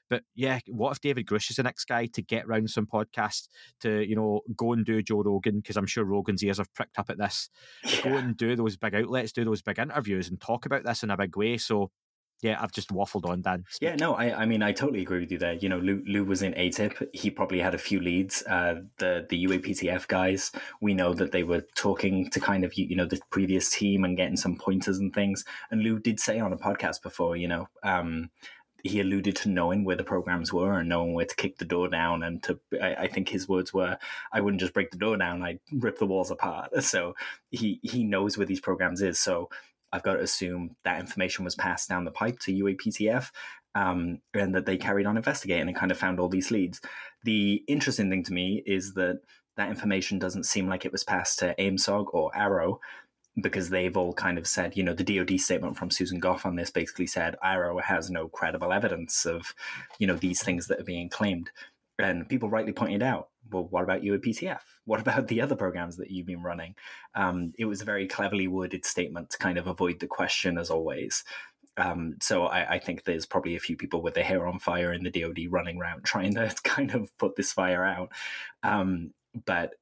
But 0.09 0.23
yeah, 0.35 0.61
what 0.69 0.93
if 0.93 1.01
David 1.01 1.27
Grusch 1.27 1.51
is 1.51 1.57
the 1.57 1.63
next 1.63 1.87
guy 1.87 2.07
to 2.07 2.23
get 2.23 2.47
round 2.47 2.71
some 2.71 2.87
podcasts 2.87 3.49
to, 3.81 4.07
you 4.09 4.15
know, 4.15 4.41
go 4.57 4.73
and 4.73 4.85
do 4.85 5.03
Joe 5.03 5.23
Rogan? 5.23 5.57
Because 5.57 5.77
I'm 5.77 5.87
sure 5.87 6.05
Rogan's 6.05 6.45
ears 6.45 6.59
have 6.59 6.73
pricked 6.75 6.99
up 6.99 7.11
at 7.11 7.19
this. 7.19 7.51
Yeah. 7.87 8.03
Go 8.03 8.17
and 8.17 8.37
do 8.37 8.57
those 8.57 8.77
big 8.77 8.95
outlets, 8.95 9.33
do 9.33 9.45
those 9.45 9.63
big 9.63 9.79
interviews 9.79 10.29
and 10.29 10.41
talk 10.41 10.67
about 10.67 10.85
this 10.85 11.03
in 11.03 11.11
a 11.11 11.17
big 11.17 11.37
way. 11.37 11.57
So 11.57 11.91
yeah, 12.43 12.59
I've 12.61 12.73
just 12.73 12.91
waffled 12.91 13.29
on, 13.29 13.41
Dan. 13.41 13.65
Yeah, 13.81 13.97
no, 13.97 14.15
I, 14.15 14.43
I 14.43 14.47
mean, 14.47 14.63
I 14.63 14.73
totally 14.73 15.01
agree 15.01 15.21
with 15.21 15.33
you 15.33 15.39
there. 15.39 15.55
You 15.55 15.69
know, 15.69 15.79
Lou, 15.79 16.03
Lou 16.07 16.25
was 16.25 16.43
in 16.43 16.53
AATIP. 16.53 17.09
He 17.15 17.31
probably 17.31 17.61
had 17.61 17.75
a 17.75 17.79
few 17.79 17.99
leads. 18.01 18.43
Uh, 18.47 18.83
the 18.99 19.27
the 19.29 19.47
UAPTF 19.47 20.07
guys, 20.07 20.53
we 20.81 20.93
know 20.93 21.15
that 21.15 21.33
they 21.33 21.43
were 21.43 21.65
talking 21.75 22.29
to 22.31 22.41
kind 22.41 22.65
of 22.65 22.75
you 22.75 22.95
know 22.95 23.07
the 23.07 23.21
previous 23.31 23.71
team 23.71 24.05
and 24.05 24.17
getting 24.17 24.37
some 24.37 24.57
pointers 24.57 24.99
and 24.99 25.15
things. 25.15 25.45
And 25.71 25.83
Lou 25.83 25.99
did 25.99 26.21
say 26.21 26.39
on 26.39 26.53
a 26.53 26.59
podcast 26.59 27.03
before, 27.03 27.37
you 27.37 27.49
know, 27.49 27.69
um, 27.83 28.31
he 28.83 29.01
alluded 29.01 29.37
to 29.37 29.49
knowing 29.49 29.85
where 29.85 29.97
the 29.97 30.05
programs 30.05 30.53
were 30.53 30.79
and 30.79 30.89
knowing 30.89 31.15
where 31.15 31.27
to 31.27 31.37
kick 31.37 31.59
the 31.59 31.65
door 31.65 31.89
down. 31.89 32.23
And 32.23 32.43
to, 32.45 32.61
I, 32.81 32.95
I, 32.95 33.09
think 33.09 33.29
his 33.29 33.49
words 33.49 33.73
were, 33.73 33.99
"I 34.33 34.41
wouldn't 34.41 34.61
just 34.61 34.75
break 34.75 34.91
the 34.91 34.99
door 34.99 35.17
down; 35.17 35.43
I'd 35.43 35.61
rip 35.73 35.99
the 35.99 36.07
walls 36.07 36.31
apart." 36.31 36.71
So 36.83 37.15
he 37.51 37.81
he 37.83 38.05
knows 38.05 38.37
where 38.37 38.47
these 38.47 38.61
programs 38.61 39.03
is. 39.03 39.19
So 39.19 39.49
I've 39.93 40.03
got 40.03 40.15
to 40.15 40.21
assume 40.21 40.77
that 40.85 41.01
information 41.01 41.45
was 41.45 41.55
passed 41.55 41.89
down 41.89 42.05
the 42.05 42.11
pipe 42.11 42.39
to 42.41 42.53
UAPTF 42.53 43.31
um, 43.75 44.21
and 44.35 44.55
that 44.55 44.67
they 44.67 44.77
carried 44.77 45.07
on 45.07 45.17
investigating 45.17 45.69
and 45.69 45.77
kind 45.77 45.91
of 45.91 45.99
found 45.99 46.19
all 46.19 46.29
these 46.29 46.51
leads. 46.51 46.81
The 47.25 47.63
interesting 47.69 48.11
thing 48.11 48.25
to 48.25 48.33
me 48.33 48.63
is 48.67 48.95
that 48.95 49.21
that 49.57 49.71
information 49.71 50.19
doesn't 50.19 50.45
seem 50.45 50.69
like 50.69 50.85
it 50.85 50.93
was 50.93 51.05
passed 51.05 51.39
to 51.41 51.55
AOIMSG 51.59 52.07
or 52.13 52.31
AARO 52.33 52.79
because 53.41 53.69
they've 53.69 53.97
all 53.97 54.15
kind 54.15 54.39
of 54.39 54.47
said, 54.47 54.77
you 54.77 54.83
know, 54.83 54.95
the 54.95 55.05
DoD 55.05 55.39
statement 55.39 55.77
from 55.77 55.91
Susan 55.91 56.19
Gough 56.19 56.47
on 56.47 56.57
this 56.57 56.71
basically 56.71 57.07
said 57.07 57.37
AARO 57.45 57.83
has 57.83 58.11
no 58.11 58.29
credible 58.29 58.73
evidence 58.73 59.27
of, 59.27 59.55
you 59.99 60.07
know, 60.07 60.17
these 60.17 60.43
things 60.43 60.69
that 60.69 60.81
are 60.81 60.85
being 60.85 61.09
claimed. 61.09 61.51
And 61.99 62.29
people 62.29 62.49
rightly 62.49 62.73
pointed 62.73 63.03
out, 63.03 63.29
well, 63.51 63.67
what 63.71 63.85
about 63.85 64.03
UAPTF? 64.03 64.61
What 64.87 65.01
about 65.01 65.29
the 65.29 65.43
other 65.43 65.57
programs 65.57 65.97
that 65.99 66.11
you've 66.11 66.27
been 66.27 66.43
running? 66.43 66.75
Um, 67.15 67.53
it 67.59 67.67
was 67.67 67.83
a 67.83 67.85
very 67.85 68.07
cleverly 68.07 68.49
worded 68.49 68.85
statement 68.85 69.31
to 69.31 69.39
kind 69.39 69.59
of 69.59 69.67
avoid 69.67 70.01
the 70.01 70.07
question, 70.07 70.57
as 70.57 70.71
always. 70.71 71.25
Um, 71.77 72.17
so 72.23 72.47
I, 72.47 72.77
I, 72.77 72.79
think 72.79 73.05
there's 73.05 73.27
probably 73.27 73.55
a 73.55 73.61
few 73.61 73.77
people 73.77 74.01
with 74.01 74.15
their 74.15 74.25
hair 74.25 74.47
on 74.47 74.59
fire 74.59 74.95
in 74.95 75.03
the 75.03 75.11
DoD 75.11 75.41
running 75.51 75.79
around 75.79 76.05
trying 76.05 76.35
to 76.35 76.55
kind 76.65 76.95
of 76.95 77.15
put 77.19 77.37
this 77.37 77.53
fire 77.53 77.85
out. 77.85 78.11
Um, 78.63 79.13
but 79.45 79.75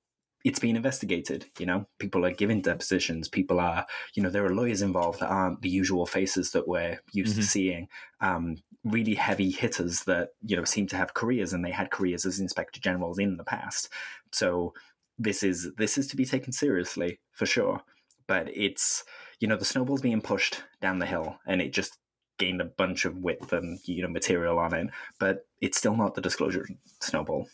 it's 0.44 0.58
being 0.58 0.76
investigated. 0.76 1.46
You 1.58 1.66
know, 1.66 1.86
people 1.98 2.24
are 2.26 2.32
giving 2.32 2.60
depositions. 2.60 3.28
People 3.28 3.58
are, 3.60 3.86
you 4.14 4.22
know, 4.22 4.28
there 4.28 4.44
are 4.44 4.54
lawyers 4.54 4.82
involved 4.82 5.20
that 5.20 5.30
aren't 5.30 5.62
the 5.62 5.70
usual 5.70 6.04
faces 6.04 6.50
that 6.52 6.68
we're 6.68 7.00
used 7.12 7.32
mm-hmm. 7.32 7.40
to 7.40 7.46
seeing. 7.46 7.88
Um, 8.20 8.56
really 8.84 9.14
heavy 9.14 9.50
hitters 9.50 10.04
that 10.04 10.30
you 10.44 10.54
know 10.54 10.64
seem 10.64 10.86
to 10.88 10.96
have 10.96 11.14
careers, 11.14 11.52
and 11.52 11.64
they 11.64 11.70
had 11.70 11.90
careers 11.90 12.26
as 12.26 12.40
inspector 12.40 12.80
generals 12.80 13.18
in 13.18 13.38
the 13.38 13.44
past. 13.44 13.88
So 14.32 14.74
this 15.18 15.42
is 15.42 15.72
this 15.76 15.98
is 15.98 16.06
to 16.08 16.16
be 16.16 16.24
taken 16.24 16.52
seriously 16.52 17.20
for 17.32 17.46
sure. 17.46 17.82
But 18.26 18.48
it's 18.54 19.04
you 19.40 19.48
know 19.48 19.56
the 19.56 19.64
snowball's 19.64 20.00
being 20.00 20.20
pushed 20.20 20.62
down 20.80 20.98
the 20.98 21.06
hill, 21.06 21.38
and 21.46 21.60
it 21.60 21.72
just 21.72 21.98
gained 22.38 22.60
a 22.60 22.64
bunch 22.64 23.04
of 23.04 23.18
width 23.18 23.52
and 23.52 23.78
you 23.84 24.02
know 24.02 24.08
material 24.08 24.58
on 24.58 24.74
it. 24.74 24.88
But 25.18 25.46
it's 25.60 25.78
still 25.78 25.96
not 25.96 26.14
the 26.14 26.20
disclosure 26.20 26.66
snowball. 27.00 27.48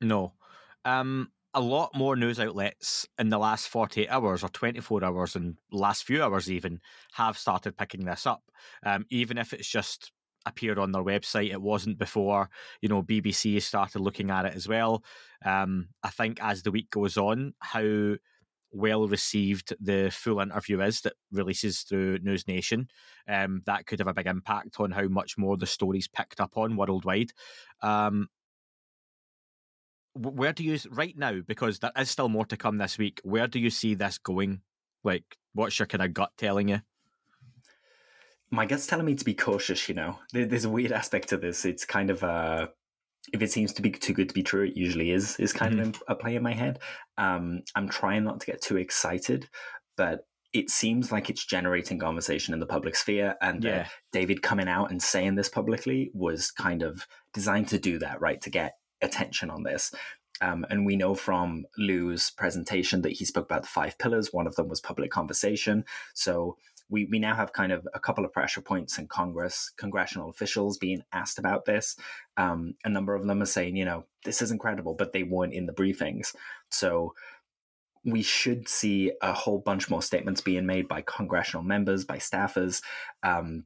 No. 0.00 0.32
Um, 0.84 1.30
a 1.54 1.60
lot 1.60 1.94
more 1.94 2.14
news 2.14 2.38
outlets 2.38 3.06
in 3.18 3.30
the 3.30 3.38
last 3.38 3.68
48 3.68 4.08
hours 4.08 4.44
or 4.44 4.48
24 4.50 5.04
hours 5.04 5.34
and 5.34 5.56
last 5.72 6.04
few 6.04 6.22
hours 6.22 6.50
even 6.50 6.80
have 7.12 7.38
started 7.38 7.76
picking 7.76 8.04
this 8.04 8.26
up 8.26 8.42
um, 8.84 9.06
even 9.10 9.38
if 9.38 9.52
it's 9.52 9.68
just 9.68 10.12
appeared 10.48 10.78
on 10.78 10.92
their 10.92 11.04
website 11.04 11.52
it 11.52 11.60
wasn't 11.60 11.98
before 11.98 12.48
you 12.80 12.88
know 12.88 13.02
bbc 13.02 13.60
started 13.62 14.00
looking 14.00 14.30
at 14.30 14.44
it 14.46 14.54
as 14.54 14.66
well. 14.68 15.02
Um, 15.44 15.88
i 16.02 16.10
think 16.10 16.42
as 16.42 16.62
the 16.62 16.70
week 16.70 16.90
goes 16.90 17.16
on 17.16 17.54
how 17.60 18.16
well 18.72 19.08
received 19.08 19.74
the 19.80 20.10
full 20.12 20.40
interview 20.40 20.80
is 20.80 21.00
that 21.02 21.14
releases 21.32 21.80
through 21.80 22.18
News 22.18 22.46
Nation, 22.46 22.88
um, 23.26 23.62
that 23.66 23.86
could 23.86 23.98
have 23.98 24.08
a 24.08 24.14
big 24.14 24.26
impact 24.26 24.76
on 24.78 24.90
how 24.90 25.08
much 25.08 25.38
more 25.38 25.56
the 25.56 25.66
story's 25.66 26.08
picked 26.08 26.40
up 26.40 26.56
on 26.56 26.76
worldwide. 26.76 27.32
Um, 27.82 28.28
where 30.14 30.52
do 30.52 30.64
you 30.64 30.78
right 30.90 31.16
now 31.16 31.40
because 31.46 31.78
there 31.78 31.92
is 31.96 32.10
still 32.10 32.28
more 32.28 32.44
to 32.46 32.56
come 32.56 32.76
this 32.76 32.98
week 32.98 33.20
where 33.22 33.46
do 33.46 33.60
you 33.60 33.70
see 33.70 33.94
this 33.94 34.18
going? 34.18 34.62
Like 35.04 35.24
what's 35.54 35.78
your 35.78 35.86
kind 35.86 36.02
of 36.02 36.12
gut 36.12 36.32
telling 36.36 36.68
you 36.68 36.80
my 38.50 38.66
gut's 38.66 38.86
telling 38.86 39.06
me 39.06 39.14
to 39.14 39.24
be 39.24 39.34
cautious 39.34 39.88
you 39.88 39.94
know 39.94 40.18
there's 40.32 40.64
a 40.64 40.70
weird 40.70 40.92
aspect 40.92 41.28
to 41.28 41.36
this 41.36 41.64
it's 41.64 41.84
kind 41.84 42.10
of 42.10 42.22
uh 42.24 42.66
if 43.32 43.42
it 43.42 43.52
seems 43.52 43.72
to 43.72 43.82
be 43.82 43.90
too 43.90 44.14
good 44.14 44.28
to 44.28 44.34
be 44.34 44.42
true 44.42 44.64
it 44.64 44.76
usually 44.76 45.10
is 45.10 45.36
is 45.38 45.52
kind 45.52 45.74
mm-hmm. 45.74 45.90
of 45.90 46.02
a 46.08 46.14
play 46.14 46.34
in 46.34 46.42
my 46.42 46.54
head 46.54 46.78
um 47.18 47.62
i'm 47.74 47.88
trying 47.88 48.24
not 48.24 48.40
to 48.40 48.46
get 48.46 48.62
too 48.62 48.76
excited 48.76 49.48
but 49.96 50.20
it 50.54 50.70
seems 50.70 51.12
like 51.12 51.28
it's 51.28 51.44
generating 51.44 51.98
conversation 51.98 52.54
in 52.54 52.60
the 52.60 52.66
public 52.66 52.96
sphere 52.96 53.34
and 53.42 53.64
yeah. 53.64 53.80
uh, 53.80 53.84
david 54.12 54.42
coming 54.42 54.68
out 54.68 54.90
and 54.90 55.02
saying 55.02 55.34
this 55.34 55.48
publicly 55.48 56.10
was 56.14 56.50
kind 56.50 56.82
of 56.82 57.06
designed 57.34 57.68
to 57.68 57.78
do 57.78 57.98
that 57.98 58.20
right 58.20 58.40
to 58.40 58.50
get 58.50 58.74
attention 59.02 59.50
on 59.50 59.62
this. 59.62 59.92
Um, 60.40 60.64
and 60.70 60.86
we 60.86 60.96
know 60.96 61.14
from 61.14 61.64
Lue's 61.76 62.30
presentation 62.30 63.02
that 63.02 63.12
he 63.12 63.24
spoke 63.24 63.46
about 63.46 63.62
the 63.62 63.68
five 63.68 63.98
pillars. 63.98 64.32
One 64.32 64.46
of 64.46 64.54
them 64.54 64.68
was 64.68 64.80
public 64.80 65.10
conversation. 65.10 65.84
So 66.14 66.56
we, 66.90 67.06
we 67.06 67.18
now 67.18 67.34
have 67.34 67.52
kind 67.52 67.72
of 67.72 67.86
a 67.94 68.00
couple 68.00 68.24
of 68.24 68.32
pressure 68.32 68.60
points 68.60 68.98
in 68.98 69.06
Congress, 69.08 69.72
congressional 69.76 70.30
officials 70.30 70.78
being 70.78 71.02
asked 71.12 71.38
about 71.38 71.64
this. 71.64 71.96
Um, 72.36 72.74
a 72.84 72.88
number 72.88 73.14
of 73.14 73.26
them 73.26 73.42
are 73.42 73.46
saying, 73.46 73.76
you 73.76 73.84
know, 73.84 74.06
this 74.24 74.40
is 74.40 74.50
incredible, 74.50 74.94
but 74.94 75.12
they 75.12 75.22
weren't 75.22 75.52
in 75.52 75.66
the 75.66 75.72
briefings. 75.72 76.34
So 76.70 77.14
we 78.04 78.22
should 78.22 78.68
see 78.68 79.12
a 79.20 79.32
whole 79.32 79.58
bunch 79.58 79.90
more 79.90 80.02
statements 80.02 80.40
being 80.40 80.66
made 80.66 80.88
by 80.88 81.02
congressional 81.02 81.62
members, 81.62 82.04
by 82.04 82.16
staffers, 82.16 82.80
um, 83.22 83.64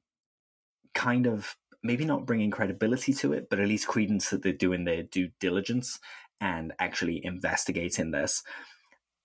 kind 0.95 1.27
of 1.27 1.57
maybe 1.83 2.05
not 2.05 2.27
bringing 2.27 2.51
credibility 2.51 3.13
to 3.13 3.33
it, 3.33 3.49
but 3.51 3.61
at 3.61 3.69
least 3.69 3.89
credence 3.89 4.31
that 4.31 4.43
they're 4.43 4.53
doing 4.53 4.85
their 4.85 5.03
due 5.03 5.31
diligence 5.41 5.99
and 6.41 6.73
actually 6.79 7.25
investigating 7.25 8.11
this. 8.11 8.43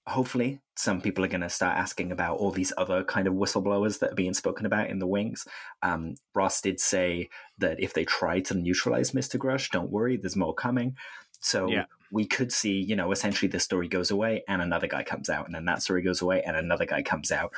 Hopefully, 0.08 0.62
some 0.76 1.02
people 1.02 1.24
are 1.24 1.30
going 1.30 1.42
to 1.42 1.50
start 1.50 1.78
asking 1.78 2.12
about 2.12 2.38
all 2.38 2.52
these 2.52 2.72
other 2.78 3.04
kind 3.04 3.28
of 3.28 3.34
whistleblowers 3.34 4.00
that 4.00 4.12
are 4.12 4.16
being 4.16 4.34
spoken 4.34 4.66
about 4.66 4.90
in 4.90 5.00
the 5.00 5.08
wings. 5.08 5.46
Um, 5.82 6.16
Ross 6.34 6.62
did 6.62 6.80
say 6.80 7.30
that 7.58 7.82
if 7.82 7.94
they 7.94 8.06
try 8.06 8.40
to 8.42 8.54
neutralize 8.54 9.12
Mr. 9.12 9.38
Grusch, 9.38 9.70
don't 9.70 9.92
worry, 9.92 10.18
there's 10.18 10.36
more 10.36 10.54
coming. 10.54 10.96
So 11.40 11.68
yeah. 11.70 11.86
we 12.12 12.26
could 12.26 12.52
see, 12.52 12.80
you 12.82 12.96
know, 12.96 13.12
essentially 13.12 13.50
the 13.50 13.60
story 13.60 13.88
goes 13.88 14.10
away 14.10 14.44
and 14.48 14.62
another 14.62 14.88
guy 14.88 15.04
comes 15.04 15.30
out, 15.30 15.46
and 15.46 15.54
then 15.54 15.66
that 15.66 15.84
story 15.84 16.02
goes 16.02 16.22
away 16.22 16.42
and 16.42 16.56
another 16.56 16.86
guy 16.86 17.04
comes 17.04 17.32
out 17.32 17.54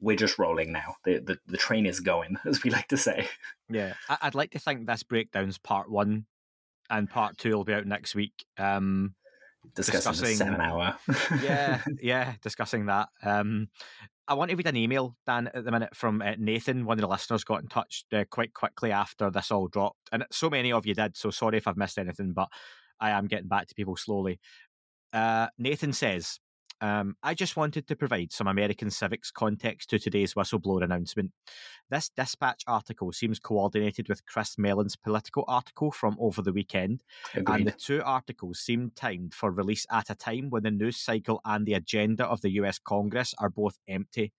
we're 0.00 0.16
just 0.16 0.38
rolling 0.38 0.72
now. 0.72 0.96
The, 1.04 1.18
the 1.18 1.38
the 1.46 1.56
train 1.56 1.86
is 1.86 2.00
going, 2.00 2.36
as 2.46 2.62
we 2.62 2.70
like 2.70 2.88
to 2.88 2.96
say. 2.96 3.28
Yeah, 3.68 3.94
I'd 4.08 4.34
like 4.34 4.52
to 4.52 4.58
think 4.58 4.86
this 4.86 5.02
breakdown's 5.02 5.58
part 5.58 5.90
one, 5.90 6.26
and 6.90 7.08
part 7.10 7.38
two 7.38 7.52
will 7.52 7.64
be 7.64 7.74
out 7.74 7.86
next 7.86 8.14
week. 8.14 8.44
Um, 8.56 9.14
discussing, 9.74 10.12
discussing 10.12 10.36
seven 10.36 10.60
hour. 10.60 10.96
yeah, 11.42 11.82
yeah, 12.02 12.34
discussing 12.42 12.86
that. 12.86 13.08
Um, 13.22 13.68
I 14.26 14.34
want 14.34 14.50
to 14.50 14.56
read 14.56 14.66
an 14.66 14.76
email, 14.76 15.16
Dan, 15.26 15.48
at 15.54 15.64
the 15.64 15.70
minute 15.70 15.96
from 15.96 16.20
uh, 16.20 16.34
Nathan. 16.38 16.84
One 16.84 16.98
of 16.98 17.02
the 17.02 17.08
listeners 17.08 17.44
got 17.44 17.62
in 17.62 17.68
touch 17.68 18.04
uh, 18.12 18.24
quite 18.30 18.52
quickly 18.52 18.92
after 18.92 19.30
this 19.30 19.50
all 19.50 19.68
dropped, 19.68 20.08
and 20.12 20.24
so 20.30 20.50
many 20.50 20.72
of 20.72 20.86
you 20.86 20.94
did. 20.94 21.16
So 21.16 21.30
sorry 21.30 21.58
if 21.58 21.66
I've 21.66 21.76
missed 21.76 21.98
anything, 21.98 22.32
but 22.32 22.48
I 23.00 23.10
am 23.10 23.26
getting 23.26 23.48
back 23.48 23.68
to 23.68 23.74
people 23.74 23.96
slowly. 23.96 24.40
Uh, 25.12 25.48
Nathan 25.58 25.92
says, 25.92 26.38
Um, 26.80 27.16
I 27.22 27.34
just 27.34 27.56
wanted 27.56 27.88
to 27.88 27.96
provide 27.96 28.32
some 28.32 28.46
American 28.46 28.90
civics 28.90 29.30
context 29.30 29.90
to 29.90 29.98
today's 29.98 30.34
whistleblower 30.34 30.84
announcement. 30.84 31.32
This 31.90 32.10
dispatch 32.10 32.62
article 32.66 33.12
seems 33.12 33.38
coordinated 33.38 34.08
with 34.08 34.24
Chris 34.26 34.56
Mellon's 34.58 34.96
Politico 34.96 35.44
article 35.48 35.90
from 35.90 36.16
over 36.20 36.42
the 36.42 36.52
weekend, 36.52 37.02
Agreed. 37.34 37.54
and 37.56 37.66
the 37.66 37.72
two 37.72 38.02
articles 38.04 38.60
seem 38.60 38.92
timed 38.94 39.34
for 39.34 39.50
release 39.50 39.86
at 39.90 40.10
a 40.10 40.14
time 40.14 40.50
when 40.50 40.62
the 40.62 40.70
news 40.70 40.98
cycle 40.98 41.40
and 41.44 41.66
the 41.66 41.74
agenda 41.74 42.24
of 42.26 42.42
the 42.42 42.50
US 42.50 42.78
Congress 42.78 43.34
are 43.38 43.50
both 43.50 43.78
empty. 43.88 44.32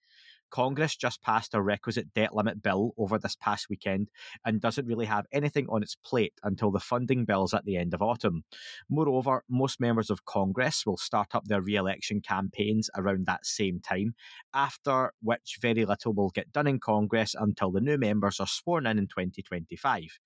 Congress 0.50 0.96
just 0.96 1.22
passed 1.22 1.54
a 1.54 1.62
requisite 1.62 2.14
debt 2.14 2.36
limit 2.36 2.62
bill 2.62 2.94
over 2.98 3.18
this 3.18 3.36
past 3.36 3.68
weekend 3.70 4.10
and 4.46 4.62
doesn't 4.62 4.86
really 4.86 5.06
have 5.06 5.26
anything 5.32 5.68
on 5.70 5.84
its 5.84 5.96
plate 5.96 6.34
until 6.44 6.72
the 6.72 6.80
funding 6.80 7.26
bills 7.26 7.54
at 7.54 7.66
the 7.66 7.78
end 7.78 7.94
of 7.94 8.02
autumn. 8.02 8.44
Moreover, 8.90 9.44
most 9.50 9.80
members 9.80 10.10
of 10.10 10.26
Congress 10.26 10.86
will 10.86 10.98
start 10.98 11.34
up 11.34 11.46
their 11.46 11.62
re 11.62 11.76
election 11.76 12.22
campaigns 12.22 12.90
around 12.96 13.26
that 13.26 13.46
same 13.46 13.80
time, 13.80 14.16
after 14.54 15.14
which 15.22 15.58
very 15.62 15.86
little 15.86 16.14
will 16.14 16.30
get 16.30 16.52
done 16.52 16.68
in 16.68 16.80
Congress 16.80 17.36
until 17.38 17.72
the 17.72 17.82
new 17.82 17.98
members 17.98 18.40
are 18.40 18.48
sworn 18.48 18.86
in 18.86 18.98
in 18.98 19.08
2025. 19.08 20.20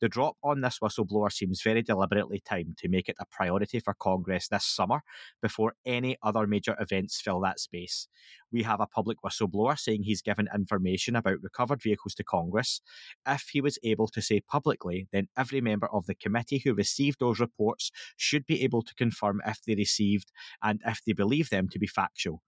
The 0.00 0.08
drop 0.08 0.36
on 0.42 0.60
this 0.60 0.78
whistleblower 0.82 1.32
seems 1.32 1.62
very 1.62 1.82
deliberately 1.82 2.42
timed 2.44 2.76
to 2.78 2.88
make 2.88 3.08
it 3.08 3.16
a 3.18 3.24
priority 3.24 3.80
for 3.80 3.94
Congress 3.94 4.48
this 4.48 4.64
summer 4.64 5.00
before 5.40 5.74
any 5.86 6.16
other 6.22 6.46
major 6.46 6.76
events 6.78 7.20
fill 7.20 7.40
that 7.40 7.60
space. 7.60 8.08
We 8.52 8.62
have 8.64 8.80
a 8.80 8.86
public 8.86 9.18
whistleblower 9.24 9.78
saying 9.78 10.02
he's 10.02 10.22
given 10.22 10.48
information 10.54 11.16
about 11.16 11.42
recovered 11.42 11.82
vehicles 11.82 12.14
to 12.16 12.24
Congress. 12.24 12.82
If 13.26 13.48
he 13.52 13.60
was 13.60 13.78
able 13.82 14.08
to 14.08 14.20
say 14.20 14.40
publicly, 14.40 15.08
then 15.12 15.28
every 15.36 15.60
member 15.62 15.88
of 15.92 16.06
the 16.06 16.14
committee 16.14 16.60
who 16.62 16.74
received 16.74 17.18
those 17.18 17.40
reports 17.40 17.90
should 18.16 18.46
be 18.46 18.62
able 18.64 18.82
to 18.82 18.94
confirm 18.94 19.40
if 19.46 19.62
they 19.66 19.74
received 19.74 20.30
and 20.62 20.80
if 20.86 21.00
they 21.06 21.12
believe 21.12 21.48
them 21.48 21.68
to 21.70 21.78
be 21.78 21.86
factual 21.86 22.42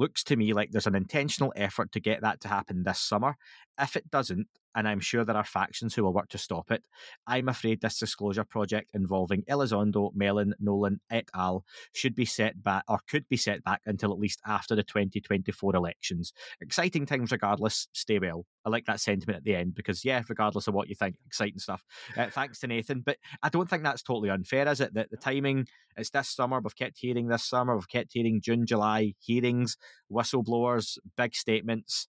looks 0.00 0.24
to 0.24 0.36
me 0.36 0.52
like 0.52 0.70
there's 0.70 0.86
an 0.86 0.94
intentional 0.94 1.52
effort 1.54 1.92
to 1.92 2.00
get 2.00 2.22
that 2.22 2.40
to 2.40 2.48
happen 2.48 2.82
this 2.82 2.98
summer. 2.98 3.36
If 3.80 3.96
it 3.96 4.10
doesn't, 4.10 4.46
and 4.74 4.86
I'm 4.86 5.00
sure 5.00 5.24
there 5.24 5.36
are 5.36 5.44
factions 5.44 5.94
who 5.94 6.04
will 6.04 6.12
work 6.12 6.28
to 6.30 6.38
stop 6.38 6.70
it, 6.70 6.82
I'm 7.26 7.48
afraid 7.48 7.80
this 7.80 7.98
disclosure 7.98 8.44
project 8.44 8.90
involving 8.94 9.42
Elizondo, 9.44 10.14
Mellon, 10.14 10.54
Nolan, 10.60 11.00
et 11.10 11.28
al. 11.34 11.64
should 11.92 12.14
be 12.14 12.24
set 12.24 12.62
back 12.62 12.84
or 12.88 13.00
could 13.08 13.28
be 13.28 13.36
set 13.36 13.64
back 13.64 13.80
until 13.86 14.12
at 14.12 14.18
least 14.18 14.40
after 14.46 14.74
the 14.76 14.82
2024 14.82 15.74
elections. 15.74 16.32
Exciting 16.60 17.06
times 17.06 17.32
regardless. 17.32 17.88
Stay 17.92 18.18
well. 18.18 18.46
I 18.64 18.70
like 18.70 18.86
that 18.86 19.00
sentiment 19.00 19.38
at 19.38 19.44
the 19.44 19.56
end 19.56 19.74
because, 19.74 20.04
yeah, 20.04 20.22
regardless 20.28 20.68
of 20.68 20.74
what 20.74 20.88
you 20.88 20.94
think, 20.94 21.16
exciting 21.26 21.58
stuff. 21.58 21.82
Uh, 22.16 22.26
thanks 22.26 22.60
to 22.60 22.66
Nathan. 22.66 23.00
But 23.00 23.16
I 23.42 23.48
don't 23.48 23.68
think 23.68 23.82
that's 23.82 24.02
totally 24.02 24.30
unfair, 24.30 24.68
is 24.68 24.80
it? 24.80 24.94
That 24.94 25.10
the 25.10 25.16
timing, 25.16 25.66
it's 25.96 26.10
this 26.10 26.28
summer. 26.28 26.60
We've 26.60 26.76
kept 26.76 26.98
hearing 26.98 27.28
this 27.28 27.44
summer. 27.44 27.74
We've 27.74 27.88
kept 27.88 28.12
hearing 28.12 28.40
June, 28.40 28.66
July 28.66 29.14
hearings, 29.18 29.76
whistleblowers, 30.12 30.98
big 31.16 31.34
statements. 31.34 32.06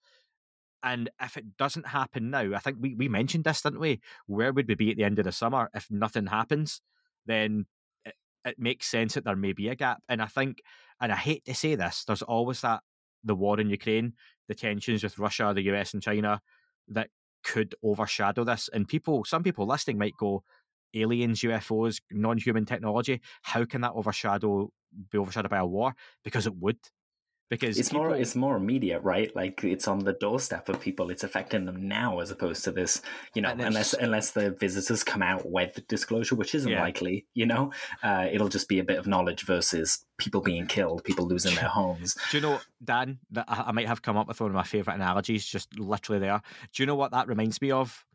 And 0.84 1.10
if 1.22 1.38
it 1.38 1.58
doesn't 1.58 1.88
happen 1.88 2.32
now, 2.32 2.54
I 2.56 2.60
think 2.60 2.78
we, 2.80 2.96
we 2.96 3.08
mentioned 3.08 3.44
this, 3.44 3.62
didn't 3.62 3.80
we? 3.80 4.02
Where 4.28 4.52
would 4.52 4.68
we 4.68 4.76
be 4.76 4.92
at 4.92 4.98
the 4.98 5.04
end 5.04 5.20
of 5.20 5.26
the 5.26 5.32
summer 5.32 5.70
if 5.74 5.88
nothing 5.92 6.26
happens? 6.28 6.82
Then 7.26 7.66
it, 8.04 8.16
it 8.46 8.56
makes 8.58 8.88
sense 8.88 9.14
that 9.14 9.24
there 9.24 9.36
may 9.36 9.54
be 9.54 9.70
a 9.70 9.76
gap. 9.76 10.02
And 10.10 10.22
I 10.22 10.26
think, 10.26 10.62
and 11.00 11.12
I 11.12 11.16
hate 11.16 11.46
to 11.46 11.54
say 11.54 11.76
this, 11.76 12.04
there's 12.06 12.24
always 12.24 12.62
that 12.62 12.82
the 13.24 13.36
war 13.36 13.60
in 13.60 13.70
Ukraine, 13.70 14.14
the 14.48 14.56
tensions 14.56 15.04
with 15.04 15.20
Russia, 15.20 15.52
the 15.54 15.62
US, 15.74 15.94
and 15.94 16.02
China 16.02 16.42
that 16.88 17.10
could 17.44 17.76
overshadow 17.84 18.44
this. 18.44 18.70
And 18.74 18.88
people, 18.88 19.24
some 19.24 19.44
people 19.44 19.68
listening 19.68 19.98
might 19.98 20.18
go, 20.18 20.44
aliens, 20.94 21.42
UFOs, 21.42 22.02
non 22.12 22.38
human 22.38 22.66
technology, 22.66 23.22
how 23.44 23.66
can 23.66 23.82
that 23.82 23.94
overshadow 23.94 24.70
be 25.10 25.18
overshadowed 25.18 25.52
by 25.52 25.60
a 25.60 25.66
war? 25.66 25.94
Because 26.24 26.48
it 26.48 26.56
would 26.56 26.78
because 27.52 27.78
it's 27.78 27.90
people, 27.90 28.06
more 28.06 28.16
it's 28.16 28.34
more 28.34 28.56
immediate 28.56 29.02
right? 29.02 29.36
Like 29.36 29.64
it's 29.64 29.86
on 29.86 30.00
the 30.00 30.14
doorstep 30.14 30.70
of 30.70 30.80
people. 30.80 31.12
It's 31.12 31.26
affecting 31.26 31.66
them 31.66 31.86
now 31.88 32.20
as 32.20 32.32
opposed 32.32 32.64
to 32.64 32.72
this 32.72 33.02
you 33.36 33.42
know 33.42 33.50
unless 33.50 33.94
unless 33.94 34.32
the 34.32 34.52
visitors 34.52 35.04
come 35.04 35.22
out 35.22 35.48
with 35.48 35.86
disclosure 35.90 36.36
which 36.36 36.56
isn't 36.56 36.72
yeah. 36.72 36.82
likely 36.82 37.26
you 37.34 37.46
know? 37.46 37.74
Uh, 38.02 38.28
it'll 38.32 38.48
just 38.48 38.70
be 38.70 38.80
a 38.80 38.84
bit 38.84 38.98
of 38.98 39.06
knowledge 39.06 39.46
versus 39.46 40.06
people 40.18 40.40
being 40.40 40.66
killed 40.66 41.04
people 41.04 41.28
losing 41.28 41.54
their 41.56 41.68
homes. 41.80 42.16
Do 42.32 42.38
you 42.38 42.42
know 42.42 42.60
dan 42.84 43.20
that 43.32 43.46
i 43.48 43.72
might 43.72 43.88
have 43.88 44.02
come 44.02 44.18
up 44.18 44.30
with 44.30 44.40
one 44.40 44.50
of 44.50 44.56
my 44.56 44.64
favorite 44.64 44.96
analogies 44.96 45.46
just 45.46 45.78
literally 45.78 46.20
there. 46.20 46.42
Do 46.74 46.82
you 46.82 46.88
know 46.88 46.96
what 46.96 47.12
that 47.12 47.28
reminds 47.28 47.62
me 47.62 47.72
of? 47.72 48.06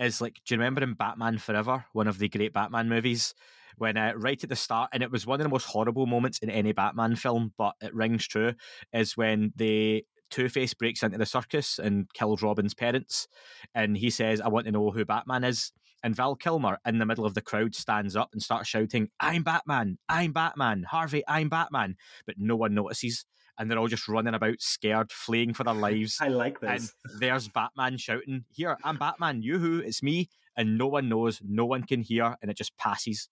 Is 0.00 0.22
like 0.22 0.40
do 0.46 0.54
you 0.54 0.58
remember 0.58 0.82
in 0.82 0.94
batman 0.94 1.36
forever 1.36 1.84
one 1.92 2.08
of 2.08 2.18
the 2.18 2.30
great 2.30 2.54
batman 2.54 2.88
movies 2.88 3.34
when 3.78 3.96
uh, 3.96 4.12
right 4.16 4.42
at 4.42 4.50
the 4.50 4.56
start, 4.56 4.90
and 4.92 5.02
it 5.02 5.10
was 5.10 5.26
one 5.26 5.40
of 5.40 5.44
the 5.44 5.50
most 5.50 5.66
horrible 5.66 6.06
moments 6.06 6.38
in 6.38 6.50
any 6.50 6.72
Batman 6.72 7.16
film, 7.16 7.52
but 7.56 7.74
it 7.80 7.94
rings 7.94 8.26
true, 8.26 8.54
is 8.92 9.16
when 9.16 9.52
the 9.56 10.04
Two 10.30 10.48
Face 10.48 10.74
breaks 10.74 11.02
into 11.02 11.18
the 11.18 11.26
circus 11.26 11.78
and 11.78 12.12
kills 12.12 12.42
Robin's 12.42 12.74
parents, 12.74 13.26
and 13.74 13.96
he 13.96 14.10
says, 14.10 14.40
"I 14.40 14.48
want 14.48 14.66
to 14.66 14.72
know 14.72 14.90
who 14.90 15.04
Batman 15.04 15.44
is." 15.44 15.72
And 16.04 16.14
Val 16.14 16.36
Kilmer, 16.36 16.78
in 16.86 16.98
the 16.98 17.06
middle 17.06 17.26
of 17.26 17.34
the 17.34 17.40
crowd, 17.40 17.74
stands 17.74 18.14
up 18.14 18.30
and 18.32 18.42
starts 18.42 18.68
shouting, 18.68 19.08
"I'm 19.20 19.42
Batman! 19.42 19.98
I'm 20.08 20.32
Batman! 20.32 20.84
Harvey, 20.88 21.22
I'm 21.26 21.48
Batman!" 21.48 21.96
But 22.26 22.36
no 22.38 22.56
one 22.56 22.74
notices 22.74 23.24
and 23.58 23.70
they're 23.70 23.78
all 23.78 23.88
just 23.88 24.08
running 24.08 24.34
about 24.34 24.60
scared, 24.60 25.10
fleeing 25.12 25.52
for 25.52 25.64
their 25.64 25.74
lives. 25.88 26.18
I 26.20 26.28
like 26.28 26.60
this. 26.60 26.70
And 26.70 27.20
there's 27.20 27.48
Batman 27.48 27.98
shouting, 27.98 28.44
Here, 28.50 28.76
I'm 28.84 28.96
Batman, 28.96 29.42
yoo-hoo, 29.42 29.80
it's 29.80 30.02
me. 30.02 30.30
And 30.56 30.78
no 30.78 30.86
one 30.86 31.08
knows, 31.08 31.40
no 31.44 31.66
one 31.66 31.84
can 31.84 32.00
hear, 32.00 32.36
and 32.42 32.50
it 32.50 32.56
just 32.56 32.76
passes 32.76 33.28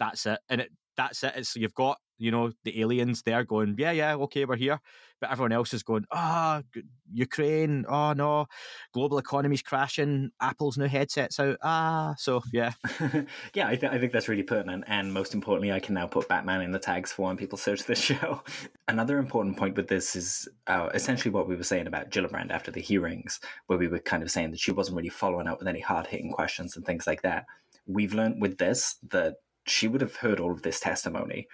that's 0.00 0.26
it. 0.26 0.40
And 0.48 0.62
it 0.62 0.70
that's 0.96 1.22
it. 1.22 1.34
It's 1.36 1.54
you've 1.54 1.74
got 1.74 1.98
you 2.18 2.30
know 2.30 2.52
the 2.64 2.80
aliens 2.82 3.22
there 3.22 3.44
going, 3.44 3.76
yeah, 3.78 3.92
yeah, 3.92 4.14
okay, 4.14 4.44
we're 4.44 4.56
here, 4.56 4.78
but 5.20 5.30
everyone 5.30 5.52
else 5.52 5.72
is 5.72 5.82
going, 5.82 6.04
ah, 6.12 6.60
oh, 6.76 6.80
Ukraine, 7.10 7.86
oh 7.88 8.12
no, 8.12 8.46
global 8.92 9.16
economy's 9.16 9.62
crashing, 9.62 10.30
Apple's 10.38 10.76
new 10.76 10.86
headsets 10.86 11.40
out, 11.40 11.56
ah, 11.62 12.14
so 12.18 12.42
yeah, 12.52 12.72
yeah, 13.54 13.68
I, 13.68 13.76
th- 13.76 13.90
I 13.90 13.98
think 13.98 14.12
that's 14.12 14.28
really 14.28 14.42
pertinent, 14.42 14.84
and 14.86 15.14
most 15.14 15.32
importantly, 15.32 15.72
I 15.72 15.80
can 15.80 15.94
now 15.94 16.06
put 16.06 16.28
Batman 16.28 16.60
in 16.60 16.72
the 16.72 16.78
tags 16.78 17.10
for 17.10 17.26
when 17.26 17.38
people 17.38 17.56
search 17.56 17.84
this 17.84 18.00
show. 18.10 18.42
Another 18.86 19.18
important 19.18 19.56
point 19.56 19.76
with 19.76 19.88
this 19.88 20.14
is 20.14 20.46
uh, 20.66 20.90
essentially 20.92 21.32
what 21.32 21.48
we 21.48 21.56
were 21.56 21.64
saying 21.64 21.86
about 21.86 22.10
Gillibrand 22.10 22.50
after 22.50 22.70
the 22.70 22.82
hearings, 22.82 23.40
where 23.66 23.78
we 23.78 23.88
were 23.88 23.98
kind 23.98 24.22
of 24.22 24.30
saying 24.30 24.50
that 24.50 24.60
she 24.60 24.72
wasn't 24.72 24.96
really 24.98 25.08
following 25.08 25.46
up 25.46 25.58
with 25.58 25.68
any 25.68 25.80
hard 25.80 26.06
hitting 26.06 26.30
questions 26.30 26.76
and 26.76 26.84
things 26.84 27.06
like 27.06 27.22
that. 27.22 27.46
We've 27.86 28.12
learned 28.12 28.42
with 28.42 28.58
this 28.58 28.96
that 29.08 29.36
she 29.66 29.88
would 29.88 30.00
have 30.00 30.16
heard 30.16 30.40
all 30.40 30.52
of 30.52 30.62
this 30.62 30.80
testimony. 30.80 31.46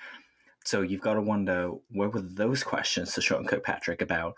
So 0.65 0.81
you've 0.81 1.01
got 1.01 1.15
to 1.15 1.23
wonder 1.23 1.71
where 1.91 2.09
were 2.09 2.21
those 2.21 2.65
questions 2.65 3.15
to 3.15 3.23
Sean 3.23 3.47
Kirkpatrick 3.47 4.03
about 4.03 4.35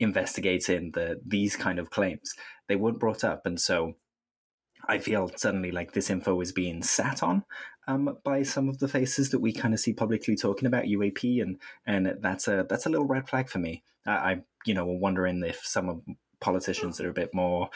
investigating 0.00 0.92
the 0.92 1.20
these 1.24 1.56
kind 1.56 1.78
of 1.78 1.90
claims? 1.90 2.34
They 2.68 2.76
weren't 2.76 2.98
brought 2.98 3.22
up, 3.22 3.46
and 3.46 3.60
so 3.60 3.94
I 4.88 4.98
feel 4.98 5.30
suddenly 5.36 5.70
like 5.70 5.92
this 5.92 6.10
info 6.10 6.40
is 6.40 6.52
being 6.52 6.82
sat 6.82 7.22
on 7.22 7.44
um, 7.86 8.18
by 8.24 8.42
some 8.42 8.68
of 8.68 8.78
the 8.78 8.88
faces 8.88 9.30
that 9.30 9.40
we 9.40 9.52
kind 9.52 9.72
of 9.72 9.80
see 9.80 9.92
publicly 9.92 10.36
talking 10.36 10.66
about 10.66 10.84
UAP, 10.84 11.42
and 11.42 11.58
and 11.86 12.18
that's 12.20 12.48
a 12.48 12.66
that's 12.68 12.86
a 12.86 12.90
little 12.90 13.06
red 13.06 13.28
flag 13.28 13.48
for 13.48 13.58
me. 13.58 13.82
I, 14.06 14.10
I 14.10 14.40
you 14.64 14.74
know 14.74 14.84
wondering 14.86 15.42
if 15.44 15.60
some 15.64 15.88
of 15.88 16.02
politicians 16.40 16.96
that 16.96 17.06
are 17.06 17.10
a 17.10 17.14
bit 17.14 17.34
more 17.34 17.70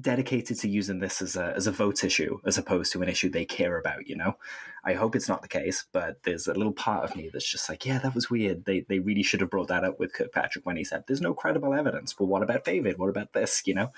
dedicated 0.00 0.58
to 0.58 0.68
using 0.68 0.98
this 0.98 1.22
as 1.22 1.36
a 1.36 1.54
as 1.56 1.66
a 1.66 1.72
vote 1.72 2.04
issue 2.04 2.38
as 2.44 2.58
opposed 2.58 2.92
to 2.92 3.02
an 3.02 3.08
issue 3.08 3.28
they 3.28 3.44
care 3.44 3.78
about. 3.78 4.06
You 4.08 4.16
know, 4.16 4.36
I 4.84 4.94
hope 4.94 5.16
it's 5.16 5.28
not 5.28 5.42
the 5.42 5.48
case, 5.48 5.86
but 5.92 6.22
there's 6.24 6.46
a 6.46 6.54
little 6.54 6.72
part 6.72 7.04
of 7.04 7.16
me 7.16 7.30
that's 7.32 7.50
just 7.50 7.68
like, 7.68 7.86
yeah, 7.86 7.98
that 7.98 8.14
was 8.14 8.30
weird. 8.30 8.64
They 8.64 8.80
they 8.80 8.98
really 8.98 9.22
should 9.22 9.40
have 9.40 9.50
brought 9.50 9.68
that 9.68 9.84
up 9.84 9.98
with 9.98 10.12
Kirkpatrick 10.12 10.66
when 10.66 10.76
he 10.76 10.84
said, 10.84 11.04
"There's 11.06 11.20
no 11.20 11.34
credible 11.34 11.74
evidence." 11.74 12.18
Well, 12.18 12.28
what 12.28 12.42
about 12.42 12.64
David? 12.64 12.98
What 12.98 13.10
about 13.10 13.32
this? 13.32 13.62
You 13.66 13.74
know? 13.74 13.92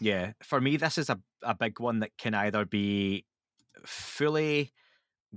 Yeah, 0.00 0.32
for 0.42 0.60
me, 0.60 0.76
this 0.76 0.98
is 0.98 1.10
a 1.10 1.20
a 1.42 1.54
big 1.54 1.80
one 1.80 2.00
that 2.00 2.16
can 2.18 2.34
either 2.34 2.64
be 2.64 3.24
fully 3.84 4.72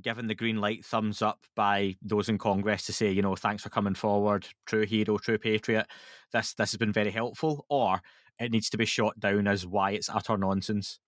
given 0.02 0.28
the 0.28 0.36
green 0.36 0.58
light 0.58 0.86
thumbs 0.86 1.22
up 1.22 1.46
by 1.56 1.96
those 2.02 2.30
in 2.30 2.38
Congress 2.38 2.86
to 2.86 2.94
say, 2.94 3.12
you 3.12 3.22
know, 3.22 3.36
thanks 3.36 3.64
for 3.64 3.70
coming 3.70 3.96
forward, 3.96 4.48
true 4.66 4.86
hero, 4.86 5.18
true 5.18 5.38
patriot. 5.38 5.88
This 6.32 6.54
this 6.54 6.72
has 6.72 6.78
been 6.78 6.94
very 6.94 7.12
helpful, 7.12 7.66
or 7.70 8.02
it 8.40 8.52
needs 8.52 8.70
to 8.70 8.78
be 8.78 8.86
shot 8.86 9.20
down 9.20 9.48
as 9.48 9.66
why 9.66 9.92
it's 9.92 10.10
utter 10.10 10.38
nonsense. 10.38 11.00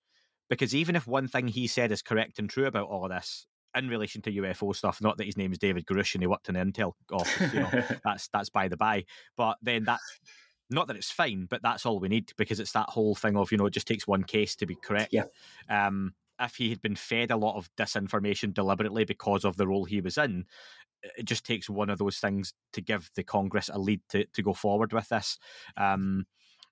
Because 0.49 0.73
even 0.73 0.95
if 0.95 1.07
one 1.07 1.27
thing 1.27 1.47
he 1.47 1.67
said 1.67 1.91
is 1.91 2.01
correct 2.01 2.39
and 2.39 2.49
true 2.49 2.65
about 2.65 2.87
all 2.87 3.05
of 3.05 3.11
this, 3.11 3.45
in 3.75 3.87
relation 3.87 4.21
to 4.23 4.31
UFO 4.31 4.75
stuff, 4.75 4.99
not 5.01 5.17
that 5.17 5.25
his 5.25 5.37
name 5.37 5.51
is 5.51 5.59
David 5.59 5.85
Grusch 5.85 6.15
and 6.15 6.23
he 6.23 6.27
worked 6.27 6.49
in 6.49 6.55
the 6.55 6.61
Intel 6.61 6.93
office, 7.11 7.53
you 7.53 7.59
know, 7.59 7.69
that's 8.03 8.27
that's 8.33 8.49
by 8.49 8.67
the 8.67 8.77
by. 8.77 9.05
But 9.37 9.57
then 9.61 9.83
that 9.83 9.99
not 10.69 10.87
that 10.87 10.95
it's 10.95 11.11
fine, 11.11 11.47
but 11.49 11.61
that's 11.61 11.85
all 11.85 11.99
we 11.99 12.09
need 12.09 12.31
because 12.37 12.59
it's 12.59 12.71
that 12.73 12.89
whole 12.89 13.15
thing 13.15 13.37
of, 13.37 13.51
you 13.51 13.57
know, 13.57 13.65
it 13.65 13.73
just 13.73 13.87
takes 13.87 14.07
one 14.07 14.23
case 14.23 14.55
to 14.57 14.65
be 14.65 14.75
correct. 14.75 15.13
Yeah. 15.13 15.25
Um, 15.69 16.13
if 16.39 16.55
he 16.55 16.69
had 16.69 16.81
been 16.81 16.95
fed 16.95 17.31
a 17.31 17.37
lot 17.37 17.57
of 17.57 17.69
disinformation 17.75 18.53
deliberately 18.53 19.03
because 19.03 19.43
of 19.43 19.57
the 19.57 19.67
role 19.67 19.85
he 19.85 19.99
was 19.99 20.17
in, 20.17 20.45
it 21.17 21.25
just 21.25 21.45
takes 21.45 21.69
one 21.69 21.89
of 21.89 21.97
those 21.97 22.17
things 22.17 22.53
to 22.73 22.81
give 22.81 23.09
the 23.15 23.23
Congress 23.23 23.69
a 23.71 23.77
lead 23.79 24.01
to, 24.09 24.25
to 24.25 24.41
go 24.41 24.53
forward 24.53 24.93
with 24.93 25.09
this. 25.09 25.37
Um, 25.75 26.25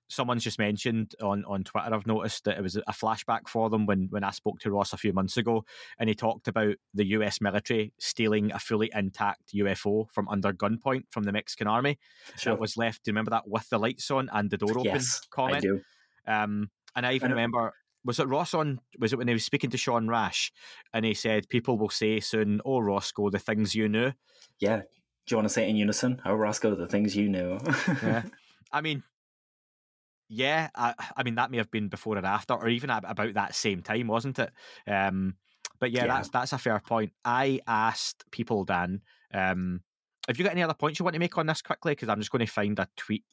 someone's 0.08 0.44
just 0.44 0.58
mentioned 0.58 1.14
on, 1.22 1.44
on 1.46 1.64
Twitter, 1.64 1.94
I've 1.94 2.06
noticed 2.06 2.44
that 2.44 2.58
it 2.58 2.62
was 2.62 2.76
a 2.76 2.92
flashback 2.92 3.48
for 3.48 3.70
them 3.70 3.86
when, 3.86 4.08
when 4.10 4.24
I 4.24 4.30
spoke 4.30 4.58
to 4.60 4.70
Ross 4.70 4.92
a 4.92 4.96
few 4.96 5.12
months 5.12 5.36
ago, 5.36 5.64
and 5.98 6.08
he 6.08 6.14
talked 6.14 6.48
about 6.48 6.76
the 6.94 7.06
US 7.06 7.40
military 7.40 7.92
stealing 7.98 8.52
a 8.52 8.58
fully 8.58 8.90
intact 8.94 9.54
UFO 9.54 10.10
from 10.10 10.28
under 10.28 10.52
gunpoint 10.52 11.04
from 11.10 11.24
the 11.24 11.32
Mexican 11.32 11.66
army. 11.66 11.98
Sure. 12.36 12.54
That 12.54 12.60
was 12.60 12.76
left, 12.76 13.04
do 13.04 13.10
you 13.10 13.12
remember 13.12 13.30
that, 13.30 13.48
with 13.48 13.68
the 13.68 13.78
lights 13.78 14.10
on 14.10 14.28
and 14.32 14.50
the 14.50 14.58
door 14.58 14.78
open 14.78 14.84
yes, 14.84 15.20
comment? 15.30 15.56
I 15.56 15.60
do. 15.60 15.80
Um, 16.26 16.70
and 16.96 17.06
I 17.06 17.12
even 17.12 17.30
I 17.30 17.34
remember 17.34 17.72
was 18.04 18.18
it 18.18 18.28
Ross 18.28 18.54
on? 18.54 18.80
Was 18.98 19.12
it 19.12 19.16
when 19.16 19.28
he 19.28 19.34
was 19.34 19.44
speaking 19.44 19.70
to 19.70 19.76
Sean 19.76 20.08
Rash, 20.08 20.52
and 20.94 21.04
he 21.04 21.14
said 21.14 21.48
people 21.48 21.78
will 21.78 21.90
say 21.90 22.20
soon, 22.20 22.60
"Oh, 22.64 22.78
Roscoe, 22.78 23.28
the 23.28 23.38
things 23.38 23.74
you 23.74 23.88
knew." 23.88 24.12
Yeah. 24.60 24.82
Do 25.26 25.34
you 25.34 25.36
want 25.36 25.48
to 25.48 25.52
say 25.52 25.66
it 25.66 25.68
in 25.68 25.76
unison? 25.76 26.22
Oh, 26.24 26.34
Roscoe, 26.34 26.74
the 26.74 26.86
things 26.86 27.14
you 27.14 27.28
knew. 27.28 27.58
yeah. 28.02 28.22
I 28.72 28.80
mean, 28.80 29.02
yeah, 30.28 30.68
I, 30.74 30.94
I, 31.16 31.22
mean 31.22 31.36
that 31.36 31.50
may 31.50 31.56
have 31.56 31.70
been 31.70 31.88
before 31.88 32.18
or 32.18 32.26
after, 32.26 32.54
or 32.54 32.68
even 32.68 32.90
about 32.90 33.34
that 33.34 33.54
same 33.54 33.82
time, 33.82 34.08
wasn't 34.08 34.38
it? 34.38 34.50
Um, 34.86 35.34
but 35.80 35.90
yeah, 35.90 36.04
yeah, 36.04 36.14
that's 36.14 36.28
that's 36.28 36.52
a 36.52 36.58
fair 36.58 36.80
point. 36.80 37.12
I 37.24 37.60
asked 37.66 38.24
people, 38.30 38.64
Dan, 38.64 39.00
um, 39.32 39.80
have 40.26 40.38
you 40.38 40.44
got 40.44 40.52
any 40.52 40.62
other 40.62 40.74
points 40.74 40.98
you 40.98 41.04
want 41.04 41.14
to 41.14 41.20
make 41.20 41.38
on 41.38 41.46
this 41.46 41.62
quickly? 41.62 41.92
Because 41.92 42.08
I'm 42.08 42.18
just 42.18 42.30
going 42.30 42.44
to 42.44 42.52
find 42.52 42.78
a 42.78 42.88
tweet. 42.96 43.24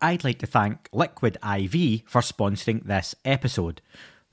I'd 0.00 0.24
like 0.24 0.38
to 0.40 0.46
thank 0.46 0.88
Liquid 0.92 1.36
IV 1.36 2.02
for 2.06 2.20
sponsoring 2.20 2.86
this 2.86 3.14
episode. 3.24 3.80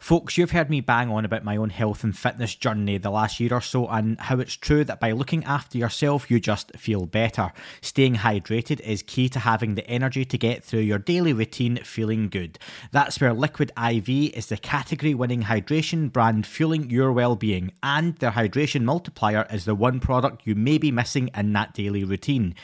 Folks, 0.02 0.36
you've 0.36 0.49
heard 0.49 0.72
me 0.72 0.82
bang 0.82 1.12
on 1.12 1.26
about 1.26 1.43
my 1.43 1.56
own 1.56 1.70
health 1.70 2.04
and 2.04 2.18
fitness 2.18 2.56
journey 2.56 2.97
the 2.97 3.12
last 3.12 3.39
year 3.39 3.54
or 3.54 3.62
so, 3.62 3.88
and 3.88 4.20
how 4.20 4.39
it's 4.39 4.56
true 4.56 4.84
that 4.84 4.99
by 4.99 5.12
looking 5.12 5.43
after 5.43 5.78
yourself, 5.78 6.32
you 6.32 6.39
just 6.39 6.76
feel 6.76 7.06
better. 7.06 7.54
Staying 7.82 8.16
hydrated 8.16 8.80
is 8.80 9.04
key 9.04 9.30
to 9.30 9.38
having 9.38 9.76
the 9.76 9.88
energy 9.88 10.26
to 10.26 10.39
get 10.39 10.64
through 10.64 10.80
your 10.80 10.97
daily 10.97 11.34
routine 11.34 11.78
feeling 11.84 12.30
good. 12.30 12.58
That's 12.89 13.22
where 13.22 13.32
Liquid 13.32 13.72
IV 13.78 14.10
is 14.10 14.47
the 14.47 14.58
category 14.58 15.14
winning 15.14 15.43
hydration 15.43 16.12
brand 16.12 16.47
fueling 16.47 16.89
your 16.89 17.12
well 17.12 17.36
being, 17.36 17.72
and 17.84 18.16
their 18.16 18.32
hydration 18.32 18.82
multiplier 18.82 19.45
is 19.52 19.66
the 19.66 19.76
one 19.76 19.99
product 19.99 20.47
you 20.47 20.56
may 20.56 20.80
be 20.80 20.91
missing 20.91 21.30
in 21.36 21.54
that 21.54 21.76
daily 21.76 22.04
routine. 22.04 22.56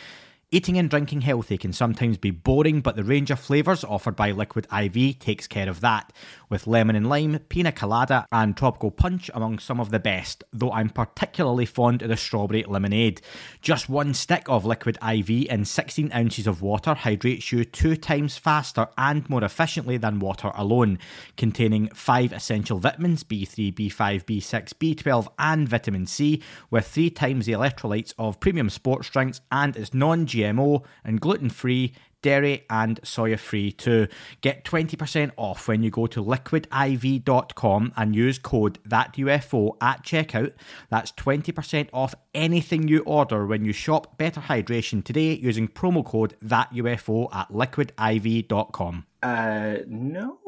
Eating 0.50 0.78
and 0.78 0.90
drinking 0.90 1.20
healthy 1.20 1.58
can 1.58 1.74
sometimes 1.74 2.18
be 2.18 2.32
boring, 2.32 2.80
but 2.80 2.96
the 2.96 3.04
range 3.04 3.32
of 3.32 3.38
flavours 3.38 3.84
offered 3.84 4.16
by 4.16 4.32
Liquid 4.32 4.66
IV 4.72 5.20
takes 5.20 5.46
care 5.46 5.68
of 5.68 5.82
that 5.82 6.14
with 6.50 6.68
lemon 6.68 6.96
and 6.96 7.10
lime, 7.10 7.40
pina 7.50 7.72
colada, 7.72 8.26
and 8.32 8.56
tropical 8.56 8.92
punch 8.92 9.30
among 9.34 9.60
some 9.60 9.80
of 9.80 9.92
the 9.92 10.00
best, 10.00 10.44
though 10.52 10.72
I'm 10.72 10.90
particularly 10.90 11.66
fond 11.66 12.02
of 12.02 12.10
the 12.10 12.18
strawberry 12.18 12.64
lemonade. 12.64 13.22
Just 13.62 13.90
one 13.90 14.14
stick 14.14 14.48
of 14.48 14.66
liquid 14.66 14.98
IV 15.08 15.30
in 15.30 15.66
16 15.66 16.12
ounces 16.14 16.48
of 16.48 16.62
water 16.62 16.94
hydrates 16.94 17.52
you 17.52 17.66
two 17.66 17.96
times 17.96 18.38
faster 18.38 18.88
and 18.98 19.30
more 19.30 19.44
efficiently 19.44 19.98
than 19.98 20.20
water 20.20 20.52
alone, 20.56 21.00
containing 21.36 21.90
five 21.90 22.32
essential 22.32 22.80
vitamins 22.80 23.24
B3, 23.24 23.74
B5, 23.74 24.24
B6, 24.26 24.74
B12, 24.74 25.28
and 25.40 25.68
vitamin 25.68 26.06
C, 26.06 26.42
with 26.70 26.88
three 26.88 27.10
times 27.10 27.46
the 27.46 27.54
electrolytes 27.54 28.14
of 28.18 28.40
premium 28.40 28.70
sports 28.70 29.10
drinks, 29.10 29.42
and 29.52 29.76
it's 29.76 29.94
non 29.94 30.26
GMO 30.26 30.84
and 31.04 31.20
gluten 31.20 31.50
free 31.50 31.94
dairy 32.22 32.66
and 32.70 33.02
soya 33.02 33.40
free 33.40 33.72
too. 33.72 34.08
Get 34.42 34.64
20% 34.64 35.32
off 35.38 35.68
when 35.68 35.84
you 35.84 35.90
go 35.90 36.08
to 36.08 36.24
liquidiv.com 36.24 37.94
and 37.96 38.16
use 38.16 38.40
code 38.40 38.80
THATUFO 38.88 39.78
at 39.82 40.04
checkout. 40.04 40.54
That's 40.90 41.12
20% 41.14 41.90
off 41.94 42.16
anything 42.34 42.88
you 42.88 43.00
order 43.00 43.46
when 43.46 43.66
you 43.66 43.74
shop 43.74 44.18
Better 44.18 44.42
Hydration 44.42 45.04
today 45.04 45.34
using 45.36 45.68
promo 45.68 46.06
code 46.06 46.36
THATUFO 46.44 47.34
at 47.34 47.50
liquidiv.com. 47.50 49.06
Uh, 49.24 49.78
no. 49.88 50.40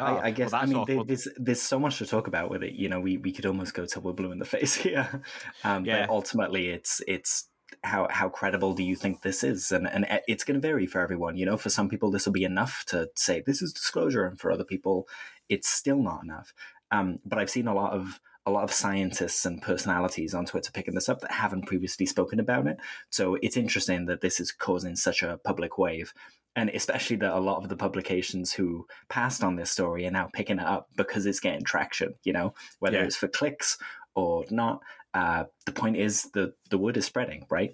Oh, 0.00 0.04
I, 0.04 0.26
I, 0.26 0.30
guess 0.30 0.52
well, 0.52 0.62
I 0.62 0.66
mean 0.66 0.84
there, 0.86 1.02
there's 1.02 1.26
there's 1.36 1.60
so 1.60 1.78
much 1.80 1.98
to 1.98 2.06
talk 2.06 2.28
about 2.28 2.50
with 2.50 2.62
it. 2.62 2.74
You 2.74 2.88
know, 2.88 3.00
we, 3.00 3.16
we 3.16 3.32
could 3.32 3.46
almost 3.46 3.74
go 3.74 3.84
till 3.84 4.02
we're 4.02 4.12
blue 4.12 4.30
in 4.30 4.38
the 4.38 4.44
face 4.44 4.74
here. 4.86 5.22
Um, 5.64 5.84
yeah. 5.84 6.06
But 6.06 6.10
ultimately, 6.10 6.68
it's 6.68 7.02
it's 7.08 7.48
how 7.82 8.08
how 8.10 8.28
credible 8.28 8.74
do 8.74 8.82
you 8.82 8.96
think 8.96 9.22
this 9.22 9.44
is? 9.44 9.72
And 9.72 9.88
and 9.88 10.06
it's 10.26 10.44
going 10.44 10.60
to 10.60 10.66
vary 10.66 10.86
for 10.86 11.00
everyone. 11.00 11.36
You 11.36 11.46
know, 11.46 11.56
for 11.56 11.70
some 11.70 11.88
people 11.88 12.10
this 12.10 12.26
will 12.26 12.32
be 12.32 12.44
enough 12.44 12.84
to 12.88 13.08
say 13.14 13.42
this 13.44 13.62
is 13.62 13.72
disclosure, 13.72 14.24
and 14.24 14.38
for 14.38 14.50
other 14.50 14.64
people, 14.64 15.08
it's 15.48 15.68
still 15.68 16.02
not 16.02 16.22
enough. 16.22 16.52
Um, 16.90 17.18
but 17.24 17.38
I've 17.38 17.50
seen 17.50 17.68
a 17.68 17.74
lot 17.74 17.92
of 17.92 18.20
a 18.46 18.50
lot 18.50 18.64
of 18.64 18.72
scientists 18.72 19.44
and 19.44 19.60
personalities 19.60 20.32
on 20.32 20.46
Twitter 20.46 20.72
picking 20.72 20.94
this 20.94 21.08
up 21.08 21.20
that 21.20 21.30
haven't 21.30 21.66
previously 21.66 22.06
spoken 22.06 22.40
about 22.40 22.66
it. 22.66 22.78
So 23.10 23.36
it's 23.42 23.58
interesting 23.58 24.06
that 24.06 24.22
this 24.22 24.40
is 24.40 24.52
causing 24.52 24.96
such 24.96 25.22
a 25.22 25.38
public 25.44 25.76
wave. 25.76 26.14
And 26.56 26.70
especially 26.70 27.16
that 27.16 27.36
a 27.36 27.38
lot 27.38 27.62
of 27.62 27.68
the 27.68 27.76
publications 27.76 28.52
who 28.52 28.86
passed 29.10 29.44
on 29.44 29.56
this 29.56 29.70
story 29.70 30.06
are 30.06 30.10
now 30.10 30.30
picking 30.32 30.58
it 30.58 30.64
up 30.64 30.88
because 30.96 31.26
it's 31.26 31.40
getting 31.40 31.62
traction, 31.62 32.14
you 32.24 32.32
know, 32.32 32.54
whether 32.80 32.96
yeah. 32.96 33.04
it's 33.04 33.16
for 33.16 33.28
clicks 33.28 33.76
or 34.14 34.44
not. 34.50 34.80
Uh, 35.14 35.44
the 35.66 35.72
point 35.72 35.96
is 35.96 36.24
the 36.34 36.52
the 36.70 36.78
word 36.78 36.96
is 36.96 37.06
spreading, 37.06 37.46
right? 37.50 37.70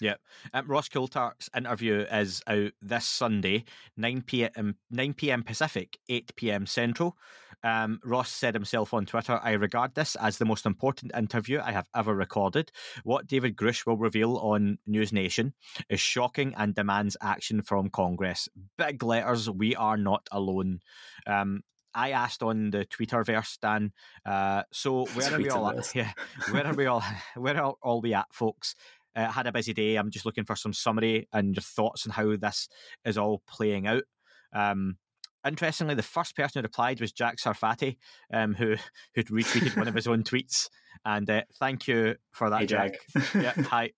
Yeah. 0.00 0.14
Um, 0.54 0.66
Ross 0.66 0.88
Coulthart's 0.88 1.50
interview 1.54 2.06
is 2.10 2.42
out 2.46 2.72
this 2.80 3.06
Sunday, 3.06 3.64
9 3.96 4.22
p.m. 4.22 4.76
9 4.90 5.14
p.m. 5.14 5.42
Pacific, 5.42 5.98
8 6.08 6.36
p.m. 6.36 6.66
Central. 6.66 7.16
Um, 7.62 8.00
Ross 8.04 8.30
said 8.30 8.54
himself 8.54 8.94
on 8.94 9.04
Twitter, 9.04 9.38
I 9.42 9.52
regard 9.52 9.94
this 9.94 10.16
as 10.16 10.38
the 10.38 10.46
most 10.46 10.64
important 10.64 11.12
interview 11.14 11.60
I 11.62 11.72
have 11.72 11.88
ever 11.94 12.14
recorded. 12.14 12.72
What 13.04 13.26
David 13.26 13.56
Grusch 13.56 13.84
will 13.84 13.98
reveal 13.98 14.38
on 14.38 14.78
News 14.86 15.12
Nation 15.12 15.52
is 15.90 16.00
shocking 16.00 16.54
and 16.56 16.74
demands 16.74 17.18
action 17.20 17.60
from 17.62 17.90
Congress. 17.90 18.48
Big 18.78 19.02
letters, 19.02 19.50
we 19.50 19.76
are 19.76 19.98
not 19.98 20.26
alone. 20.32 20.80
Um, 21.26 21.62
I 21.94 22.10
asked 22.10 22.42
on 22.42 22.70
the 22.70 22.86
Twitterverse, 22.86 23.58
Dan. 23.60 23.92
Uh, 24.24 24.62
so 24.72 25.04
where 25.14 25.34
are 25.34 25.38
we 25.38 25.50
all 25.50 25.68
at? 25.68 25.90
Yeah, 25.94 26.12
where 26.50 26.66
are 26.66 26.74
we 26.74 26.86
all? 26.86 27.02
Where 27.36 27.62
are 27.62 27.74
all 27.82 28.00
we 28.00 28.14
at, 28.14 28.32
folks? 28.32 28.74
Uh, 29.16 29.30
had 29.30 29.46
a 29.46 29.52
busy 29.52 29.72
day. 29.72 29.96
I'm 29.96 30.10
just 30.10 30.24
looking 30.24 30.44
for 30.44 30.54
some 30.54 30.72
summary 30.72 31.28
and 31.32 31.56
your 31.56 31.62
thoughts 31.62 32.06
on 32.06 32.12
how 32.12 32.36
this 32.36 32.68
is 33.04 33.18
all 33.18 33.42
playing 33.48 33.88
out. 33.88 34.04
Um, 34.52 34.98
interestingly, 35.44 35.94
the 35.94 36.02
first 36.02 36.36
person 36.36 36.60
who 36.60 36.64
replied 36.64 37.00
was 37.00 37.12
Jack 37.12 37.38
Sarfatti, 37.38 37.96
um, 38.32 38.54
who 38.54 38.76
who 39.14 39.22
retweeted 39.24 39.76
one 39.76 39.88
of 39.88 39.94
his 39.94 40.06
own 40.06 40.22
tweets. 40.22 40.68
And 41.04 41.28
uh, 41.28 41.42
thank 41.58 41.88
you 41.88 42.16
for 42.30 42.50
that, 42.50 42.60
hey, 42.60 42.66
Jack. 42.66 42.92
Jack. 43.12 43.34
yeah, 43.34 43.62
hi. 43.64 43.90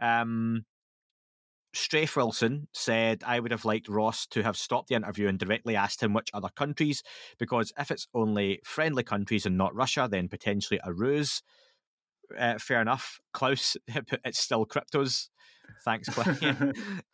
Um, 0.00 0.64
Strafe 1.76 2.16
Wilson 2.16 2.68
said, 2.72 3.22
I 3.26 3.38
would 3.38 3.52
have 3.52 3.64
liked 3.64 3.88
Ross 3.88 4.26
to 4.28 4.42
have 4.42 4.56
stopped 4.56 4.88
the 4.88 4.94
interview 4.94 5.28
and 5.28 5.38
directly 5.38 5.76
asked 5.76 6.02
him 6.02 6.14
which 6.14 6.30
other 6.32 6.48
countries, 6.56 7.02
because 7.38 7.72
if 7.78 7.90
it's 7.90 8.08
only 8.14 8.60
friendly 8.64 9.02
countries 9.02 9.46
and 9.46 9.56
not 9.56 9.74
Russia, 9.74 10.08
then 10.10 10.28
potentially 10.28 10.80
a 10.82 10.92
ruse. 10.92 11.42
Uh, 12.36 12.58
fair 12.58 12.80
enough. 12.80 13.20
Klaus, 13.32 13.76
it's 14.24 14.38
still 14.38 14.66
cryptos. 14.66 15.28
Thanks, 15.84 16.08
Klaus. 16.08 16.38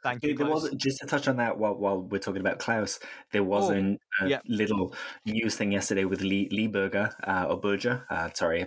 Thank 0.03 0.23
you. 0.23 0.37
There 0.37 0.47
was 0.47 0.71
just 0.77 1.01
to 1.01 1.07
touch 1.07 1.29
on 1.29 1.37
that 1.37 1.59
while, 1.59 1.75
while 1.75 2.01
we're 2.01 2.19
talking 2.19 2.41
about 2.41 2.59
Klaus. 2.59 3.01
There 3.33 3.43
was 3.43 3.71
oh, 3.71 3.97
a 4.21 4.29
yeah. 4.29 4.41
little 4.47 4.95
news 5.27 5.57
thing 5.57 5.73
yesterday 5.73 6.05
with 6.05 6.21
Lee, 6.23 6.49
Lee 6.51 6.69
Berger 6.69 7.15
uh, 7.27 7.47
or 7.49 7.59
Berger. 7.59 8.07
Uh, 8.11 8.31
sorry, 8.35 8.67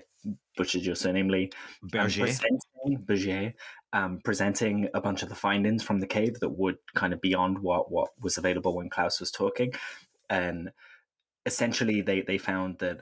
butchered 0.57 0.83
your 0.83 0.95
surname, 0.95 1.29
Lee. 1.29 1.51
Berger. 1.83 2.25
Um, 2.25 2.97
Berger 3.05 3.53
um, 3.95 4.19
presenting 4.23 4.89
a 4.93 4.99
bunch 4.99 5.23
of 5.23 5.29
the 5.29 5.35
findings 5.35 5.81
from 5.81 6.01
the 6.01 6.07
cave 6.07 6.41
that 6.41 6.49
would 6.49 6.77
kind 6.95 7.13
of 7.13 7.21
beyond 7.21 7.59
what 7.59 7.89
what 7.89 8.09
was 8.21 8.37
available 8.37 8.75
when 8.75 8.89
Klaus 8.89 9.21
was 9.21 9.31
talking, 9.31 9.73
and 10.29 10.71
essentially 11.45 12.01
they 12.01 12.21
they 12.21 12.37
found 12.37 12.79
that 12.79 13.01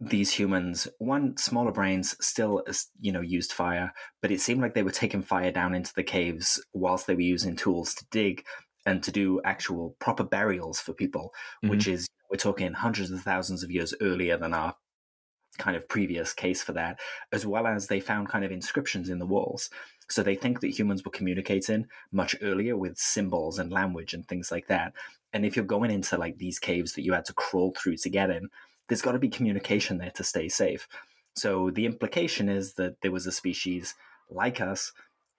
these 0.00 0.32
humans 0.32 0.88
one 0.98 1.36
smaller 1.36 1.70
brains 1.70 2.16
still 2.24 2.64
you 3.00 3.12
know 3.12 3.20
used 3.20 3.52
fire 3.52 3.92
but 4.20 4.32
it 4.32 4.40
seemed 4.40 4.60
like 4.60 4.74
they 4.74 4.82
were 4.82 4.90
taking 4.90 5.22
fire 5.22 5.52
down 5.52 5.76
into 5.76 5.92
the 5.94 6.02
caves 6.02 6.60
whilst 6.72 7.06
they 7.06 7.14
were 7.14 7.20
using 7.20 7.54
tools 7.54 7.94
to 7.94 8.04
dig 8.10 8.44
and 8.84 9.04
to 9.04 9.12
do 9.12 9.40
actual 9.44 9.94
proper 10.00 10.24
burials 10.24 10.80
for 10.80 10.92
people 10.92 11.32
mm-hmm. 11.62 11.70
which 11.70 11.86
is 11.86 12.08
we're 12.30 12.36
talking 12.36 12.72
hundreds 12.72 13.12
of 13.12 13.20
thousands 13.20 13.62
of 13.62 13.70
years 13.70 13.94
earlier 14.00 14.36
than 14.36 14.52
our 14.52 14.74
kind 15.58 15.76
of 15.76 15.88
previous 15.88 16.32
case 16.32 16.62
for 16.64 16.72
that 16.72 16.98
as 17.30 17.46
well 17.46 17.68
as 17.68 17.86
they 17.86 18.00
found 18.00 18.28
kind 18.28 18.44
of 18.44 18.50
inscriptions 18.50 19.08
in 19.08 19.20
the 19.20 19.26
walls 19.26 19.70
so 20.08 20.22
they 20.22 20.34
think 20.34 20.60
that 20.60 20.78
humans 20.78 21.04
were 21.04 21.10
communicating 21.10 21.86
much 22.10 22.36
earlier 22.42 22.76
with 22.76 22.98
symbols 22.98 23.58
and 23.58 23.72
language 23.72 24.14
and 24.14 24.26
things 24.26 24.50
like 24.50 24.66
that. 24.68 24.92
And 25.32 25.46
if 25.46 25.56
you're 25.56 25.64
going 25.64 25.90
into 25.90 26.18
like 26.18 26.38
these 26.38 26.58
caves 26.58 26.92
that 26.92 27.02
you 27.02 27.12
had 27.12 27.24
to 27.26 27.32
crawl 27.32 27.72
through 27.76 27.96
to 27.98 28.10
get 28.10 28.30
in, 28.30 28.48
there's 28.88 29.02
got 29.02 29.12
to 29.12 29.18
be 29.18 29.28
communication 29.28 29.98
there 29.98 30.10
to 30.12 30.24
stay 30.24 30.48
safe. 30.48 30.86
So 31.34 31.70
the 31.70 31.86
implication 31.86 32.48
is 32.48 32.74
that 32.74 33.00
there 33.00 33.12
was 33.12 33.26
a 33.26 33.32
species 33.32 33.94
like 34.28 34.60
us 34.60 34.92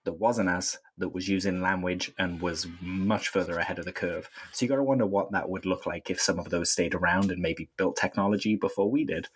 that 0.04 0.14
wasn't 0.14 0.48
us 0.48 0.78
that 0.98 1.10
was 1.14 1.28
using 1.28 1.60
language 1.60 2.12
and 2.18 2.40
was 2.40 2.66
much 2.80 3.28
further 3.28 3.58
ahead 3.58 3.78
of 3.78 3.84
the 3.84 3.92
curve. 3.92 4.28
So 4.52 4.64
you 4.64 4.68
got 4.68 4.76
to 4.76 4.82
wonder 4.82 5.06
what 5.06 5.32
that 5.32 5.48
would 5.48 5.66
look 5.66 5.86
like 5.86 6.10
if 6.10 6.20
some 6.20 6.38
of 6.38 6.50
those 6.50 6.70
stayed 6.70 6.94
around 6.94 7.30
and 7.30 7.40
maybe 7.40 7.70
built 7.76 7.96
technology 7.96 8.56
before 8.56 8.90
we 8.90 9.04
did. 9.04 9.28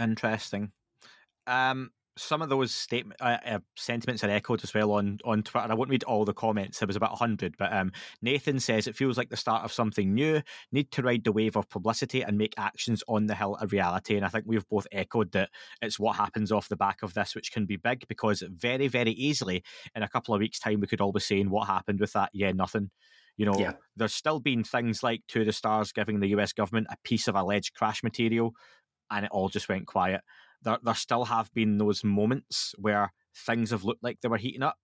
Interesting. 0.00 0.72
Um, 1.46 1.90
some 2.16 2.42
of 2.42 2.48
those 2.48 2.72
statement 2.72 3.20
uh, 3.22 3.38
uh, 3.46 3.58
sentiments 3.76 4.22
are 4.22 4.30
echoed 4.30 4.62
as 4.62 4.74
well 4.74 4.92
on 4.92 5.18
on 5.24 5.42
Twitter. 5.42 5.70
I 5.70 5.74
won't 5.74 5.90
read 5.90 6.04
all 6.04 6.24
the 6.24 6.34
comments. 6.34 6.78
There 6.78 6.86
was 6.86 6.96
about 6.96 7.16
hundred, 7.16 7.56
but 7.58 7.72
um, 7.72 7.92
Nathan 8.20 8.60
says 8.60 8.86
it 8.86 8.96
feels 8.96 9.16
like 9.16 9.30
the 9.30 9.36
start 9.36 9.64
of 9.64 9.72
something 9.72 10.12
new. 10.12 10.42
Need 10.72 10.90
to 10.92 11.02
ride 11.02 11.24
the 11.24 11.32
wave 11.32 11.56
of 11.56 11.68
publicity 11.70 12.22
and 12.22 12.36
make 12.36 12.54
actions 12.58 13.02
on 13.08 13.26
the 13.26 13.34
hill 13.34 13.56
a 13.60 13.66
reality. 13.66 14.16
And 14.16 14.26
I 14.26 14.28
think 14.28 14.44
we've 14.46 14.68
both 14.68 14.86
echoed 14.92 15.32
that 15.32 15.50
it's 15.80 15.98
what 15.98 16.16
happens 16.16 16.52
off 16.52 16.68
the 16.68 16.76
back 16.76 17.02
of 17.02 17.14
this, 17.14 17.34
which 17.34 17.52
can 17.52 17.64
be 17.64 17.76
big 17.76 18.06
because 18.08 18.42
very 18.48 18.88
very 18.88 19.12
easily 19.12 19.62
in 19.94 20.02
a 20.02 20.08
couple 20.08 20.34
of 20.34 20.40
weeks' 20.40 20.58
time 20.58 20.80
we 20.80 20.86
could 20.86 21.00
all 21.00 21.12
be 21.12 21.20
saying 21.20 21.50
what 21.50 21.66
happened 21.66 22.00
with 22.00 22.12
that. 22.12 22.30
Yeah, 22.34 22.52
nothing. 22.52 22.90
You 23.38 23.46
know, 23.46 23.58
yeah. 23.58 23.72
there's 23.96 24.14
still 24.14 24.40
been 24.40 24.62
things 24.62 25.02
like 25.02 25.22
to 25.28 25.44
the 25.46 25.52
stars 25.52 25.92
giving 25.92 26.20
the 26.20 26.28
US 26.36 26.52
government 26.52 26.88
a 26.90 26.96
piece 27.04 27.28
of 27.28 27.34
alleged 27.34 27.74
crash 27.74 28.02
material, 28.02 28.52
and 29.10 29.24
it 29.24 29.30
all 29.32 29.48
just 29.48 29.70
went 29.70 29.86
quiet 29.86 30.20
there, 30.62 30.78
there 30.82 30.94
still 30.94 31.24
have 31.24 31.52
been 31.52 31.78
those 31.78 32.04
moments 32.04 32.74
where 32.78 33.12
things 33.34 33.70
have 33.70 33.84
looked 33.84 34.02
like 34.02 34.20
they 34.20 34.28
were 34.28 34.36
heating 34.36 34.62
up 34.62 34.76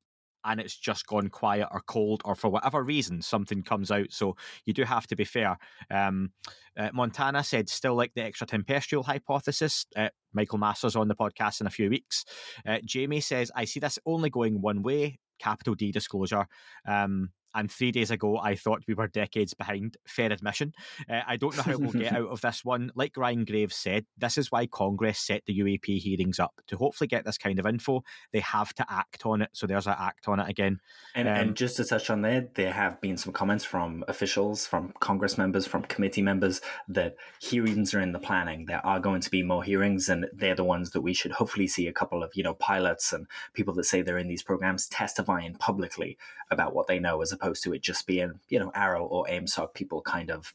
and 0.44 0.60
it's 0.60 0.76
just 0.76 1.06
gone 1.06 1.28
quiet 1.28 1.68
or 1.70 1.82
cold 1.86 2.22
or 2.24 2.34
for 2.34 2.48
whatever 2.48 2.82
reason 2.82 3.20
something 3.20 3.62
comes 3.62 3.90
out. 3.90 4.12
So 4.12 4.36
you 4.64 4.72
do 4.72 4.84
have 4.84 5.06
to 5.08 5.16
be 5.16 5.24
fair. 5.24 5.58
Um, 5.90 6.32
uh, 6.76 6.90
montana 6.92 7.42
said 7.42 7.68
still 7.68 7.94
like 7.94 8.14
the 8.14 8.22
extraterrestrial 8.22 9.02
hypothesis. 9.02 9.86
Uh, 9.96 10.08
michael 10.32 10.58
masters 10.58 10.96
on 10.96 11.08
the 11.08 11.16
podcast 11.16 11.60
in 11.60 11.66
a 11.66 11.70
few 11.70 11.90
weeks. 11.90 12.24
Uh, 12.66 12.78
jamie 12.84 13.20
says 13.20 13.50
i 13.54 13.64
see 13.64 13.80
this 13.80 13.98
only 14.06 14.30
going 14.30 14.60
one 14.60 14.82
way. 14.82 15.18
Capital 15.38 15.74
d 15.74 15.92
disclosure. 15.92 16.46
Um, 16.86 17.30
and 17.58 17.70
three 17.70 17.90
days 17.90 18.10
ago, 18.10 18.38
I 18.38 18.54
thought 18.54 18.84
we 18.86 18.94
were 18.94 19.08
decades 19.08 19.52
behind. 19.52 19.96
Fair 20.06 20.32
admission. 20.32 20.72
Uh, 21.10 21.20
I 21.26 21.36
don't 21.36 21.56
know 21.56 21.62
how 21.64 21.76
we'll 21.76 21.92
get 21.92 22.12
out 22.14 22.28
of 22.28 22.40
this 22.40 22.64
one. 22.64 22.90
Like 22.94 23.16
Ryan 23.16 23.44
Graves 23.44 23.74
said, 23.74 24.06
this 24.16 24.38
is 24.38 24.52
why 24.52 24.66
Congress 24.66 25.18
set 25.18 25.42
the 25.46 25.58
UAP 25.58 25.98
hearings 25.98 26.38
up 26.38 26.60
to 26.68 26.76
hopefully 26.76 27.08
get 27.08 27.24
this 27.24 27.38
kind 27.38 27.58
of 27.58 27.66
info. 27.66 28.02
They 28.32 28.40
have 28.40 28.72
to 28.74 28.86
act 28.88 29.26
on 29.26 29.42
it. 29.42 29.50
So 29.52 29.66
there's 29.66 29.86
an 29.86 29.96
act 29.98 30.28
on 30.28 30.38
it 30.40 30.48
again. 30.48 30.78
And, 31.14 31.28
um, 31.28 31.34
and 31.34 31.56
just 31.56 31.76
to 31.76 31.84
touch 31.84 32.10
on 32.10 32.22
there, 32.22 32.48
there 32.54 32.72
have 32.72 33.00
been 33.00 33.16
some 33.16 33.32
comments 33.32 33.64
from 33.64 34.04
officials, 34.06 34.66
from 34.66 34.92
Congress 35.00 35.36
members, 35.36 35.66
from 35.66 35.82
committee 35.82 36.22
members 36.22 36.60
that 36.88 37.16
hearings 37.40 37.92
are 37.94 38.00
in 38.00 38.12
the 38.12 38.18
planning. 38.18 38.66
There 38.66 38.84
are 38.86 39.00
going 39.00 39.20
to 39.22 39.30
be 39.30 39.42
more 39.42 39.64
hearings, 39.64 40.08
and 40.08 40.26
they're 40.32 40.54
the 40.54 40.64
ones 40.64 40.90
that 40.90 41.00
we 41.00 41.14
should 41.14 41.32
hopefully 41.32 41.66
see 41.66 41.88
a 41.88 41.92
couple 41.92 42.22
of 42.22 42.30
you 42.34 42.42
know 42.42 42.54
pilots 42.54 43.12
and 43.12 43.26
people 43.52 43.74
that 43.74 43.84
say 43.84 44.02
they're 44.02 44.18
in 44.18 44.28
these 44.28 44.42
programs 44.42 44.86
testifying 44.86 45.54
publicly 45.54 46.16
about 46.50 46.74
what 46.74 46.86
they 46.86 46.98
know 46.98 47.20
as 47.22 47.32
opposed 47.32 47.62
to 47.64 47.72
it 47.72 47.82
just 47.82 48.06
being, 48.06 48.40
you 48.48 48.58
know, 48.58 48.70
AARO 48.70 49.10
or 49.10 49.26
AOIMSG 49.26 49.74
people 49.74 50.00
kind 50.02 50.30
of 50.30 50.54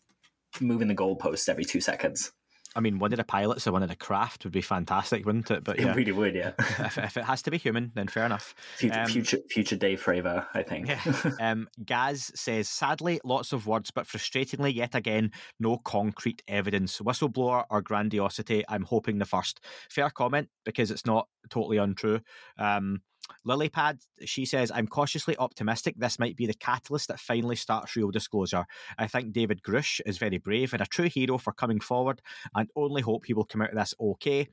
moving 0.59 0.87
the 0.87 0.95
goalposts 0.95 1.49
every 1.49 1.65
two 1.65 1.81
seconds. 1.81 2.31
I 2.75 2.79
mean, 2.79 2.97
one 2.97 3.13
of 3.13 3.17
the 3.17 3.23
pilots 3.23 3.67
or 3.67 3.71
one 3.71 3.83
of 3.83 3.89
the 3.89 3.95
craft 3.95 4.43
would 4.43 4.53
be 4.53 4.61
fantastic, 4.61 5.25
wouldn't 5.25 5.51
it? 5.51 5.63
But 5.63 5.79
yeah, 5.79 5.91
it 5.91 5.95
really 5.95 6.11
would, 6.11 6.33
yeah. 6.33 6.53
if, 6.59 6.97
if, 6.97 7.17
it 7.17 7.23
has 7.23 7.41
to 7.43 7.51
be 7.51 7.57
human, 7.57 7.91
then 7.93 8.07
fair 8.07 8.25
enough. 8.25 8.55
Future, 8.77 8.99
um, 8.99 9.07
future, 9.07 9.37
future 9.49 9.75
Dave 9.75 10.01
Fravor, 10.01 10.47
I 10.53 10.63
think. 10.63 10.87
yeah. 10.87 11.01
Um, 11.39 11.67
Gaz 11.83 12.31
says, 12.35 12.69
sadly, 12.69 13.19
lots 13.23 13.53
of 13.53 13.67
words, 13.67 13.91
but 13.91 14.07
frustratingly, 14.07 14.73
yet 14.73 14.95
again, 14.95 15.31
no 15.59 15.77
concrete 15.77 16.41
evidence. 16.47 16.99
Whistleblower 16.99 17.65
or 17.69 17.81
grandiosity? 17.81 18.63
I'm 18.67 18.83
hoping 18.83 19.19
the 19.19 19.25
first. 19.25 19.59
Fair 19.89 20.09
comment 20.09 20.49
because 20.63 20.89
it's 20.89 21.05
not 21.05 21.27
totally 21.49 21.77
untrue. 21.77 22.21
Um, 22.57 23.01
Lilypad, 23.45 23.99
she 24.25 24.45
says, 24.45 24.71
I'm 24.73 24.87
cautiously 24.87 25.35
optimistic 25.37 25.95
this 25.97 26.19
might 26.19 26.35
be 26.35 26.45
the 26.45 26.53
catalyst 26.53 27.07
that 27.09 27.19
finally 27.19 27.55
starts 27.55 27.95
real 27.95 28.11
disclosure. 28.11 28.65
I 28.97 29.07
think 29.07 29.33
David 29.33 29.61
Grusch 29.61 30.01
is 30.05 30.17
very 30.17 30.37
brave 30.37 30.73
and 30.73 30.81
a 30.81 30.85
true 30.85 31.09
hero 31.09 31.37
for 31.37 31.53
coming 31.53 31.79
forward 31.79 32.21
and 32.55 32.69
only 32.75 33.01
hope 33.01 33.25
he 33.25 33.33
will 33.33 33.45
come 33.45 33.61
out 33.61 33.69
of 33.69 33.75
this 33.75 33.93
okay. 33.99 34.47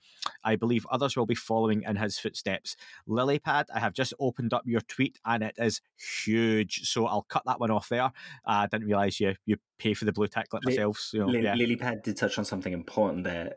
I 0.45 0.57
believe 0.57 0.87
others 0.91 1.17
will 1.17 1.27
be 1.27 1.35
following 1.35 1.83
in 1.87 1.97
his 1.97 2.19
footsteps. 2.19 2.77
Lilypad, 3.09 3.67
I 3.75 3.81
have 3.81 3.93
just 3.93 4.15
opened 4.19 4.53
up 4.53 4.63
your 4.67 4.81
tweet 4.83 5.19
and 5.25 5.43
it 5.43 5.55
is 5.59 5.81
huge. 6.25 6.89
So 6.89 7.07
I'll 7.07 7.27
cut 7.29 7.43
that 7.47 7.61
one 7.61 7.71
off 7.71 7.89
there. 7.89 8.03
Uh, 8.03 8.11
I 8.45 8.67
didn't 8.67 8.87
realise 8.87 9.21
you 9.21 9.35
you 9.47 9.57
pay 9.79 9.95
for 9.95 10.05
the 10.05 10.13
blue 10.13 10.29
tick 10.29 10.53
like 10.53 10.65
myself. 10.65 11.11
You 11.13 11.27
know, 11.27 11.33
yeah. 11.33 11.55
Lilypad 11.55 12.03
did 12.03 12.17
touch 12.17 12.39
on 12.39 12.45
something 12.45 12.73
important 12.73 13.25
there. 13.25 13.55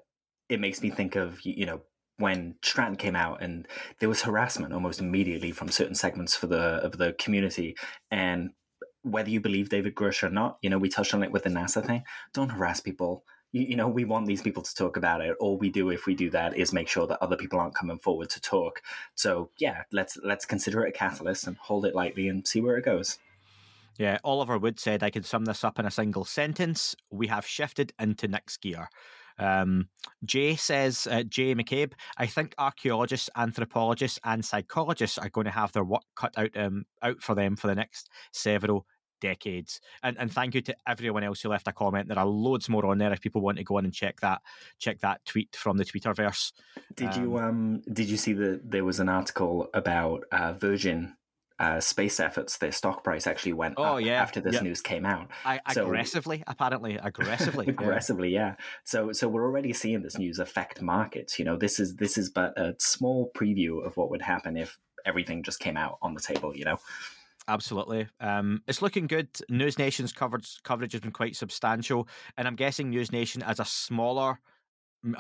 It 0.50 0.60
makes 0.60 0.82
me 0.82 0.90
think 0.90 1.16
of, 1.16 1.40
you 1.44 1.66
know, 1.66 1.82
when 2.18 2.56
Stratton 2.62 2.96
came 2.96 3.16
out, 3.16 3.42
and 3.42 3.68
there 4.00 4.10
was 4.10 4.22
harassment 4.22 4.74
almost 4.74 5.00
immediately 5.00 5.52
from 5.52 5.70
certain 5.70 5.96
segments 5.96 6.36
for 6.36 6.48
the 6.48 6.82
of 6.84 6.98
the 6.98 7.14
community, 7.14 7.76
and 8.12 8.52
whether 9.04 9.30
you 9.30 9.42
believe 9.42 9.70
David 9.70 9.96
Grusch 9.96 10.24
or 10.24 10.30
not, 10.30 10.58
you 10.62 10.70
know, 10.70 10.78
we 10.78 10.90
touched 10.90 11.14
on 11.14 11.24
it 11.24 11.32
with 11.32 11.44
the 11.44 11.50
NASA 11.50 11.86
thing. 11.86 12.04
Don't 12.34 12.50
harass 12.50 12.80
people. 12.80 13.24
You, 13.52 13.64
you, 13.64 13.76
know, 13.76 13.88
we 13.88 14.06
want 14.06 14.26
these 14.26 14.42
people 14.42 14.64
to 14.64 14.74
talk 14.74 14.98
about 14.98 15.22
it. 15.22 15.36
All 15.40 15.58
we 15.58 15.70
do 15.70 15.90
if 15.90 16.06
we 16.06 16.16
do 16.16 16.30
that 16.32 16.58
is 16.58 16.74
make 16.74 16.88
sure 16.88 17.06
that 17.08 17.22
other 17.22 17.36
people 17.36 17.60
aren't 17.60 17.76
coming 17.76 18.00
forward 18.00 18.30
to 18.32 18.42
talk. 18.42 18.82
So 19.16 19.50
yeah, 19.60 19.84
let's 19.92 20.18
let's 20.24 20.46
consider 20.46 20.86
it 20.86 20.90
a 20.90 20.92
catalyst 20.98 21.48
and 21.48 21.58
hold 21.58 21.86
it 21.86 21.94
lightly 21.94 22.30
and 22.30 22.48
see 22.48 22.62
where 22.62 22.78
it 22.78 22.86
goes. 22.86 23.20
Yeah, 24.00 24.18
Oliver 24.24 24.58
Wood 24.58 24.80
said 24.80 25.04
I 25.04 25.12
could 25.12 25.26
sum 25.26 25.46
this 25.46 25.64
up 25.64 25.78
in 25.78 25.86
a 25.86 25.92
single 25.92 26.26
sentence. 26.26 26.96
We 27.12 27.28
have 27.28 27.46
shifted 27.46 27.94
into 28.00 28.28
next 28.28 28.58
gear. 28.58 28.90
Um, 29.40 29.90
Jay 30.26 30.56
says, 30.56 31.08
uh, 31.10 31.24
Jay 31.24 31.56
McCabe, 31.56 31.94
I 32.18 32.28
think 32.28 32.54
archaeologists, 32.58 33.30
anthropologists, 33.36 34.20
and 34.24 34.44
psychologists 34.44 35.18
are 35.18 35.30
going 35.30 35.46
to 35.46 35.52
have 35.52 35.72
their 35.72 35.84
work 35.84 36.04
cut 36.16 36.34
out 36.38 36.56
um, 36.56 36.86
out 37.02 37.22
for 37.22 37.36
them 37.36 37.56
for 37.56 37.68
the 37.68 37.76
next 37.76 38.10
several 38.32 38.86
decades. 39.24 39.80
And 40.04 40.18
and 40.20 40.32
thank 40.32 40.54
you 40.54 40.62
to 40.62 40.76
everyone 40.86 41.24
else 41.24 41.42
who 41.42 41.50
left 41.50 41.68
a 41.68 41.74
comment. 41.74 42.10
There 42.10 42.20
are 42.20 42.26
loads 42.26 42.70
more 42.70 42.86
on 42.86 42.98
there 42.98 43.14
if 43.14 43.22
people 43.22 43.42
want 43.42 43.58
to 43.58 43.64
go 43.64 43.78
on 43.78 43.86
and 43.86 43.94
check 43.94 44.20
that 44.20 44.42
check 44.80 45.00
that 45.00 45.26
tweet 45.26 45.56
from 45.56 45.78
the 45.78 45.86
Twitterverse. 45.86 46.52
Did 46.96 47.14
um, 47.14 47.24
you 47.24 47.38
um 47.40 47.82
did 47.92 48.08
you 48.08 48.18
see 48.18 48.34
that 48.34 48.70
there 48.70 48.84
was 48.84 49.00
an 49.00 49.10
article 49.10 49.70
about 49.74 50.26
uh, 50.32 50.54
Virgin 50.54 51.16
uh, 51.64 51.80
space 51.80 52.20
efforts, 52.20 52.58
their 52.58 52.74
stock 52.74 53.06
price 53.06 53.26
actually 53.26 53.54
went 53.54 53.76
oh, 53.78 53.84
up 53.84 54.02
yeah. 54.02 54.22
after 54.22 54.42
this 54.42 54.56
yep. 54.56 54.64
news 54.64 54.82
came 54.82 55.06
out. 55.06 55.30
I, 55.46 55.62
so, 55.72 55.86
aggressively, 55.86 56.44
apparently, 56.46 56.98
aggressively, 56.98 57.66
aggressively, 57.70 58.30
yeah. 58.32 58.40
yeah. 58.40 58.56
So, 58.84 59.14
so 59.14 59.30
we're 59.30 59.46
already 59.46 59.72
seeing 59.72 60.02
this 60.02 60.18
news 60.18 60.40
affect 60.40 60.82
markets. 60.82 61.40
You 61.40 61.46
know, 61.46 61.56
this 61.56 61.80
is 61.80 61.96
this 61.96 62.18
is 62.18 62.30
but 62.30 62.60
a 62.60 62.76
small 62.80 63.32
preview 63.34 63.86
of 63.86 63.96
what 63.96 64.10
would 64.10 64.22
happen 64.22 64.58
if 64.58 64.78
everything 65.06 65.42
just 65.42 65.60
came 65.60 65.78
out 65.78 66.00
on 66.02 66.14
the 66.14 66.22
table. 66.22 66.54
You 66.54 66.66
know. 66.66 66.80
Absolutely. 67.48 68.08
Um, 68.20 68.62
it's 68.68 68.82
looking 68.82 69.08
good. 69.08 69.30
News 69.50 69.78
Nation's 69.78 70.12
coverage 70.12 70.62
coverage 70.64 70.92
has 70.92 71.02
been 71.02 71.12
quite 71.12 71.38
substantial, 71.38 72.10
and 72.38 72.46
I'm 72.46 72.56
guessing 72.56 72.90
News 72.90 73.12
Nation 73.12 73.42
as 73.42 73.62
a 73.62 73.66
smaller 73.66 74.40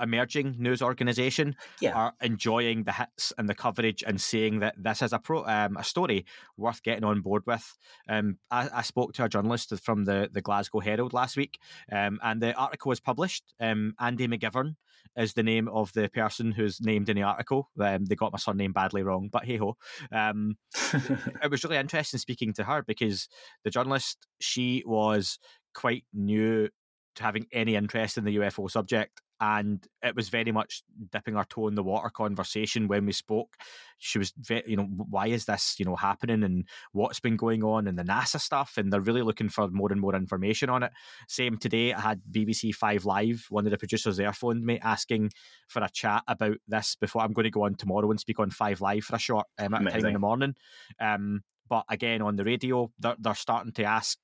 emerging 0.01 0.55
news 0.57 0.81
organization 0.81 1.55
yeah. 1.81 1.93
are 1.93 2.13
enjoying 2.21 2.83
the 2.83 2.91
hits 2.91 3.33
and 3.37 3.49
the 3.49 3.55
coverage 3.55 4.03
and 4.05 4.19
seeing 4.19 4.59
that 4.59 4.75
this 4.77 5.01
is 5.01 5.13
a 5.13 5.19
pro 5.19 5.45
um, 5.45 5.77
a 5.77 5.83
story 5.83 6.25
worth 6.57 6.83
getting 6.83 7.03
on 7.03 7.21
board 7.21 7.43
with. 7.45 7.77
Um, 8.07 8.37
I, 8.51 8.69
I, 8.73 8.81
spoke 8.81 9.13
to 9.13 9.25
a 9.25 9.29
journalist 9.29 9.73
from 9.79 10.05
the, 10.05 10.29
the 10.31 10.41
Glasgow 10.41 10.79
Herald 10.79 11.13
last 11.13 11.37
week, 11.37 11.59
um, 11.91 12.19
and 12.23 12.41
the 12.41 12.53
article 12.53 12.89
was 12.89 12.99
published. 12.99 13.53
Um, 13.59 13.93
Andy 13.99 14.27
McGivern 14.27 14.75
is 15.17 15.33
the 15.33 15.43
name 15.43 15.67
of 15.67 15.91
the 15.93 16.09
person 16.09 16.51
who's 16.51 16.81
named 16.81 17.09
in 17.09 17.15
the 17.15 17.23
article. 17.23 17.69
Um, 17.79 18.05
they 18.05 18.15
got 18.15 18.31
my 18.31 18.39
surname 18.39 18.73
badly 18.73 19.03
wrong, 19.03 19.29
but 19.31 19.45
hey 19.45 19.57
ho. 19.57 19.77
Um, 20.11 20.57
it 20.93 21.51
was 21.51 21.63
really 21.63 21.77
interesting 21.77 22.19
speaking 22.19 22.53
to 22.53 22.63
her 22.63 22.83
because 22.83 23.27
the 23.63 23.69
journalist 23.69 24.27
she 24.39 24.83
was 24.85 25.39
quite 25.73 26.03
new 26.13 26.69
to 27.15 27.23
having 27.23 27.45
any 27.51 27.75
interest 27.75 28.17
in 28.17 28.25
the 28.25 28.37
UFO 28.37 28.69
subject 28.69 29.21
and 29.43 29.85
it 30.01 30.15
was 30.15 30.29
very 30.29 30.53
much 30.53 30.83
dipping 31.11 31.35
our 31.35 31.43
toe 31.43 31.67
in 31.67 31.75
the 31.75 31.83
water 31.83 32.09
conversation 32.09 32.87
when 32.87 33.05
we 33.05 33.11
spoke. 33.11 33.57
She 33.97 34.17
was, 34.17 34.31
very, 34.37 34.63
you 34.65 34.77
know, 34.77 34.85
why 34.85 35.27
is 35.27 35.43
this, 35.43 35.75
you 35.77 35.83
know, 35.83 35.97
happening 35.97 36.43
and 36.43 36.65
what's 36.93 37.19
been 37.19 37.35
going 37.35 37.61
on 37.61 37.85
and 37.87 37.99
the 37.99 38.03
NASA 38.03 38.39
stuff, 38.39 38.75
and 38.77 38.91
they're 38.91 39.01
really 39.01 39.21
looking 39.21 39.49
for 39.49 39.67
more 39.67 39.91
and 39.91 39.99
more 39.99 40.15
information 40.15 40.69
on 40.69 40.83
it. 40.83 40.93
Same 41.27 41.57
today, 41.57 41.93
I 41.93 41.99
had 41.99 42.21
BBC 42.31 42.73
Five 42.73 43.03
Live, 43.03 43.45
one 43.49 43.65
of 43.65 43.71
the 43.71 43.77
producers 43.77 44.15
there 44.15 44.31
phoned 44.31 44.65
me 44.65 44.79
asking 44.81 45.31
for 45.67 45.83
a 45.83 45.89
chat 45.89 46.23
about 46.25 46.57
this 46.69 46.95
before 46.95 47.21
I'm 47.21 47.33
going 47.33 47.43
to 47.43 47.51
go 47.51 47.65
on 47.65 47.75
tomorrow 47.75 48.09
and 48.11 48.19
speak 48.21 48.39
on 48.39 48.49
Five 48.49 48.79
Live 48.79 49.03
for 49.03 49.17
a 49.17 49.19
short 49.19 49.47
um, 49.59 49.73
time 49.73 50.05
in 50.05 50.13
the 50.13 50.19
morning. 50.19 50.55
Um, 51.01 51.41
but 51.67 51.83
again, 51.89 52.21
on 52.21 52.37
the 52.37 52.45
radio, 52.45 52.91
they're, 52.97 53.17
they're 53.19 53.35
starting 53.35 53.73
to 53.73 53.83
ask 53.83 54.17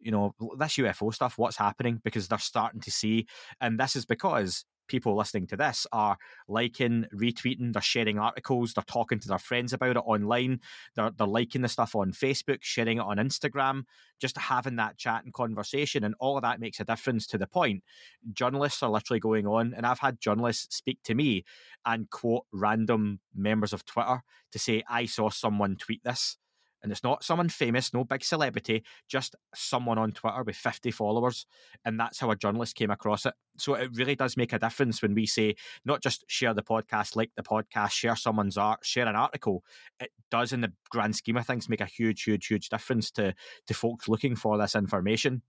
you 0.00 0.10
know, 0.10 0.34
this 0.58 0.76
UFO 0.76 1.12
stuff, 1.14 1.38
what's 1.38 1.56
happening, 1.56 2.00
because 2.04 2.28
they're 2.28 2.38
starting 2.38 2.80
to 2.80 2.90
see. 2.90 3.26
And 3.60 3.78
this 3.78 3.96
is 3.96 4.04
because 4.04 4.64
people 4.90 5.16
listening 5.16 5.46
to 5.46 5.56
this 5.56 5.86
are 5.92 6.18
liking, 6.48 7.06
retweeting, 7.14 7.72
they're 7.72 7.80
sharing 7.80 8.18
articles, 8.18 8.74
they're 8.74 8.84
talking 8.84 9.20
to 9.20 9.28
their 9.28 9.38
friends 9.38 9.72
about 9.72 9.96
it 9.96 10.02
online, 10.04 10.60
they're, 10.96 11.12
they're 11.16 11.26
liking 11.26 11.62
the 11.62 11.68
stuff 11.68 11.94
on 11.94 12.12
Facebook, 12.12 12.58
sharing 12.60 12.98
it 12.98 13.02
on 13.02 13.16
Instagram, 13.16 13.84
just 14.20 14.36
having 14.36 14.76
that 14.76 14.98
chat 14.98 15.24
and 15.24 15.32
conversation. 15.32 16.02
And 16.02 16.14
all 16.18 16.36
of 16.36 16.42
that 16.42 16.60
makes 16.60 16.80
a 16.80 16.84
difference 16.84 17.26
to 17.28 17.38
the 17.38 17.46
point. 17.46 17.84
Journalists 18.32 18.82
are 18.82 18.90
literally 18.90 19.20
going 19.20 19.46
on, 19.46 19.72
and 19.74 19.86
I've 19.86 20.00
had 20.00 20.20
journalists 20.20 20.76
speak 20.76 20.98
to 21.04 21.14
me 21.14 21.44
and 21.86 22.10
quote 22.10 22.46
random 22.52 23.20
members 23.34 23.72
of 23.72 23.84
Twitter 23.84 24.22
to 24.50 24.58
say, 24.58 24.82
I 24.90 25.06
saw 25.06 25.30
someone 25.30 25.76
tweet 25.76 26.02
this 26.02 26.36
and 26.82 26.90
it's 26.90 27.04
not 27.04 27.24
someone 27.24 27.48
famous, 27.48 27.92
no 27.92 28.04
big 28.04 28.24
celebrity, 28.24 28.84
just 29.08 29.36
someone 29.54 29.98
on 29.98 30.12
Twitter 30.12 30.42
with 30.42 30.56
50 30.56 30.90
followers. 30.90 31.46
And 31.84 31.98
that's 31.98 32.18
how 32.18 32.30
a 32.30 32.36
journalist 32.36 32.74
came 32.74 32.90
across 32.90 33.26
it. 33.26 33.34
So 33.58 33.74
it 33.74 33.90
really 33.94 34.16
does 34.16 34.36
make 34.36 34.52
a 34.52 34.58
difference 34.58 35.02
when 35.02 35.14
we 35.14 35.26
say 35.26 35.56
not 35.84 36.02
just 36.02 36.24
share 36.28 36.54
the 36.54 36.62
podcast, 36.62 37.16
like 37.16 37.30
the 37.36 37.42
podcast, 37.42 37.90
share 37.90 38.16
someone's 38.16 38.56
art, 38.56 38.80
share 38.84 39.06
an 39.06 39.16
article. 39.16 39.62
It 39.98 40.10
does, 40.30 40.52
in 40.52 40.60
the 40.62 40.72
grand 40.90 41.16
scheme 41.16 41.36
of 41.36 41.46
things, 41.46 41.68
make 41.68 41.80
a 41.80 41.86
huge, 41.86 42.22
huge, 42.22 42.46
huge 42.46 42.68
difference 42.68 43.10
to 43.12 43.34
to 43.66 43.74
folks 43.74 44.08
looking 44.08 44.36
for 44.36 44.56
this 44.58 44.74
information. 44.74 45.42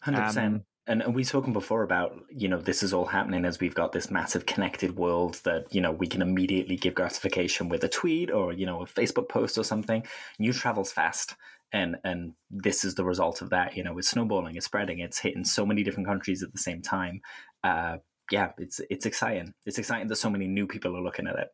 Hundred 0.00 0.20
um, 0.20 0.26
percent. 0.26 0.62
And, 0.86 1.02
and 1.02 1.14
we've 1.14 1.26
spoken 1.26 1.52
before 1.52 1.82
about, 1.82 2.18
you 2.30 2.48
know, 2.48 2.58
this 2.58 2.82
is 2.82 2.92
all 2.92 3.04
happening 3.04 3.44
as 3.44 3.60
we've 3.60 3.74
got 3.74 3.92
this 3.92 4.10
massive 4.10 4.46
connected 4.46 4.96
world 4.96 5.40
that, 5.44 5.72
you 5.72 5.80
know, 5.80 5.92
we 5.92 6.06
can 6.06 6.22
immediately 6.22 6.76
give 6.76 6.94
gratification 6.94 7.68
with 7.68 7.84
a 7.84 7.88
tweet 7.88 8.30
or, 8.30 8.52
you 8.52 8.66
know, 8.66 8.82
a 8.82 8.86
Facebook 8.86 9.28
post 9.28 9.58
or 9.58 9.64
something. 9.64 10.04
News 10.38 10.58
travels 10.58 10.90
fast. 10.90 11.36
And 11.72 11.98
and 12.02 12.32
this 12.50 12.84
is 12.84 12.96
the 12.96 13.04
result 13.04 13.42
of 13.42 13.50
that. 13.50 13.76
You 13.76 13.84
know, 13.84 13.96
it's 13.96 14.10
snowballing, 14.10 14.56
it's 14.56 14.66
spreading, 14.66 14.98
it's 14.98 15.20
hitting 15.20 15.44
so 15.44 15.64
many 15.64 15.84
different 15.84 16.08
countries 16.08 16.42
at 16.42 16.50
the 16.50 16.58
same 16.58 16.82
time. 16.82 17.20
Uh, 17.62 17.98
yeah, 18.30 18.50
it's 18.58 18.80
it's 18.90 19.06
exciting. 19.06 19.54
It's 19.66 19.78
exciting 19.78 20.08
that 20.08 20.16
so 20.16 20.30
many 20.30 20.48
new 20.48 20.66
people 20.66 20.96
are 20.96 21.02
looking 21.02 21.28
at 21.28 21.38
it. 21.38 21.48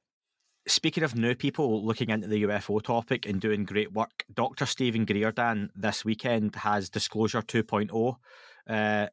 Speaking 0.69 1.05
of 1.05 1.15
new 1.15 1.35
people 1.35 1.85
looking 1.85 2.11
into 2.11 2.27
the 2.27 2.43
UFO 2.43 2.83
topic 2.83 3.25
and 3.27 3.41
doing 3.41 3.65
great 3.65 3.93
work, 3.93 4.25
Dr. 4.35 4.67
Steven 4.67 5.05
Greer, 5.05 5.31
Dan, 5.31 5.71
this 5.77 6.05
weekend 6.05 6.57
has 6.57 6.91
Disclosure 6.91 7.41
2.0. 7.41 8.17
Uh, 8.69 9.07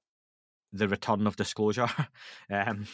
the 0.73 0.87
return 0.87 1.25
of 1.27 1.35
disclosure. 1.35 1.87
um, 2.51 2.85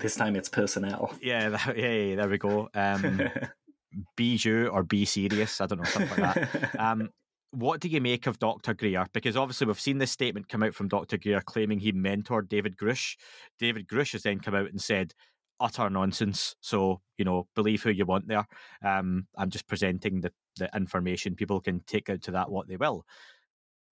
this 0.00 0.14
time 0.14 0.36
it's 0.36 0.48
personnel. 0.48 1.12
Yeah, 1.20 1.48
that, 1.50 1.76
yeah, 1.76 2.14
there 2.16 2.28
we 2.28 2.38
go. 2.38 2.68
Um, 2.74 3.22
be 4.16 4.38
you 4.42 4.68
or 4.68 4.84
be 4.84 5.04
serious. 5.04 5.60
I 5.60 5.66
don't 5.66 5.78
know 5.78 5.84
something 5.84 6.22
like 6.22 6.34
that. 6.34 6.74
Um, 6.78 7.10
what 7.54 7.80
do 7.80 7.88
you 7.88 8.00
make 8.00 8.26
of 8.26 8.38
Dr. 8.38 8.72
Greer? 8.72 9.06
Because 9.12 9.36
obviously 9.36 9.66
we've 9.66 9.78
seen 9.78 9.98
this 9.98 10.10
statement 10.10 10.48
come 10.48 10.62
out 10.62 10.74
from 10.74 10.88
Dr. 10.88 11.18
Greer 11.18 11.42
claiming 11.42 11.80
he 11.80 11.92
mentored 11.92 12.48
David 12.48 12.78
Grusch. 12.78 13.16
David 13.58 13.86
Grusch 13.86 14.12
has 14.12 14.22
then 14.22 14.40
come 14.40 14.54
out 14.54 14.70
and 14.70 14.80
said 14.80 15.12
utter 15.60 15.90
nonsense. 15.90 16.56
So 16.60 17.02
you 17.18 17.26
know, 17.26 17.46
believe 17.54 17.82
who 17.82 17.90
you 17.90 18.06
want 18.06 18.26
there. 18.26 18.46
Um, 18.82 19.26
I'm 19.36 19.50
just 19.50 19.68
presenting 19.68 20.20
the 20.20 20.32
the 20.56 20.70
information. 20.74 21.34
People 21.34 21.60
can 21.60 21.80
take 21.86 22.08
out 22.08 22.22
to 22.22 22.30
that 22.30 22.50
what 22.50 22.68
they 22.68 22.76
will 22.76 23.04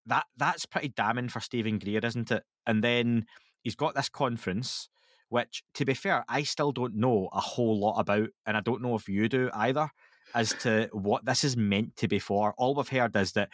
that 0.06 0.26
that's 0.36 0.66
pretty 0.66 0.88
damning 0.88 1.28
for 1.28 1.40
Steven 1.40 1.78
Greer, 1.78 2.00
isn't 2.02 2.30
it? 2.30 2.42
And 2.66 2.82
then 2.82 3.26
he's 3.62 3.76
got 3.76 3.94
this 3.94 4.08
conference, 4.08 4.88
which, 5.28 5.62
to 5.74 5.84
be 5.84 5.94
fair, 5.94 6.24
I 6.28 6.42
still 6.42 6.72
don't 6.72 6.96
know 6.96 7.28
a 7.32 7.40
whole 7.40 7.78
lot 7.78 7.98
about, 7.98 8.28
and 8.46 8.56
I 8.56 8.60
don't 8.60 8.82
know 8.82 8.96
if 8.96 9.08
you 9.08 9.28
do 9.28 9.50
either, 9.54 9.90
as 10.34 10.54
to 10.60 10.88
what 10.92 11.24
this 11.24 11.44
is 11.44 11.56
meant 11.56 11.96
to 11.96 12.08
be 12.08 12.18
for. 12.18 12.54
All 12.56 12.74
we've 12.74 12.88
heard 12.88 13.14
is 13.16 13.32
that 13.32 13.50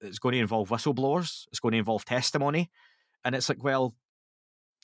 it's 0.00 0.18
going 0.18 0.34
to 0.34 0.40
involve 0.40 0.68
whistleblowers, 0.68 1.46
it's 1.50 1.60
going 1.60 1.72
to 1.72 1.78
involve 1.78 2.04
testimony, 2.04 2.70
and 3.24 3.34
it's 3.34 3.48
like, 3.48 3.62
well, 3.62 3.94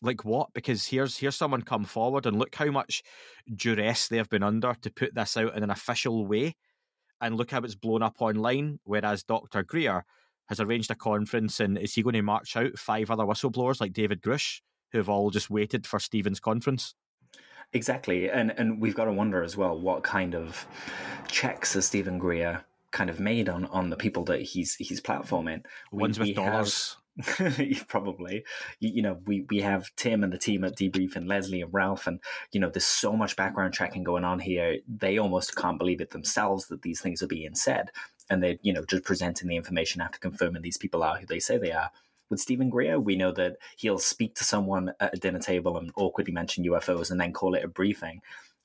like 0.00 0.24
what? 0.24 0.52
Because 0.52 0.86
here's 0.86 1.18
here's 1.18 1.36
someone 1.36 1.62
come 1.62 1.84
forward 1.84 2.26
and 2.26 2.38
look 2.38 2.54
how 2.54 2.70
much 2.70 3.02
duress 3.54 4.08
they've 4.08 4.28
been 4.28 4.42
under 4.42 4.74
to 4.82 4.90
put 4.90 5.14
this 5.14 5.36
out 5.36 5.56
in 5.56 5.62
an 5.62 5.70
official 5.70 6.26
way, 6.26 6.56
and 7.20 7.36
look 7.36 7.50
how 7.50 7.60
it's 7.60 7.74
blown 7.74 8.02
up 8.02 8.16
online. 8.20 8.80
Whereas 8.84 9.22
Dr. 9.22 9.62
Greer 9.62 10.04
has 10.52 10.60
arranged 10.60 10.90
a 10.90 10.94
conference, 10.94 11.60
and 11.60 11.78
is 11.78 11.94
he 11.94 12.02
going 12.02 12.14
to 12.14 12.22
march 12.22 12.56
out 12.56 12.78
five 12.78 13.10
other 13.10 13.24
whistleblowers 13.24 13.80
like 13.80 13.92
David 13.92 14.22
Grusch, 14.22 14.60
who 14.92 14.98
have 14.98 15.08
all 15.08 15.30
just 15.30 15.50
waited 15.50 15.86
for 15.86 15.98
Steven's 15.98 16.40
conference? 16.40 16.94
Exactly, 17.72 18.30
and 18.30 18.52
and 18.58 18.80
we've 18.80 18.94
got 18.94 19.06
to 19.06 19.12
wonder 19.12 19.42
as 19.42 19.56
well 19.56 19.78
what 19.78 20.02
kind 20.02 20.34
of 20.34 20.66
checks 21.28 21.72
has 21.74 21.86
Steven 21.86 22.18
Greer 22.18 22.64
kind 22.90 23.08
of 23.08 23.18
made 23.18 23.48
on 23.48 23.64
on 23.66 23.88
the 23.90 23.96
people 23.96 24.24
that 24.24 24.42
he's 24.42 24.74
he's 24.74 25.00
platforming. 25.00 25.64
Ones 25.90 26.18
with 26.18 26.34
dollars. 26.34 26.96
probably 27.88 28.42
you, 28.80 28.90
you, 28.94 29.02
know 29.02 29.18
we 29.26 29.44
we 29.50 29.60
have 29.60 29.94
tim 29.96 30.24
and 30.24 30.32
the 30.32 30.38
team 30.38 30.64
at 30.64 30.74
debrief 30.74 31.14
and 31.14 31.28
leslie 31.28 31.60
and 31.60 31.74
ralph 31.74 32.06
and 32.06 32.18
you 32.52 32.58
know 32.58 32.70
there's 32.70 32.86
so 32.86 33.12
much 33.12 33.36
background 33.36 33.74
tracking 33.74 34.02
going 34.02 34.24
on 34.24 34.38
here 34.38 34.78
they 34.88 35.18
almost 35.18 35.54
can't 35.54 35.78
believe 35.78 36.00
it 36.00 36.08
themselves 36.08 36.68
that 36.68 36.80
these 36.80 37.02
things 37.02 37.22
are 37.22 37.26
being 37.26 37.54
said 37.54 37.90
and 38.30 38.42
they 38.42 38.58
you 38.62 38.72
know 38.72 38.84
just 38.84 39.04
presenting 39.04 39.48
the 39.48 39.56
information 39.56 40.00
after 40.00 40.18
confirming 40.18 40.62
these 40.62 40.78
people 40.78 41.02
are 41.02 41.18
who 41.18 41.26
they 41.26 41.38
say 41.38 41.58
they 41.58 41.72
are. 41.72 41.90
With 42.30 42.40
Steven 42.40 42.70
Greer, 42.70 42.98
we 42.98 43.14
know 43.14 43.30
that 43.32 43.56
he'll 43.76 43.98
speak 43.98 44.34
to 44.36 44.44
someone 44.44 44.92
at 45.00 45.14
a 45.14 45.18
dinner 45.18 45.38
table 45.38 45.76
and 45.76 45.92
awkwardly 45.96 46.32
mention 46.32 46.64
UFOs 46.64 47.10
and 47.10 47.20
then 47.20 47.34
call 47.34 47.54
it 47.54 47.64
a 47.64 47.68
briefing. 47.68 48.22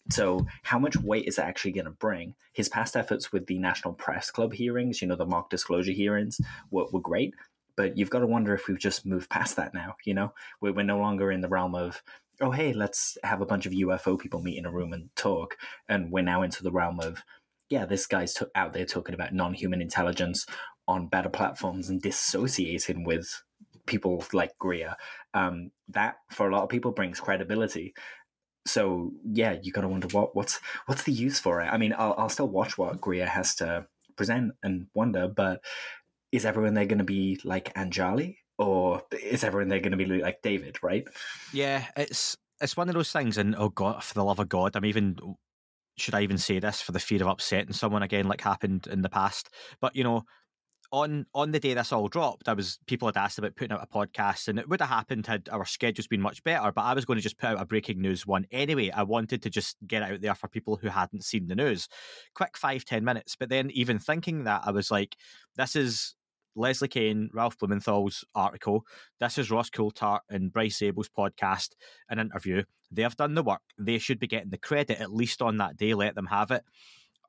So, 0.10 0.48
how 0.64 0.80
much 0.80 0.96
weight 0.96 1.28
is 1.28 1.38
it 1.38 1.42
actually 1.42 1.74
going 1.74 1.84
to 1.84 1.92
bring? 1.92 2.36
His 2.54 2.70
past 2.70 2.96
efforts 2.96 3.34
with 3.34 3.48
the 3.48 3.58
National 3.58 3.94
Press 3.94 4.32
Club 4.32 4.54
hearings, 4.54 5.02
you 5.02 5.08
know, 5.10 5.18
the 5.18 5.26
mock 5.26 5.50
disclosure 5.50 5.92
hearings, 5.92 6.40
were, 6.72 6.86
were 6.94 7.02
great. 7.02 7.34
But 7.78 7.98
you've 7.98 8.10
got 8.10 8.20
to 8.20 8.28
wonder 8.28 8.54
if 8.54 8.68
we've 8.68 8.80
just 8.80 9.06
moved 9.06 9.30
past 9.30 9.56
that 9.56 9.74
now. 9.74 9.96
You 10.04 10.16
know, 10.16 10.34
we're, 10.60 10.74
we're 10.74 10.84
no 10.84 11.00
longer 11.00 11.32
in 11.32 11.42
the 11.42 11.48
realm 11.48 11.76
of, 11.76 12.02
oh, 12.42 12.52
hey, 12.52 12.74
let's 12.74 13.18
have 13.24 13.40
a 13.40 13.46
bunch 13.46 13.66
of 13.66 13.72
UFO 13.72 14.20
people 14.20 14.42
meet 14.42 14.58
in 14.58 14.66
a 14.66 14.72
room 14.72 14.92
and 14.92 15.10
talk. 15.16 15.56
And 15.88 16.12
we're 16.12 16.24
now 16.24 16.42
into 16.42 16.64
the 16.64 16.72
realm 16.72 17.00
of, 17.00 17.24
yeah, 17.70 17.86
this 17.86 18.08
guy's 18.08 18.34
t- 18.34 18.46
out 18.56 18.74
there 18.74 18.86
talking 18.86 19.16
about 19.16 19.34
non-human 19.34 19.82
intelligence 19.82 20.46
on 20.88 21.08
better 21.08 21.30
platforms 21.30 21.90
and 21.90 22.02
dissociating 22.02 23.04
with 23.04 23.44
people 23.86 24.24
like 24.34 24.58
Greer. 24.60 24.96
Um, 25.34 25.72
that 25.90 26.18
for 26.30 26.50
a 26.50 26.54
lot 26.54 26.64
of 26.64 26.70
people 26.70 26.92
brings 26.92 27.20
credibility. 27.20 27.94
So 28.66 29.12
yeah, 29.24 29.58
you 29.62 29.72
got 29.72 29.82
to 29.82 29.88
wonder 29.88 30.08
what 30.10 30.36
what's 30.36 30.60
what's 30.86 31.04
the 31.04 31.12
use 31.12 31.40
for 31.40 31.62
it. 31.62 31.68
I 31.68 31.78
mean, 31.78 31.94
I'll, 31.98 32.16
I'll 32.18 32.30
still 32.30 32.50
watch 32.50 32.78
what 32.78 33.02
Greer 33.02 33.26
has 33.26 33.56
to 33.56 33.88
present 34.16 34.54
and 34.64 34.88
wonder, 34.94 35.28
but 35.28 35.62
is 36.38 36.46
everyone 36.46 36.76
there 36.76 36.86
going 36.86 37.00
to 37.00 37.04
be 37.04 37.40
like 37.44 37.74
Anjali, 37.74 38.38
or 38.58 39.02
is 39.12 39.44
everyone 39.44 39.68
there 39.68 39.80
going 39.80 39.92
to 39.92 39.98
be 39.98 40.06
like 40.06 40.42
David? 40.42 40.82
Right? 40.82 41.06
Yeah, 41.52 41.86
it's 41.98 42.38
it's 42.62 42.78
one 42.78 42.88
of 42.88 42.96
those 42.96 43.12
things, 43.12 43.38
and 43.38 43.56
oh 43.58 43.70
god, 43.70 44.04
for 44.04 44.14
the 44.14 44.24
love 44.24 44.40
of 44.40 44.48
God, 44.48 44.76
I'm 44.76 44.86
even 44.86 45.18
should 45.98 46.14
I 46.14 46.22
even 46.22 46.38
say 46.38 46.60
this 46.60 46.80
for 46.80 46.92
the 46.92 47.00
fear 47.00 47.22
of 47.22 47.28
upsetting 47.28 47.74
someone 47.74 48.04
again, 48.04 48.28
like 48.28 48.42
happened 48.42 48.88
in 48.88 49.02
the 49.02 49.10
past? 49.10 49.50
But 49.82 49.96
you 49.96 50.04
know, 50.04 50.24
on 50.92 51.26
on 51.34 51.52
the 51.52 51.60
day 51.60 51.74
this 51.74 51.92
all 51.92 52.08
dropped, 52.08 52.48
I 52.48 52.54
was 52.54 52.80
people 52.88 53.08
had 53.08 53.18
asked 53.18 53.40
about 53.40 53.56
putting 53.56 53.74
out 53.74 53.84
a 53.84 53.88
podcast, 53.88 54.48
and 54.48 54.60
it 54.60 54.70
would 54.70 54.80
have 54.80 54.90
happened 54.90 55.26
had 55.26 55.50
our 55.52 55.66
schedules 55.66 56.08
been 56.08 56.22
much 56.22 56.44
better. 56.44 56.72
But 56.72 56.84
I 56.84 56.94
was 56.94 57.06
going 57.06 57.18
to 57.18 57.24
just 57.24 57.40
put 57.40 57.50
out 57.50 57.62
a 57.62 57.66
breaking 57.66 58.00
news 58.00 58.28
one 58.28 58.46
anyway. 58.52 58.92
I 58.92 59.04
wanted 59.04 59.42
to 59.44 59.50
just 59.50 59.76
get 59.86 60.04
out 60.04 60.22
there 60.22 60.36
for 60.36 60.48
people 60.48 60.78
who 60.78 60.88
hadn't 60.88 61.26
seen 61.26 61.48
the 61.48 61.56
news, 61.56 61.88
quick 62.36 62.56
five 62.58 62.86
ten 62.86 63.04
minutes. 63.04 63.36
But 63.36 63.50
then 63.50 63.72
even 63.72 63.98
thinking 64.00 64.44
that, 64.44 64.62
I 64.66 64.72
was 64.72 64.92
like, 64.92 65.16
this 65.56 65.76
is 65.76 66.16
Leslie 66.58 66.88
Kean, 66.88 67.30
Ralph 67.34 67.58
Blumenthal's 67.60 68.26
article. 68.34 68.84
This 69.20 69.38
is 69.38 69.52
Ross 69.52 69.70
Coulthart 69.70 70.22
and 70.30 70.52
Bryce 70.52 70.80
Zabel's 70.80 71.08
podcast, 71.08 71.70
an 72.10 72.18
interview. 72.18 72.64
They 72.92 73.04
have 73.04 73.16
done 73.16 73.36
the 73.36 73.44
work. 73.44 73.62
They 73.78 74.00
should 74.00 74.20
be 74.20 74.26
getting 74.28 74.50
the 74.50 74.58
credit 74.58 75.00
at 75.00 75.14
least 75.14 75.44
on 75.44 75.58
that 75.58 75.78
day. 75.78 75.94
Let 75.94 76.16
them 76.16 76.26
have 76.26 76.50
it. 76.50 76.64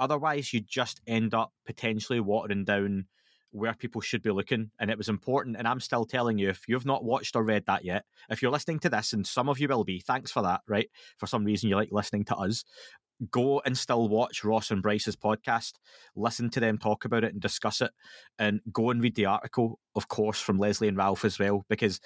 Otherwise, 0.00 0.54
you 0.54 0.60
just 0.60 1.02
end 1.06 1.34
up 1.34 1.52
potentially 1.66 2.20
watering 2.20 2.64
down 2.64 3.04
where 3.50 3.74
people 3.74 4.00
should 4.00 4.22
be 4.22 4.30
looking. 4.30 4.70
And 4.80 4.90
it 4.90 4.96
was 4.96 5.10
important. 5.10 5.56
And 5.58 5.68
I'm 5.68 5.80
still 5.80 6.06
telling 6.06 6.38
you, 6.38 6.48
if 6.48 6.66
you've 6.66 6.86
not 6.86 7.04
watched 7.04 7.36
or 7.36 7.44
read 7.44 7.66
that 7.66 7.84
yet, 7.84 8.04
if 8.30 8.40
you're 8.40 8.52
listening 8.52 8.78
to 8.80 8.88
this, 8.88 9.12
and 9.12 9.26
some 9.26 9.50
of 9.50 9.58
you 9.58 9.68
will 9.68 9.84
be, 9.84 10.00
thanks 10.00 10.30
for 10.30 10.42
that, 10.42 10.62
right? 10.66 10.88
For 11.18 11.26
some 11.26 11.44
reason, 11.44 11.68
you 11.68 11.76
like 11.76 11.90
listening 11.92 12.24
to 12.26 12.36
us 12.36 12.64
go 13.30 13.60
and 13.64 13.76
still 13.76 14.08
watch 14.08 14.44
Ross 14.44 14.70
and 14.70 14.82
Bryce's 14.82 15.16
podcast, 15.16 15.72
listen 16.14 16.50
to 16.50 16.60
them 16.60 16.78
talk 16.78 17.04
about 17.04 17.24
it 17.24 17.32
and 17.32 17.40
discuss 17.40 17.80
it, 17.80 17.90
and 18.38 18.60
go 18.72 18.90
and 18.90 19.02
read 19.02 19.16
the 19.16 19.26
article, 19.26 19.78
of 19.94 20.08
course, 20.08 20.40
from 20.40 20.58
Leslie 20.58 20.88
and 20.88 20.96
Ralph 20.96 21.24
as 21.24 21.38
well, 21.38 21.64
because 21.68 22.00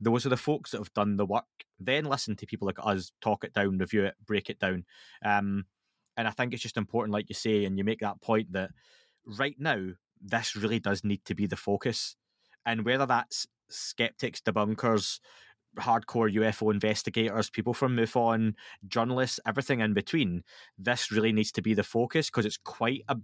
those 0.00 0.26
are 0.26 0.30
the 0.30 0.36
folks 0.36 0.70
that 0.70 0.78
have 0.78 0.92
done 0.92 1.16
the 1.16 1.26
work. 1.26 1.44
Then 1.78 2.04
listen 2.04 2.36
to 2.36 2.46
people 2.46 2.66
like 2.66 2.78
us 2.82 3.12
talk 3.20 3.44
it 3.44 3.52
down, 3.52 3.78
review 3.78 4.04
it, 4.04 4.14
break 4.26 4.50
it 4.50 4.58
down. 4.58 4.84
Um, 5.24 5.64
and 6.16 6.26
I 6.26 6.30
think 6.30 6.52
it's 6.52 6.62
just 6.62 6.76
important, 6.76 7.12
like 7.12 7.28
you 7.28 7.34
say, 7.34 7.64
and 7.64 7.78
you 7.78 7.84
make 7.84 8.00
that 8.00 8.20
point 8.20 8.52
that 8.52 8.70
right 9.24 9.56
now, 9.58 9.90
this 10.20 10.56
really 10.56 10.80
does 10.80 11.04
need 11.04 11.24
to 11.26 11.34
be 11.34 11.46
the 11.46 11.56
focus. 11.56 12.16
And 12.64 12.84
whether 12.84 13.06
that's 13.06 13.46
skeptics, 13.68 14.40
debunkers, 14.40 15.20
hardcore 15.76 16.32
UFO 16.34 16.72
investigators, 16.72 17.50
people 17.50 17.74
from 17.74 17.96
MUFON, 17.96 18.54
journalists, 18.86 19.40
everything 19.46 19.80
in 19.80 19.94
between. 19.94 20.42
This 20.78 21.10
really 21.10 21.32
needs 21.32 21.52
to 21.52 21.62
be 21.62 21.74
the 21.74 21.82
focus 21.82 22.28
because 22.28 22.46
it's 22.46 22.56
quite 22.56 23.02
a 23.08 23.16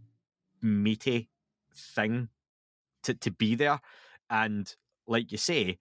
meaty 0.60 1.28
thing 1.74 2.28
to, 3.02 3.14
to 3.14 3.30
be 3.30 3.54
there. 3.54 3.80
And 4.30 4.74
like 5.06 5.32
you 5.32 5.38
say, 5.38 5.78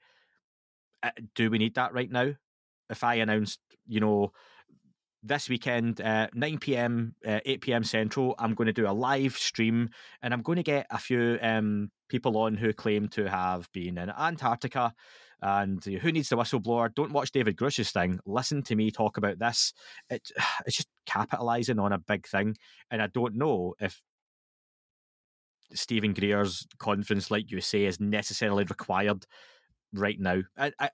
uh, 1.04 1.12
do 1.36 1.50
we 1.50 1.58
need 1.58 1.76
that 1.76 1.94
right 1.94 2.12
now? 2.12 2.34
If 2.90 3.04
I 3.04 3.16
announced, 3.16 3.60
you 3.88 4.00
know, 4.00 4.34
this 5.24 5.50
weekend, 5.50 6.02
uh, 6.02 6.28
9 6.34 6.58
p.m., 6.58 7.16
uh, 7.26 7.40
8 7.46 7.62
p.m. 7.62 7.84
Central, 7.84 8.36
I'm 8.40 8.54
going 8.56 8.68
to 8.68 8.74
do 8.74 8.88
a 8.88 8.92
live 8.92 9.38
stream 9.38 9.90
and 10.22 10.34
I'm 10.34 10.42
going 10.42 10.56
to 10.58 10.64
get 10.64 10.88
a 10.90 10.98
few 10.98 11.38
um, 11.42 11.92
people 12.10 12.38
on 12.38 12.56
who 12.56 12.74
claim 12.74 13.08
to 13.10 13.30
have 13.30 13.72
been 13.72 13.98
in 13.98 14.10
Antarctica 14.10 14.94
and 15.42 15.84
who 15.84 16.12
needs 16.12 16.30
the 16.30 16.38
whistleblower? 16.38 16.94
Don't 16.94 17.14
watch 17.14 17.32
David 17.32 17.56
Grusch's 17.56 17.92
thing. 17.92 18.20
Listen 18.26 18.62
to 18.64 18.76
me 18.76 18.92
talk 18.92 19.18
about 19.18 19.40
this. 19.40 19.74
It, 20.10 20.32
it's 20.66 20.78
just 20.78 20.90
capitalizing 21.06 21.80
on 21.80 21.92
a 21.92 22.00
big 22.00 22.28
thing. 22.28 22.56
And 22.90 23.02
I 23.02 23.08
don't 23.08 23.36
know 23.36 23.76
if 23.80 24.02
Stephen 25.74 26.14
Greer's 26.14 26.68
conference, 26.78 27.32
like 27.32 27.52
you 27.52 27.62
say, 27.62 27.86
is 27.86 28.00
necessarily 28.00 28.66
required 28.66 29.26
right 29.94 30.20
now. 30.20 30.42
I, 30.58 30.72
I, 30.80 30.90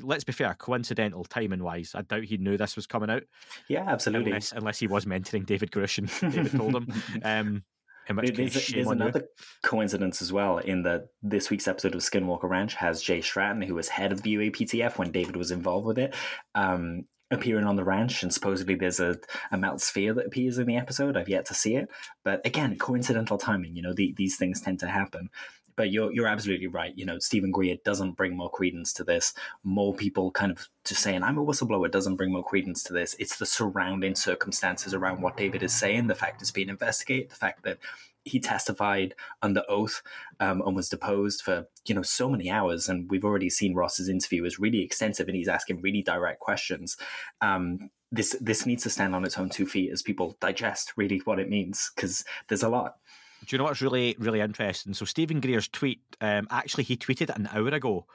let's 0.00 0.24
be 0.24 0.32
fair, 0.32 0.54
coincidental 0.54 1.24
timing 1.24 1.62
wise, 1.62 1.92
I 1.94 2.02
doubt 2.02 2.24
he 2.24 2.36
knew 2.36 2.56
this 2.56 2.76
was 2.76 2.86
coming 2.86 3.10
out. 3.10 3.22
Yeah, 3.68 3.84
absolutely. 3.86 4.30
Unless, 4.30 4.52
unless 4.52 4.78
he 4.78 4.86
was 4.86 5.04
mentoring 5.04 5.46
David 5.46 5.70
Grusch 5.70 5.98
and 5.98 6.32
David 6.32 6.52
told 6.52 6.74
him. 6.74 6.88
Um, 7.22 7.64
there's, 8.08 8.68
there's 8.68 8.88
another 8.88 9.20
you. 9.20 9.44
coincidence 9.62 10.20
as 10.22 10.32
well 10.32 10.58
in 10.58 10.82
that 10.82 11.08
this 11.22 11.50
week's 11.50 11.68
episode 11.68 11.94
of 11.94 12.00
Skinwalker 12.00 12.48
Ranch 12.48 12.74
has 12.74 13.02
Jay 13.02 13.20
Stratton, 13.20 13.62
who 13.62 13.74
was 13.74 13.88
head 13.88 14.12
of 14.12 14.22
the 14.22 14.34
UAPTF 14.34 14.98
when 14.98 15.10
David 15.10 15.36
was 15.36 15.50
involved 15.50 15.86
with 15.86 15.98
it, 15.98 16.14
um, 16.54 17.04
appearing 17.30 17.64
on 17.64 17.76
the 17.76 17.84
ranch. 17.84 18.22
And 18.22 18.32
supposedly 18.32 18.74
there's 18.74 19.00
a, 19.00 19.16
a 19.50 19.58
melt 19.58 19.80
sphere 19.80 20.14
that 20.14 20.26
appears 20.26 20.58
in 20.58 20.66
the 20.66 20.76
episode. 20.76 21.16
I've 21.16 21.28
yet 21.28 21.46
to 21.46 21.54
see 21.54 21.76
it. 21.76 21.88
But 22.24 22.46
again, 22.46 22.76
coincidental 22.76 23.38
timing. 23.38 23.76
You 23.76 23.82
know, 23.82 23.94
the, 23.94 24.14
these 24.16 24.36
things 24.36 24.60
tend 24.60 24.80
to 24.80 24.88
happen 24.88 25.30
but 25.76 25.90
you're 25.90 26.12
you're 26.12 26.26
absolutely 26.26 26.66
right. 26.66 26.92
You 26.96 27.04
know, 27.04 27.18
Steven 27.18 27.50
Greer 27.50 27.76
doesn't 27.84 28.12
bring 28.12 28.36
more 28.36 28.50
credence 28.50 28.92
to 28.94 29.04
this. 29.04 29.34
More 29.62 29.94
people 29.94 30.30
kind 30.30 30.52
of 30.52 30.68
just 30.84 31.02
saying 31.02 31.22
I'm 31.22 31.38
a 31.38 31.44
whistleblower 31.44 31.90
doesn't 31.90 32.16
bring 32.16 32.32
more 32.32 32.44
credence 32.44 32.82
to 32.84 32.92
this. 32.92 33.16
It's 33.18 33.38
the 33.38 33.46
surrounding 33.46 34.14
circumstances 34.14 34.94
around 34.94 35.22
what 35.22 35.36
David 35.36 35.62
is 35.62 35.74
saying, 35.74 36.06
the 36.06 36.14
fact 36.14 36.42
it's 36.42 36.50
being 36.50 36.68
investigated, 36.68 37.30
the 37.30 37.36
fact 37.36 37.64
that 37.64 37.78
he 38.24 38.40
testified 38.40 39.14
under 39.42 39.62
oath 39.68 40.02
um, 40.40 40.62
and 40.64 40.74
was 40.74 40.88
deposed 40.88 41.42
for 41.42 41.66
you 41.86 41.94
know 41.94 42.02
so 42.02 42.28
many 42.28 42.50
hours 42.50 42.88
and 42.88 43.10
we've 43.10 43.24
already 43.24 43.50
seen 43.50 43.74
ross's 43.74 44.08
interview 44.08 44.44
is 44.44 44.58
really 44.58 44.82
extensive 44.82 45.28
and 45.28 45.36
he's 45.36 45.48
asking 45.48 45.80
really 45.82 46.02
direct 46.02 46.40
questions 46.40 46.96
um, 47.42 47.90
this 48.10 48.36
this 48.40 48.64
needs 48.64 48.82
to 48.82 48.90
stand 48.90 49.14
on 49.14 49.24
its 49.24 49.38
own 49.38 49.50
two 49.50 49.66
feet 49.66 49.92
as 49.92 50.02
people 50.02 50.36
digest 50.40 50.92
really 50.96 51.18
what 51.24 51.38
it 51.38 51.50
means 51.50 51.90
because 51.94 52.24
there's 52.48 52.62
a 52.62 52.68
lot 52.68 52.96
do 53.44 53.54
you 53.54 53.58
know 53.58 53.64
what's 53.64 53.82
really, 53.82 54.16
really 54.18 54.40
interesting? 54.40 54.94
So 54.94 55.04
Steven 55.04 55.40
Greer's 55.40 55.68
tweet, 55.68 56.00
um, 56.20 56.46
actually, 56.50 56.84
he 56.84 56.96
tweeted 56.96 57.34
an 57.34 57.48
hour 57.52 57.68
ago. 57.68 58.06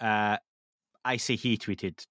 Uh, 0.00 0.36
I 1.04 1.16
say 1.16 1.36
he 1.36 1.56
tweeted. 1.56 2.04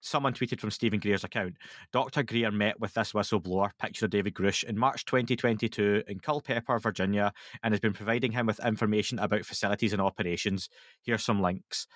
Someone 0.00 0.32
tweeted 0.32 0.60
from 0.60 0.70
Steven 0.70 1.00
Greer's 1.00 1.24
account. 1.24 1.56
Dr. 1.92 2.22
Greer 2.22 2.50
met 2.52 2.78
with 2.78 2.94
this 2.94 3.12
whistleblower, 3.12 3.70
picture 3.80 4.06
David 4.06 4.34
Grusch, 4.34 4.62
in 4.62 4.78
March 4.78 5.04
2022 5.04 6.04
in 6.06 6.20
Culpeper, 6.20 6.78
Virginia, 6.78 7.32
and 7.62 7.72
has 7.72 7.80
been 7.80 7.92
providing 7.92 8.30
him 8.30 8.46
with 8.46 8.64
information 8.64 9.18
about 9.18 9.44
facilities 9.44 9.92
and 9.92 10.00
operations. 10.00 10.68
Here's 11.02 11.24
some 11.24 11.42
links. 11.42 11.86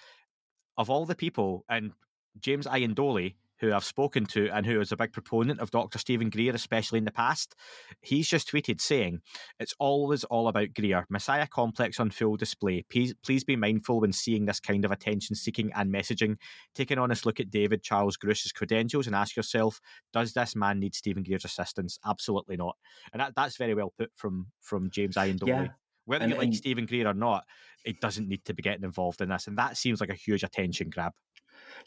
Of 0.77 0.91
all 0.91 1.07
the 1.07 1.15
people, 1.15 1.65
and 1.69 1.93
James 2.41 2.67
Iandoli, 2.67 3.35
who 3.63 3.73
I've 3.73 3.85
spoken 3.85 4.27
to 4.27 4.51
and 4.51 4.67
who 4.67 4.81
is 4.81 4.91
a 4.91 4.97
big 4.97 5.13
proponent 5.13 5.61
of 5.61 5.71
Dr. 5.71 5.99
Steven 5.99 6.29
Greer, 6.29 6.53
especially 6.53 6.99
in 6.99 7.05
the 7.05 7.13
past, 7.13 7.55
he's 8.03 8.29
just 8.29 8.51
tweeted 8.51 8.81
saying, 8.81 9.21
It's 9.61 9.73
always 9.79 10.25
all 10.25 10.49
about 10.49 10.75
Greer. 10.75 11.07
Messiah 11.09 11.47
complex 11.47 12.01
on 12.01 12.11
full 12.11 12.37
display. 12.37 12.85
Please, 12.91 13.15
please 13.25 13.45
be 13.45 13.55
mindful 13.55 14.01
when 14.01 14.13
seeing 14.13 14.45
this 14.45 14.59
kind 14.59 14.85
of 14.85 14.91
attention 14.91 15.37
seeking 15.37 15.71
and 15.77 15.95
messaging. 15.95 16.37
Take 16.75 16.91
an 16.91 16.99
honest 16.99 17.25
look 17.25 17.39
at 17.39 17.51
David 17.51 17.85
Charles 17.85 18.17
Grusch's 18.17 18.53
credentials 18.53 19.07
and 19.07 19.15
ask 19.15 19.37
yourself, 19.37 19.81
Does 20.13 20.33
this 20.33 20.57
man 20.57 20.81
need 20.81 20.97
Steven 20.97 21.23
Greer's 21.23 21.45
assistance? 21.45 22.01
Absolutely 22.05 22.57
not. 22.57 22.77
And 23.13 23.21
that, 23.21 23.35
that's 23.37 23.57
very 23.57 23.75
well 23.75 23.95
put 23.97 24.11
from, 24.17 24.49
from 24.61 24.91
James 24.91 25.15
Iandoli. 25.15 25.47
Yeah. 25.47 25.69
Whether 26.05 26.25
and, 26.25 26.33
you 26.33 26.39
like 26.39 26.55
Steven 26.55 26.87
Greer 26.87 27.07
or 27.07 27.15
not, 27.15 27.45
it 27.85 28.01
doesn't 28.01 28.29
need 28.29 28.45
to 28.47 28.55
be 28.55 28.63
getting 28.63 28.83
involved 28.83 29.21
in 29.21 29.29
this. 29.29 29.47
And 29.47 29.57
that 29.59 29.77
seems 29.77 30.01
like 30.01 30.11
a 30.11 30.15
huge 30.15 30.43
attention 30.43 30.91
grab. 30.91 31.13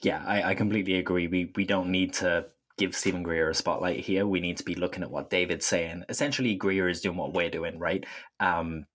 Yeah, 0.02 0.24
I, 0.26 0.52
I 0.52 0.56
completely 0.56 0.96
agree. 0.96 1.28
We 1.28 1.52
we 1.56 1.66
don't 1.66 1.90
need 1.90 2.14
to 2.16 2.48
give 2.78 2.96
Steven 2.96 3.24
Greer 3.24 3.50
a 3.50 3.56
spotlight 3.56 4.02
here. 4.02 4.28
We 4.28 4.42
need 4.42 4.58
to 4.58 4.64
be 4.64 4.76
looking 4.76 5.04
at 5.04 5.12
what 5.12 5.30
David's 5.30 5.66
saying. 5.66 6.04
Essentially, 6.10 6.56
Greer 6.56 6.90
is 6.90 7.02
doing 7.02 7.18
what 7.18 7.34
we're 7.34 7.50
doing, 7.50 7.80
right? 7.80 8.06
Um, 8.40 8.86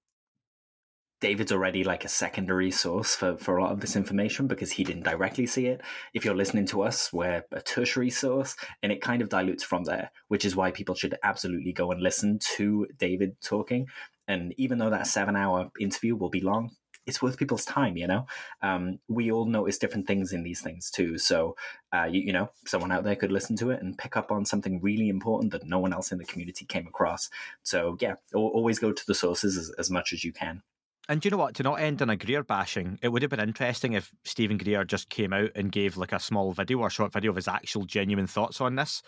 David's 1.20 1.52
already 1.52 1.84
like 1.84 2.04
a 2.04 2.08
secondary 2.08 2.70
source 2.70 3.14
for, 3.14 3.36
for 3.36 3.58
a 3.58 3.62
lot 3.62 3.72
of 3.72 3.80
this 3.80 3.94
information 3.94 4.46
because 4.46 4.72
he 4.72 4.84
didn't 4.84 5.02
directly 5.02 5.46
see 5.46 5.66
it. 5.66 5.82
If 6.14 6.24
you're 6.24 6.34
listening 6.34 6.64
to 6.66 6.82
us, 6.82 7.12
we're 7.12 7.44
a 7.52 7.60
tertiary 7.60 8.08
source 8.10 8.56
and 8.82 8.90
it 8.90 9.02
kind 9.02 9.20
of 9.20 9.28
dilutes 9.28 9.62
from 9.62 9.84
there, 9.84 10.10
which 10.28 10.46
is 10.46 10.56
why 10.56 10.70
people 10.70 10.94
should 10.94 11.18
absolutely 11.22 11.72
go 11.72 11.92
and 11.92 12.00
listen 12.00 12.38
to 12.56 12.86
David 12.96 13.36
talking. 13.42 13.86
And 14.28 14.54
even 14.56 14.78
though 14.78 14.90
that 14.90 15.06
seven 15.06 15.36
hour 15.36 15.70
interview 15.78 16.16
will 16.16 16.30
be 16.30 16.40
long, 16.40 16.70
it's 17.10 17.20
worth 17.20 17.36
people's 17.36 17.64
time, 17.64 17.96
you 17.96 18.06
know? 18.06 18.26
Um, 18.62 19.00
we 19.08 19.30
all 19.30 19.44
notice 19.44 19.78
different 19.78 20.06
things 20.06 20.32
in 20.32 20.42
these 20.42 20.62
things 20.62 20.90
too. 20.90 21.18
So, 21.18 21.56
uh, 21.92 22.04
you, 22.04 22.20
you, 22.20 22.32
know, 22.32 22.50
someone 22.66 22.92
out 22.92 23.04
there 23.04 23.16
could 23.16 23.32
listen 23.32 23.56
to 23.56 23.70
it 23.70 23.82
and 23.82 23.98
pick 23.98 24.16
up 24.16 24.30
on 24.30 24.44
something 24.44 24.80
really 24.80 25.08
important 25.08 25.52
that 25.52 25.66
no 25.66 25.78
one 25.78 25.92
else 25.92 26.12
in 26.12 26.18
the 26.18 26.24
community 26.24 26.64
came 26.64 26.86
across. 26.86 27.28
So, 27.62 27.96
yeah, 28.00 28.14
always 28.32 28.78
go 28.78 28.92
to 28.92 29.06
the 29.06 29.14
sources 29.14 29.56
as, 29.56 29.70
as 29.78 29.90
much 29.90 30.12
as 30.12 30.24
you 30.24 30.32
can. 30.32 30.62
And 31.10 31.24
you 31.24 31.32
know 31.32 31.38
what? 31.38 31.56
To 31.56 31.64
not 31.64 31.80
end 31.80 32.00
on 32.02 32.08
a 32.08 32.14
Greer 32.14 32.44
bashing, 32.44 32.96
it 33.02 33.08
would 33.08 33.22
have 33.22 33.32
been 33.32 33.40
interesting 33.40 33.94
if 33.94 34.12
Steven 34.22 34.58
Greer 34.58 34.84
just 34.84 35.08
came 35.08 35.32
out 35.32 35.50
and 35.56 35.72
gave 35.72 35.96
like 35.96 36.12
a 36.12 36.20
small 36.20 36.52
video 36.52 36.78
or 36.78 36.88
short 36.88 37.12
video 37.12 37.30
of 37.30 37.36
his 37.36 37.48
actual 37.48 37.84
genuine 37.84 38.28
thoughts 38.28 38.60
on 38.60 38.76
this 38.76 39.02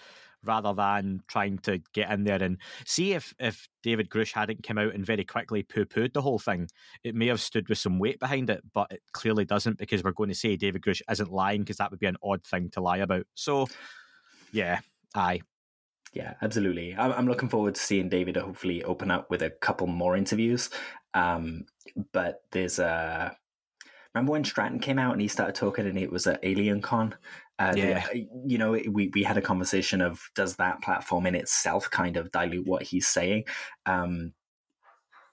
rather 0.45 0.75
than 0.75 1.23
trying 1.29 1.59
to 1.59 1.81
get 1.95 2.11
in 2.11 2.25
there 2.25 2.43
and 2.43 2.59
see 2.85 3.13
if, 3.13 3.33
if 3.39 3.69
David 3.85 4.11
Grusch 4.11 4.33
hadn't 4.33 4.65
come 4.65 4.79
out 4.79 4.97
and 4.97 5.07
very 5.07 5.25
quickly 5.25 5.63
poo 5.63 5.85
pooed 5.85 6.13
the 6.13 6.23
whole 6.23 6.41
thing. 6.41 6.67
It 7.05 7.15
may 7.15 7.29
have 7.29 7.41
stood 7.41 7.69
with 7.69 7.79
some 7.79 8.01
weight 8.01 8.19
behind 8.19 8.51
it, 8.51 8.65
but 8.75 8.91
it 8.91 9.03
clearly 9.13 9.45
doesn't 9.45 9.79
because 9.79 10.03
we're 10.03 10.11
going 10.11 10.31
to 10.31 10.35
say 10.35 10.57
David 10.57 10.83
Grusch 10.83 11.03
isn't 11.09 11.31
lying 11.31 11.61
because 11.61 11.77
that 11.77 11.93
would 11.93 12.01
be 12.01 12.07
an 12.07 12.17
odd 12.21 12.43
thing 12.43 12.69
to 12.71 12.81
lie 12.81 12.99
about. 12.99 13.27
So, 13.37 13.69
yeah, 14.51 14.81
aye. 15.15 15.43
Yeah, 16.13 16.35
absolutely. 16.43 16.95
I'm 16.95 17.27
looking 17.27 17.49
forward 17.49 17.75
to 17.75 17.81
seeing 17.81 18.11
David 18.11 18.37
hopefully 18.37 18.85
open 18.85 19.11
up 19.11 19.31
with 19.31 19.41
a 19.41 19.49
couple 19.49 19.87
more 19.87 20.15
interviews. 20.15 20.69
Um, 21.15 21.65
but 22.13 22.43
there's 22.53 22.79
a 22.79 23.35
remember 24.15 24.33
when 24.33 24.45
Stratton 24.45 24.79
came 24.79 24.99
out 24.99 25.13
and 25.13 25.23
he 25.23 25.29
started 25.29 25.55
talking 25.55 25.87
and 25.87 25.99
it 25.99 26.13
was 26.13 26.27
at 26.27 26.41
Alien 26.43 26.83
Con? 26.83 27.15
Uh, 27.59 27.73
yeah. 27.77 28.07
you 28.45 28.59
know, 28.59 28.73
we, 28.73 29.11
we 29.15 29.23
had 29.23 29.37
a 29.37 29.43
conversation 29.43 30.01
of 30.01 30.21
does 30.35 30.57
that 30.57 30.83
platform 30.83 31.27
in 31.27 31.35
itself 31.35 31.91
kind 31.91 32.17
of 32.17 32.33
dilute 32.33 32.67
what 32.67 32.83
he's 32.83 33.07
saying? 33.07 33.45
Um, 33.87 34.33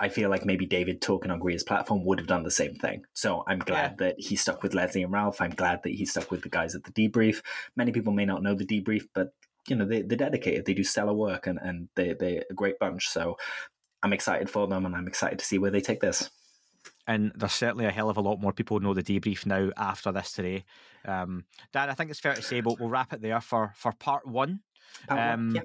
I 0.02 0.08
feel 0.08 0.30
like 0.30 0.46
maybe 0.46 0.66
David 0.66 1.02
talking 1.02 1.30
on 1.30 1.40
Greer's 1.40 1.64
platform 1.64 2.06
would 2.06 2.20
have 2.20 2.28
done 2.28 2.44
the 2.44 2.52
same 2.52 2.76
thing. 2.76 3.04
So 3.14 3.44
I'm 3.48 3.60
glad 3.60 3.98
yeah. 4.00 4.08
that 4.08 4.16
he 4.18 4.38
stuck 4.38 4.64
with 4.64 4.74
Leslie 4.74 5.04
and 5.04 5.12
Ralph. 5.12 5.42
I'm 5.42 5.50
glad 5.50 5.82
that 5.84 5.92
he 5.92 6.06
stuck 6.06 6.32
with 6.32 6.42
the 6.42 6.50
guys 6.50 6.74
at 6.74 6.86
the 6.86 6.92
debrief. 6.92 7.42
Many 7.76 7.92
people 7.92 8.14
may 8.14 8.26
not 8.26 8.42
know 8.42 8.56
the 8.56 8.66
debrief, 8.66 9.04
but 9.14 9.34
you 9.70 9.76
know, 9.76 9.86
they, 9.86 10.02
they're 10.02 10.18
dedicated. 10.18 10.66
They 10.66 10.74
do 10.74 10.84
stellar 10.84 11.14
work 11.14 11.48
and, 11.48 11.60
and 11.62 11.90
they, 11.96 12.14
they're 12.14 12.44
a 12.50 12.54
great 12.54 12.80
bunch. 12.80 13.10
So 13.10 13.38
I'm 14.04 14.14
excited 14.14 14.50
for 14.50 14.68
them 14.68 14.86
and 14.86 14.96
I'm 14.96 15.08
excited 15.08 15.40
to 15.40 15.46
see 15.46 15.58
where 15.58 15.72
they 15.72 15.82
take 15.82 16.00
this 16.00 16.30
and 17.10 17.32
there's 17.36 17.54
certainly 17.54 17.86
a 17.86 17.92
hell 17.92 18.10
of 18.10 18.18
a 18.18 18.22
lot 18.22 18.40
more 18.40 18.54
people 18.54 18.80
know 18.80 18.94
the 18.94 19.02
debrief 19.02 19.44
now 19.46 19.72
after 19.76 20.12
this 20.12 20.32
today. 20.32 20.64
Um, 21.06 21.44
Dan, 21.74 21.90
I 21.90 21.96
think 21.96 22.12
it's 22.12 22.20
fair 22.20 22.36
to 22.36 22.42
say, 22.42 22.62
but 22.62 22.80
we'll 22.80 22.90
wrap 22.90 23.14
it 23.14 23.22
there 23.22 23.42
for 23.42 23.74
for 23.76 23.92
part 23.94 24.28
one. 24.28 24.60
Part 25.08 25.20
um, 25.20 25.48
one 25.48 25.56
yeah. 25.56 25.62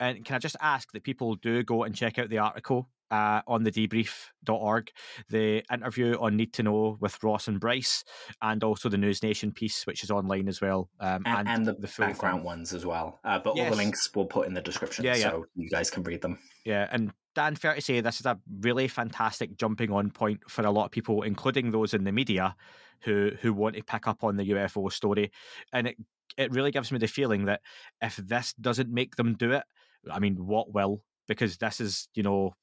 And 0.00 0.24
can 0.24 0.36
I 0.36 0.38
just 0.38 0.56
ask 0.60 0.90
that 0.92 1.04
people 1.04 1.34
do 1.36 1.62
go 1.62 1.82
and 1.82 1.94
check 1.94 2.18
out 2.18 2.30
the 2.30 2.38
article 2.38 2.88
uh, 3.10 3.40
on 3.46 3.62
the 3.62 3.70
debrief.org, 3.70 4.90
the 5.28 5.62
interview 5.72 6.16
on 6.20 6.36
Need 6.36 6.52
to 6.54 6.62
Know 6.62 6.96
with 7.00 7.22
Ross 7.22 7.48
and 7.48 7.60
Bryce, 7.60 8.04
and 8.42 8.62
also 8.64 8.88
the 8.88 8.98
News 8.98 9.22
Nation 9.22 9.52
piece, 9.52 9.86
which 9.86 10.02
is 10.02 10.10
online 10.10 10.48
as 10.48 10.60
well. 10.60 10.88
Um, 11.00 11.22
and, 11.26 11.38
and, 11.38 11.48
and, 11.48 11.66
the, 11.66 11.74
the 11.74 11.92
background 11.98 12.44
ones 12.44 12.72
as 12.72 12.84
well. 12.84 13.20
Uh, 13.24 13.38
but 13.38 13.56
yes. 13.56 13.64
all 13.64 13.70
the 13.70 13.76
links 13.76 14.08
we'll 14.14 14.26
put 14.26 14.46
in 14.46 14.54
the 14.54 14.62
description 14.62 15.04
yeah, 15.04 15.16
yeah. 15.16 15.30
so 15.30 15.46
you 15.54 15.68
guys 15.68 15.90
can 15.90 16.02
read 16.02 16.20
them. 16.22 16.38
Yeah, 16.64 16.88
and 16.90 17.12
Dan, 17.34 17.54
fair 17.54 17.74
to 17.74 17.80
say, 17.80 18.00
this 18.00 18.20
is 18.20 18.26
a 18.26 18.38
really 18.60 18.88
fantastic 18.88 19.56
jumping 19.56 19.92
on 19.92 20.10
point 20.10 20.40
for 20.48 20.64
a 20.64 20.70
lot 20.70 20.86
of 20.86 20.90
people, 20.90 21.22
including 21.22 21.70
those 21.70 21.94
in 21.94 22.04
the 22.04 22.12
media 22.12 22.56
who 23.02 23.30
who 23.42 23.52
want 23.52 23.76
to 23.76 23.82
pick 23.82 24.08
up 24.08 24.24
on 24.24 24.36
the 24.36 24.50
UFO 24.50 24.90
story. 24.90 25.30
And 25.72 25.88
it 25.88 25.96
it 26.36 26.52
really 26.52 26.70
gives 26.70 26.92
me 26.92 26.98
the 26.98 27.06
feeling 27.06 27.46
that 27.46 27.60
if 28.02 28.16
this 28.16 28.52
doesn't 28.54 28.90
make 28.90 29.16
them 29.16 29.34
do 29.34 29.52
it, 29.52 29.64
I 30.10 30.18
mean, 30.18 30.46
what 30.46 30.72
will? 30.72 31.02
Because 31.28 31.56
this 31.56 31.80
is, 31.80 32.08
you 32.14 32.22
know, 32.22 32.54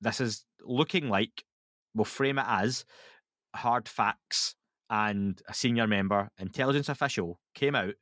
this 0.00 0.20
is 0.20 0.44
looking 0.62 1.08
like 1.08 1.44
we'll 1.94 2.04
frame 2.04 2.38
it 2.38 2.46
as 2.46 2.84
hard 3.54 3.88
facts 3.88 4.54
and 4.90 5.40
a 5.48 5.54
senior 5.54 5.86
member, 5.86 6.30
intelligence 6.38 6.88
official, 6.88 7.40
came 7.54 7.74
out, 7.74 7.94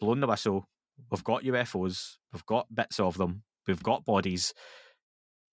blown 0.00 0.20
the 0.20 0.26
whistle. 0.26 0.68
We've 1.10 1.24
got 1.24 1.44
UFOs, 1.44 2.16
we've 2.32 2.46
got 2.46 2.74
bits 2.74 3.00
of 3.00 3.18
them, 3.18 3.42
we've 3.66 3.82
got 3.82 4.04
bodies 4.04 4.52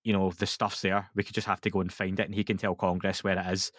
you 0.03 0.13
know, 0.13 0.31
the 0.31 0.45
stuff's 0.45 0.81
there. 0.81 1.09
We 1.15 1.23
could 1.23 1.35
just 1.35 1.47
have 1.47 1.61
to 1.61 1.69
go 1.69 1.81
and 1.81 1.91
find 1.91 2.19
it, 2.19 2.25
and 2.25 2.35
he 2.35 2.43
can 2.43 2.57
tell 2.57 2.75
Congress 2.75 3.23
where 3.23 3.37
it 3.37 3.51
is. 3.51 3.71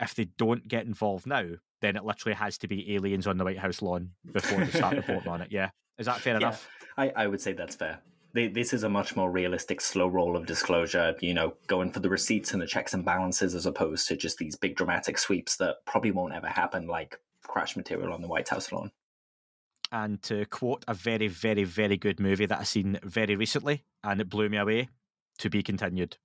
If 0.00 0.14
they 0.14 0.24
don't 0.38 0.66
get 0.66 0.86
involved 0.86 1.26
now, 1.26 1.46
then 1.80 1.96
it 1.96 2.04
literally 2.04 2.34
has 2.34 2.58
to 2.58 2.68
be 2.68 2.94
aliens 2.94 3.26
on 3.26 3.38
the 3.38 3.44
White 3.44 3.58
House 3.58 3.82
lawn 3.82 4.10
before 4.32 4.64
they 4.64 4.70
start 4.70 4.96
reporting 4.96 5.28
on 5.28 5.42
it. 5.42 5.48
Yeah, 5.52 5.70
is 5.98 6.06
that 6.06 6.20
fair 6.20 6.34
yeah, 6.40 6.48
enough? 6.48 6.68
I, 6.96 7.12
I 7.14 7.26
would 7.26 7.40
say 7.40 7.52
that's 7.52 7.76
fair. 7.76 8.00
This 8.34 8.72
is 8.72 8.82
a 8.82 8.88
much 8.88 9.16
more 9.16 9.30
realistic, 9.30 9.80
slow 9.80 10.08
roll 10.08 10.36
of 10.36 10.46
disclosure. 10.46 11.14
You 11.20 11.34
know, 11.34 11.54
going 11.66 11.92
for 11.92 12.00
the 12.00 12.10
receipts 12.10 12.52
and 12.52 12.60
the 12.60 12.66
checks 12.66 12.92
and 12.92 13.04
balances 13.04 13.54
as 13.54 13.66
opposed 13.66 14.08
to 14.08 14.16
just 14.16 14.38
these 14.38 14.56
big 14.56 14.76
dramatic 14.76 15.18
sweeps 15.18 15.56
that 15.56 15.84
probably 15.86 16.10
won't 16.10 16.34
ever 16.34 16.48
happen, 16.48 16.86
like 16.86 17.20
crash 17.42 17.76
material 17.76 18.12
on 18.12 18.22
the 18.22 18.28
White 18.28 18.48
House 18.48 18.72
lawn. 18.72 18.90
And 19.92 20.20
to 20.24 20.44
quote 20.46 20.84
a 20.88 20.94
very, 20.94 21.28
very, 21.28 21.62
very 21.62 21.96
good 21.96 22.18
movie 22.18 22.46
that 22.46 22.58
I've 22.58 22.68
seen 22.68 22.98
very 23.04 23.36
recently, 23.36 23.84
and 24.02 24.20
it 24.20 24.28
blew 24.28 24.48
me 24.48 24.58
away 24.58 24.88
to 25.38 25.50
be 25.50 25.62
continued. 25.62 26.16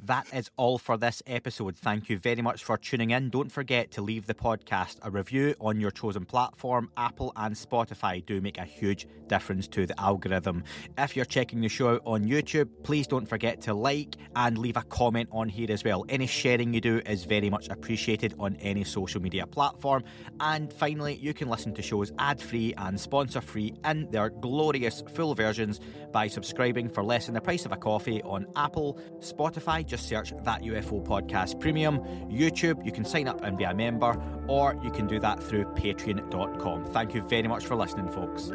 That 0.00 0.26
is 0.34 0.50
all 0.56 0.78
for 0.78 0.96
this 0.96 1.22
episode. 1.28 1.76
Thank 1.76 2.08
you 2.08 2.18
very 2.18 2.42
much 2.42 2.64
for 2.64 2.76
tuning 2.76 3.10
in. 3.10 3.30
Don't 3.30 3.52
forget 3.52 3.92
to 3.92 4.02
leave 4.02 4.26
the 4.26 4.34
podcast 4.34 4.96
a 5.02 5.10
review 5.12 5.54
on 5.60 5.78
your 5.78 5.92
chosen 5.92 6.24
platform. 6.24 6.90
Apple 6.96 7.32
and 7.36 7.54
Spotify 7.54 8.24
do 8.26 8.40
make 8.40 8.58
a 8.58 8.64
huge 8.64 9.06
difference 9.28 9.68
to 9.68 9.86
the 9.86 9.98
algorithm. 10.00 10.64
If 10.98 11.14
you're 11.14 11.24
checking 11.24 11.60
the 11.60 11.68
show 11.68 11.94
out 11.94 12.02
on 12.04 12.24
YouTube, 12.24 12.68
please 12.82 13.06
don't 13.06 13.26
forget 13.26 13.60
to 13.62 13.74
like 13.74 14.16
and 14.34 14.58
leave 14.58 14.76
a 14.76 14.82
comment 14.82 15.28
on 15.30 15.48
here 15.48 15.70
as 15.70 15.84
well. 15.84 16.04
Any 16.08 16.26
sharing 16.26 16.74
you 16.74 16.80
do 16.80 17.00
is 17.06 17.24
very 17.24 17.48
much 17.48 17.68
appreciated 17.68 18.34
on 18.40 18.56
any 18.56 18.82
social 18.82 19.22
media 19.22 19.46
platform. 19.46 20.02
And 20.40 20.72
finally, 20.72 21.14
you 21.14 21.32
can 21.32 21.48
listen 21.48 21.74
to 21.74 21.82
shows 21.82 22.10
ad 22.18 22.40
free 22.40 22.74
and 22.76 22.98
sponsor 22.98 23.40
free 23.40 23.74
in 23.84 24.10
their 24.10 24.30
glorious 24.30 25.04
full 25.14 25.36
versions 25.36 25.78
by 26.10 26.26
subscribing 26.26 26.88
for 26.88 27.04
less 27.04 27.26
than 27.26 27.34
the 27.34 27.40
price 27.40 27.64
of 27.64 27.70
a 27.70 27.76
coffee 27.76 28.20
on 28.22 28.46
Apple, 28.56 28.98
Spotify 29.20 29.81
just 29.84 30.08
search 30.08 30.32
That 30.44 30.62
UFO 30.62 31.04
Podcast 31.04 31.60
Premium. 31.60 32.00
YouTube, 32.30 32.84
you 32.84 32.92
can 32.92 33.04
sign 33.04 33.28
up 33.28 33.42
and 33.42 33.56
be 33.56 33.64
a 33.64 33.74
member, 33.74 34.16
or 34.46 34.78
you 34.82 34.90
can 34.90 35.06
do 35.06 35.18
that 35.20 35.42
through 35.42 35.64
patreon.com. 35.74 36.86
Thank 36.86 37.14
you 37.14 37.22
very 37.22 37.48
much 37.48 37.64
for 37.64 37.76
listening, 37.76 38.08
folks. 38.08 38.50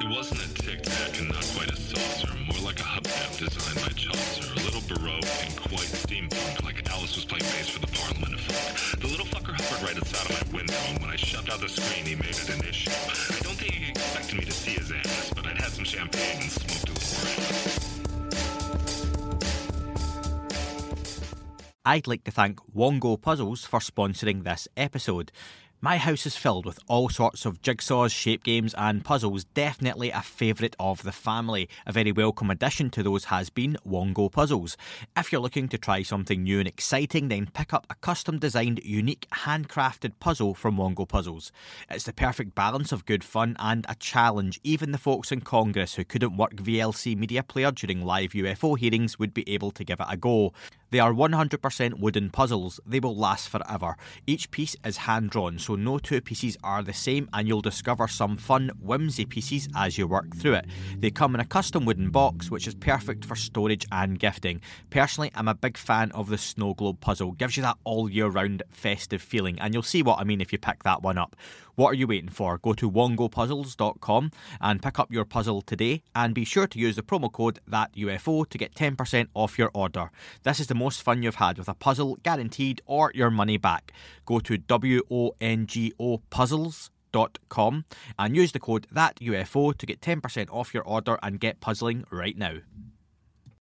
It 0.00 0.08
wasn't 0.16 0.40
a 0.40 0.54
tic 0.54 0.82
tac 0.82 1.18
and 1.20 1.28
not 1.28 1.44
quite 1.54 1.70
a 1.70 1.76
saucer, 1.76 2.28
more 2.46 2.64
like 2.64 2.80
a 2.80 2.84
hubcap 2.84 3.38
designed 3.38 3.84
by 3.84 3.92
Chaucer. 3.92 4.52
A 4.52 4.64
little 4.64 4.80
baroque 4.88 5.24
and 5.44 5.56
quite 5.56 5.90
steampunk, 6.00 6.64
like 6.64 6.88
Alice 6.90 7.14
was 7.14 7.24
playing 7.24 7.44
bass 7.44 7.68
for 7.68 7.80
the 7.80 7.88
Parliament 7.88 8.34
of 8.34 8.40
Folk. 8.40 9.00
The 9.00 9.06
little 9.08 9.26
fucker 9.26 9.52
hovered 9.52 9.82
right 9.86 9.96
outside 9.96 10.30
of 10.30 10.52
my 10.52 10.58
window, 10.58 10.74
and 10.88 10.98
when 11.00 11.10
I 11.10 11.16
shoved 11.16 11.50
out 11.50 11.60
the 11.60 11.68
screen, 11.68 12.06
he 12.06 12.14
made 12.14 12.30
it 12.30 12.48
an 12.48 12.60
issue. 12.68 12.90
I 12.90 13.40
don't 13.42 13.56
think 13.58 13.74
he 13.74 13.90
expected 13.90 14.38
me 14.38 14.44
to 14.46 14.52
see 14.52 14.72
his 14.72 14.90
ass, 14.92 15.32
but 15.34 15.46
I'd 15.46 15.58
had 15.60 15.72
some 15.72 15.84
champagne 15.84 16.42
and 16.42 16.50
I'd 21.88 22.06
like 22.06 22.24
to 22.24 22.30
thank 22.30 22.60
Wongo 22.76 23.18
Puzzles 23.18 23.64
for 23.64 23.80
sponsoring 23.80 24.44
this 24.44 24.68
episode. 24.76 25.32
My 25.80 25.96
house 25.96 26.26
is 26.26 26.34
filled 26.34 26.66
with 26.66 26.80
all 26.88 27.08
sorts 27.08 27.46
of 27.46 27.62
jigsaws, 27.62 28.10
shape 28.10 28.42
games, 28.42 28.74
and 28.76 29.04
puzzles. 29.04 29.44
Definitely 29.44 30.10
a 30.10 30.22
favourite 30.22 30.74
of 30.80 31.04
the 31.04 31.12
family. 31.12 31.68
A 31.86 31.92
very 31.92 32.10
welcome 32.10 32.50
addition 32.50 32.90
to 32.90 33.04
those 33.04 33.26
has 33.26 33.48
been 33.48 33.76
Wongo 33.86 34.28
Puzzles. 34.28 34.76
If 35.16 35.30
you're 35.30 35.40
looking 35.40 35.68
to 35.68 35.78
try 35.78 36.02
something 36.02 36.42
new 36.42 36.58
and 36.58 36.66
exciting, 36.66 37.28
then 37.28 37.50
pick 37.54 37.72
up 37.72 37.86
a 37.88 37.94
custom 37.94 38.40
designed, 38.40 38.80
unique, 38.82 39.28
handcrafted 39.32 40.14
puzzle 40.18 40.52
from 40.54 40.78
Wongo 40.78 41.06
Puzzles. 41.06 41.52
It's 41.88 42.06
the 42.06 42.12
perfect 42.12 42.56
balance 42.56 42.90
of 42.90 43.06
good 43.06 43.22
fun 43.22 43.54
and 43.60 43.86
a 43.88 43.94
challenge. 43.94 44.58
Even 44.64 44.90
the 44.90 44.98
folks 44.98 45.30
in 45.30 45.42
Congress 45.42 45.94
who 45.94 46.04
couldn't 46.04 46.36
work 46.36 46.56
VLC 46.56 47.16
Media 47.16 47.44
Player 47.44 47.70
during 47.70 48.04
live 48.04 48.32
UFO 48.32 48.76
hearings 48.76 49.20
would 49.20 49.32
be 49.32 49.48
able 49.48 49.70
to 49.70 49.84
give 49.84 50.00
it 50.00 50.06
a 50.10 50.16
go. 50.16 50.52
They 50.90 51.00
are 51.00 51.12
100% 51.12 51.98
wooden 51.98 52.30
puzzles. 52.30 52.80
They 52.86 53.00
will 53.00 53.16
last 53.16 53.48
forever. 53.48 53.96
Each 54.26 54.50
piece 54.50 54.74
is 54.84 54.96
hand 54.98 55.30
drawn, 55.30 55.58
so 55.58 55.74
no 55.74 55.98
two 55.98 56.20
pieces 56.20 56.56
are 56.64 56.82
the 56.82 56.92
same, 56.94 57.28
and 57.32 57.46
you'll 57.46 57.60
discover 57.60 58.08
some 58.08 58.36
fun, 58.36 58.70
whimsy 58.80 59.26
pieces 59.26 59.68
as 59.76 59.98
you 59.98 60.06
work 60.06 60.34
through 60.36 60.54
it. 60.54 60.66
They 60.98 61.10
come 61.10 61.34
in 61.34 61.40
a 61.40 61.44
custom 61.44 61.84
wooden 61.84 62.10
box, 62.10 62.50
which 62.50 62.66
is 62.66 62.74
perfect 62.74 63.24
for 63.24 63.36
storage 63.36 63.86
and 63.92 64.18
gifting. 64.18 64.60
Personally, 64.90 65.30
I'm 65.34 65.48
a 65.48 65.54
big 65.54 65.76
fan 65.76 66.10
of 66.12 66.28
the 66.28 66.38
snow 66.38 66.74
globe 66.74 67.00
puzzle. 67.00 67.32
Gives 67.32 67.56
you 67.56 67.62
that 67.64 67.78
all 67.84 68.08
year 68.10 68.28
round 68.28 68.62
festive 68.70 69.20
feeling, 69.20 69.58
and 69.60 69.74
you'll 69.74 69.82
see 69.82 70.02
what 70.02 70.18
I 70.18 70.24
mean 70.24 70.40
if 70.40 70.52
you 70.52 70.58
pick 70.58 70.84
that 70.84 71.02
one 71.02 71.18
up. 71.18 71.36
What 71.78 71.92
are 71.92 71.94
you 71.94 72.08
waiting 72.08 72.28
for? 72.28 72.58
Go 72.58 72.72
to 72.72 72.90
wongopuzzles.com 72.90 74.32
and 74.60 74.82
pick 74.82 74.98
up 74.98 75.12
your 75.12 75.24
puzzle 75.24 75.62
today, 75.62 76.02
and 76.12 76.34
be 76.34 76.44
sure 76.44 76.66
to 76.66 76.76
use 76.76 76.96
the 76.96 77.04
promo 77.04 77.30
code 77.30 77.60
that 77.68 77.92
UFO 77.94 78.48
to 78.48 78.58
get 78.58 78.74
10% 78.74 79.28
off 79.32 79.56
your 79.56 79.70
order. 79.72 80.10
This 80.42 80.58
is 80.58 80.66
the 80.66 80.74
most 80.74 81.02
fun 81.02 81.22
you've 81.22 81.36
had 81.36 81.56
with 81.56 81.68
a 81.68 81.74
puzzle, 81.74 82.18
guaranteed, 82.24 82.82
or 82.84 83.12
your 83.14 83.30
money 83.30 83.58
back. 83.58 83.92
Go 84.26 84.40
to 84.40 84.58
WONGO 84.58 86.20
puzzles.com 86.30 87.84
and 88.18 88.36
use 88.36 88.50
the 88.50 88.58
code 88.58 88.88
that 88.90 89.14
UFO 89.20 89.72
to 89.78 89.86
get 89.86 90.00
10% 90.00 90.50
off 90.50 90.74
your 90.74 90.82
order 90.82 91.16
and 91.22 91.38
get 91.38 91.60
puzzling 91.60 92.04
right 92.10 92.36
now. 92.36 92.54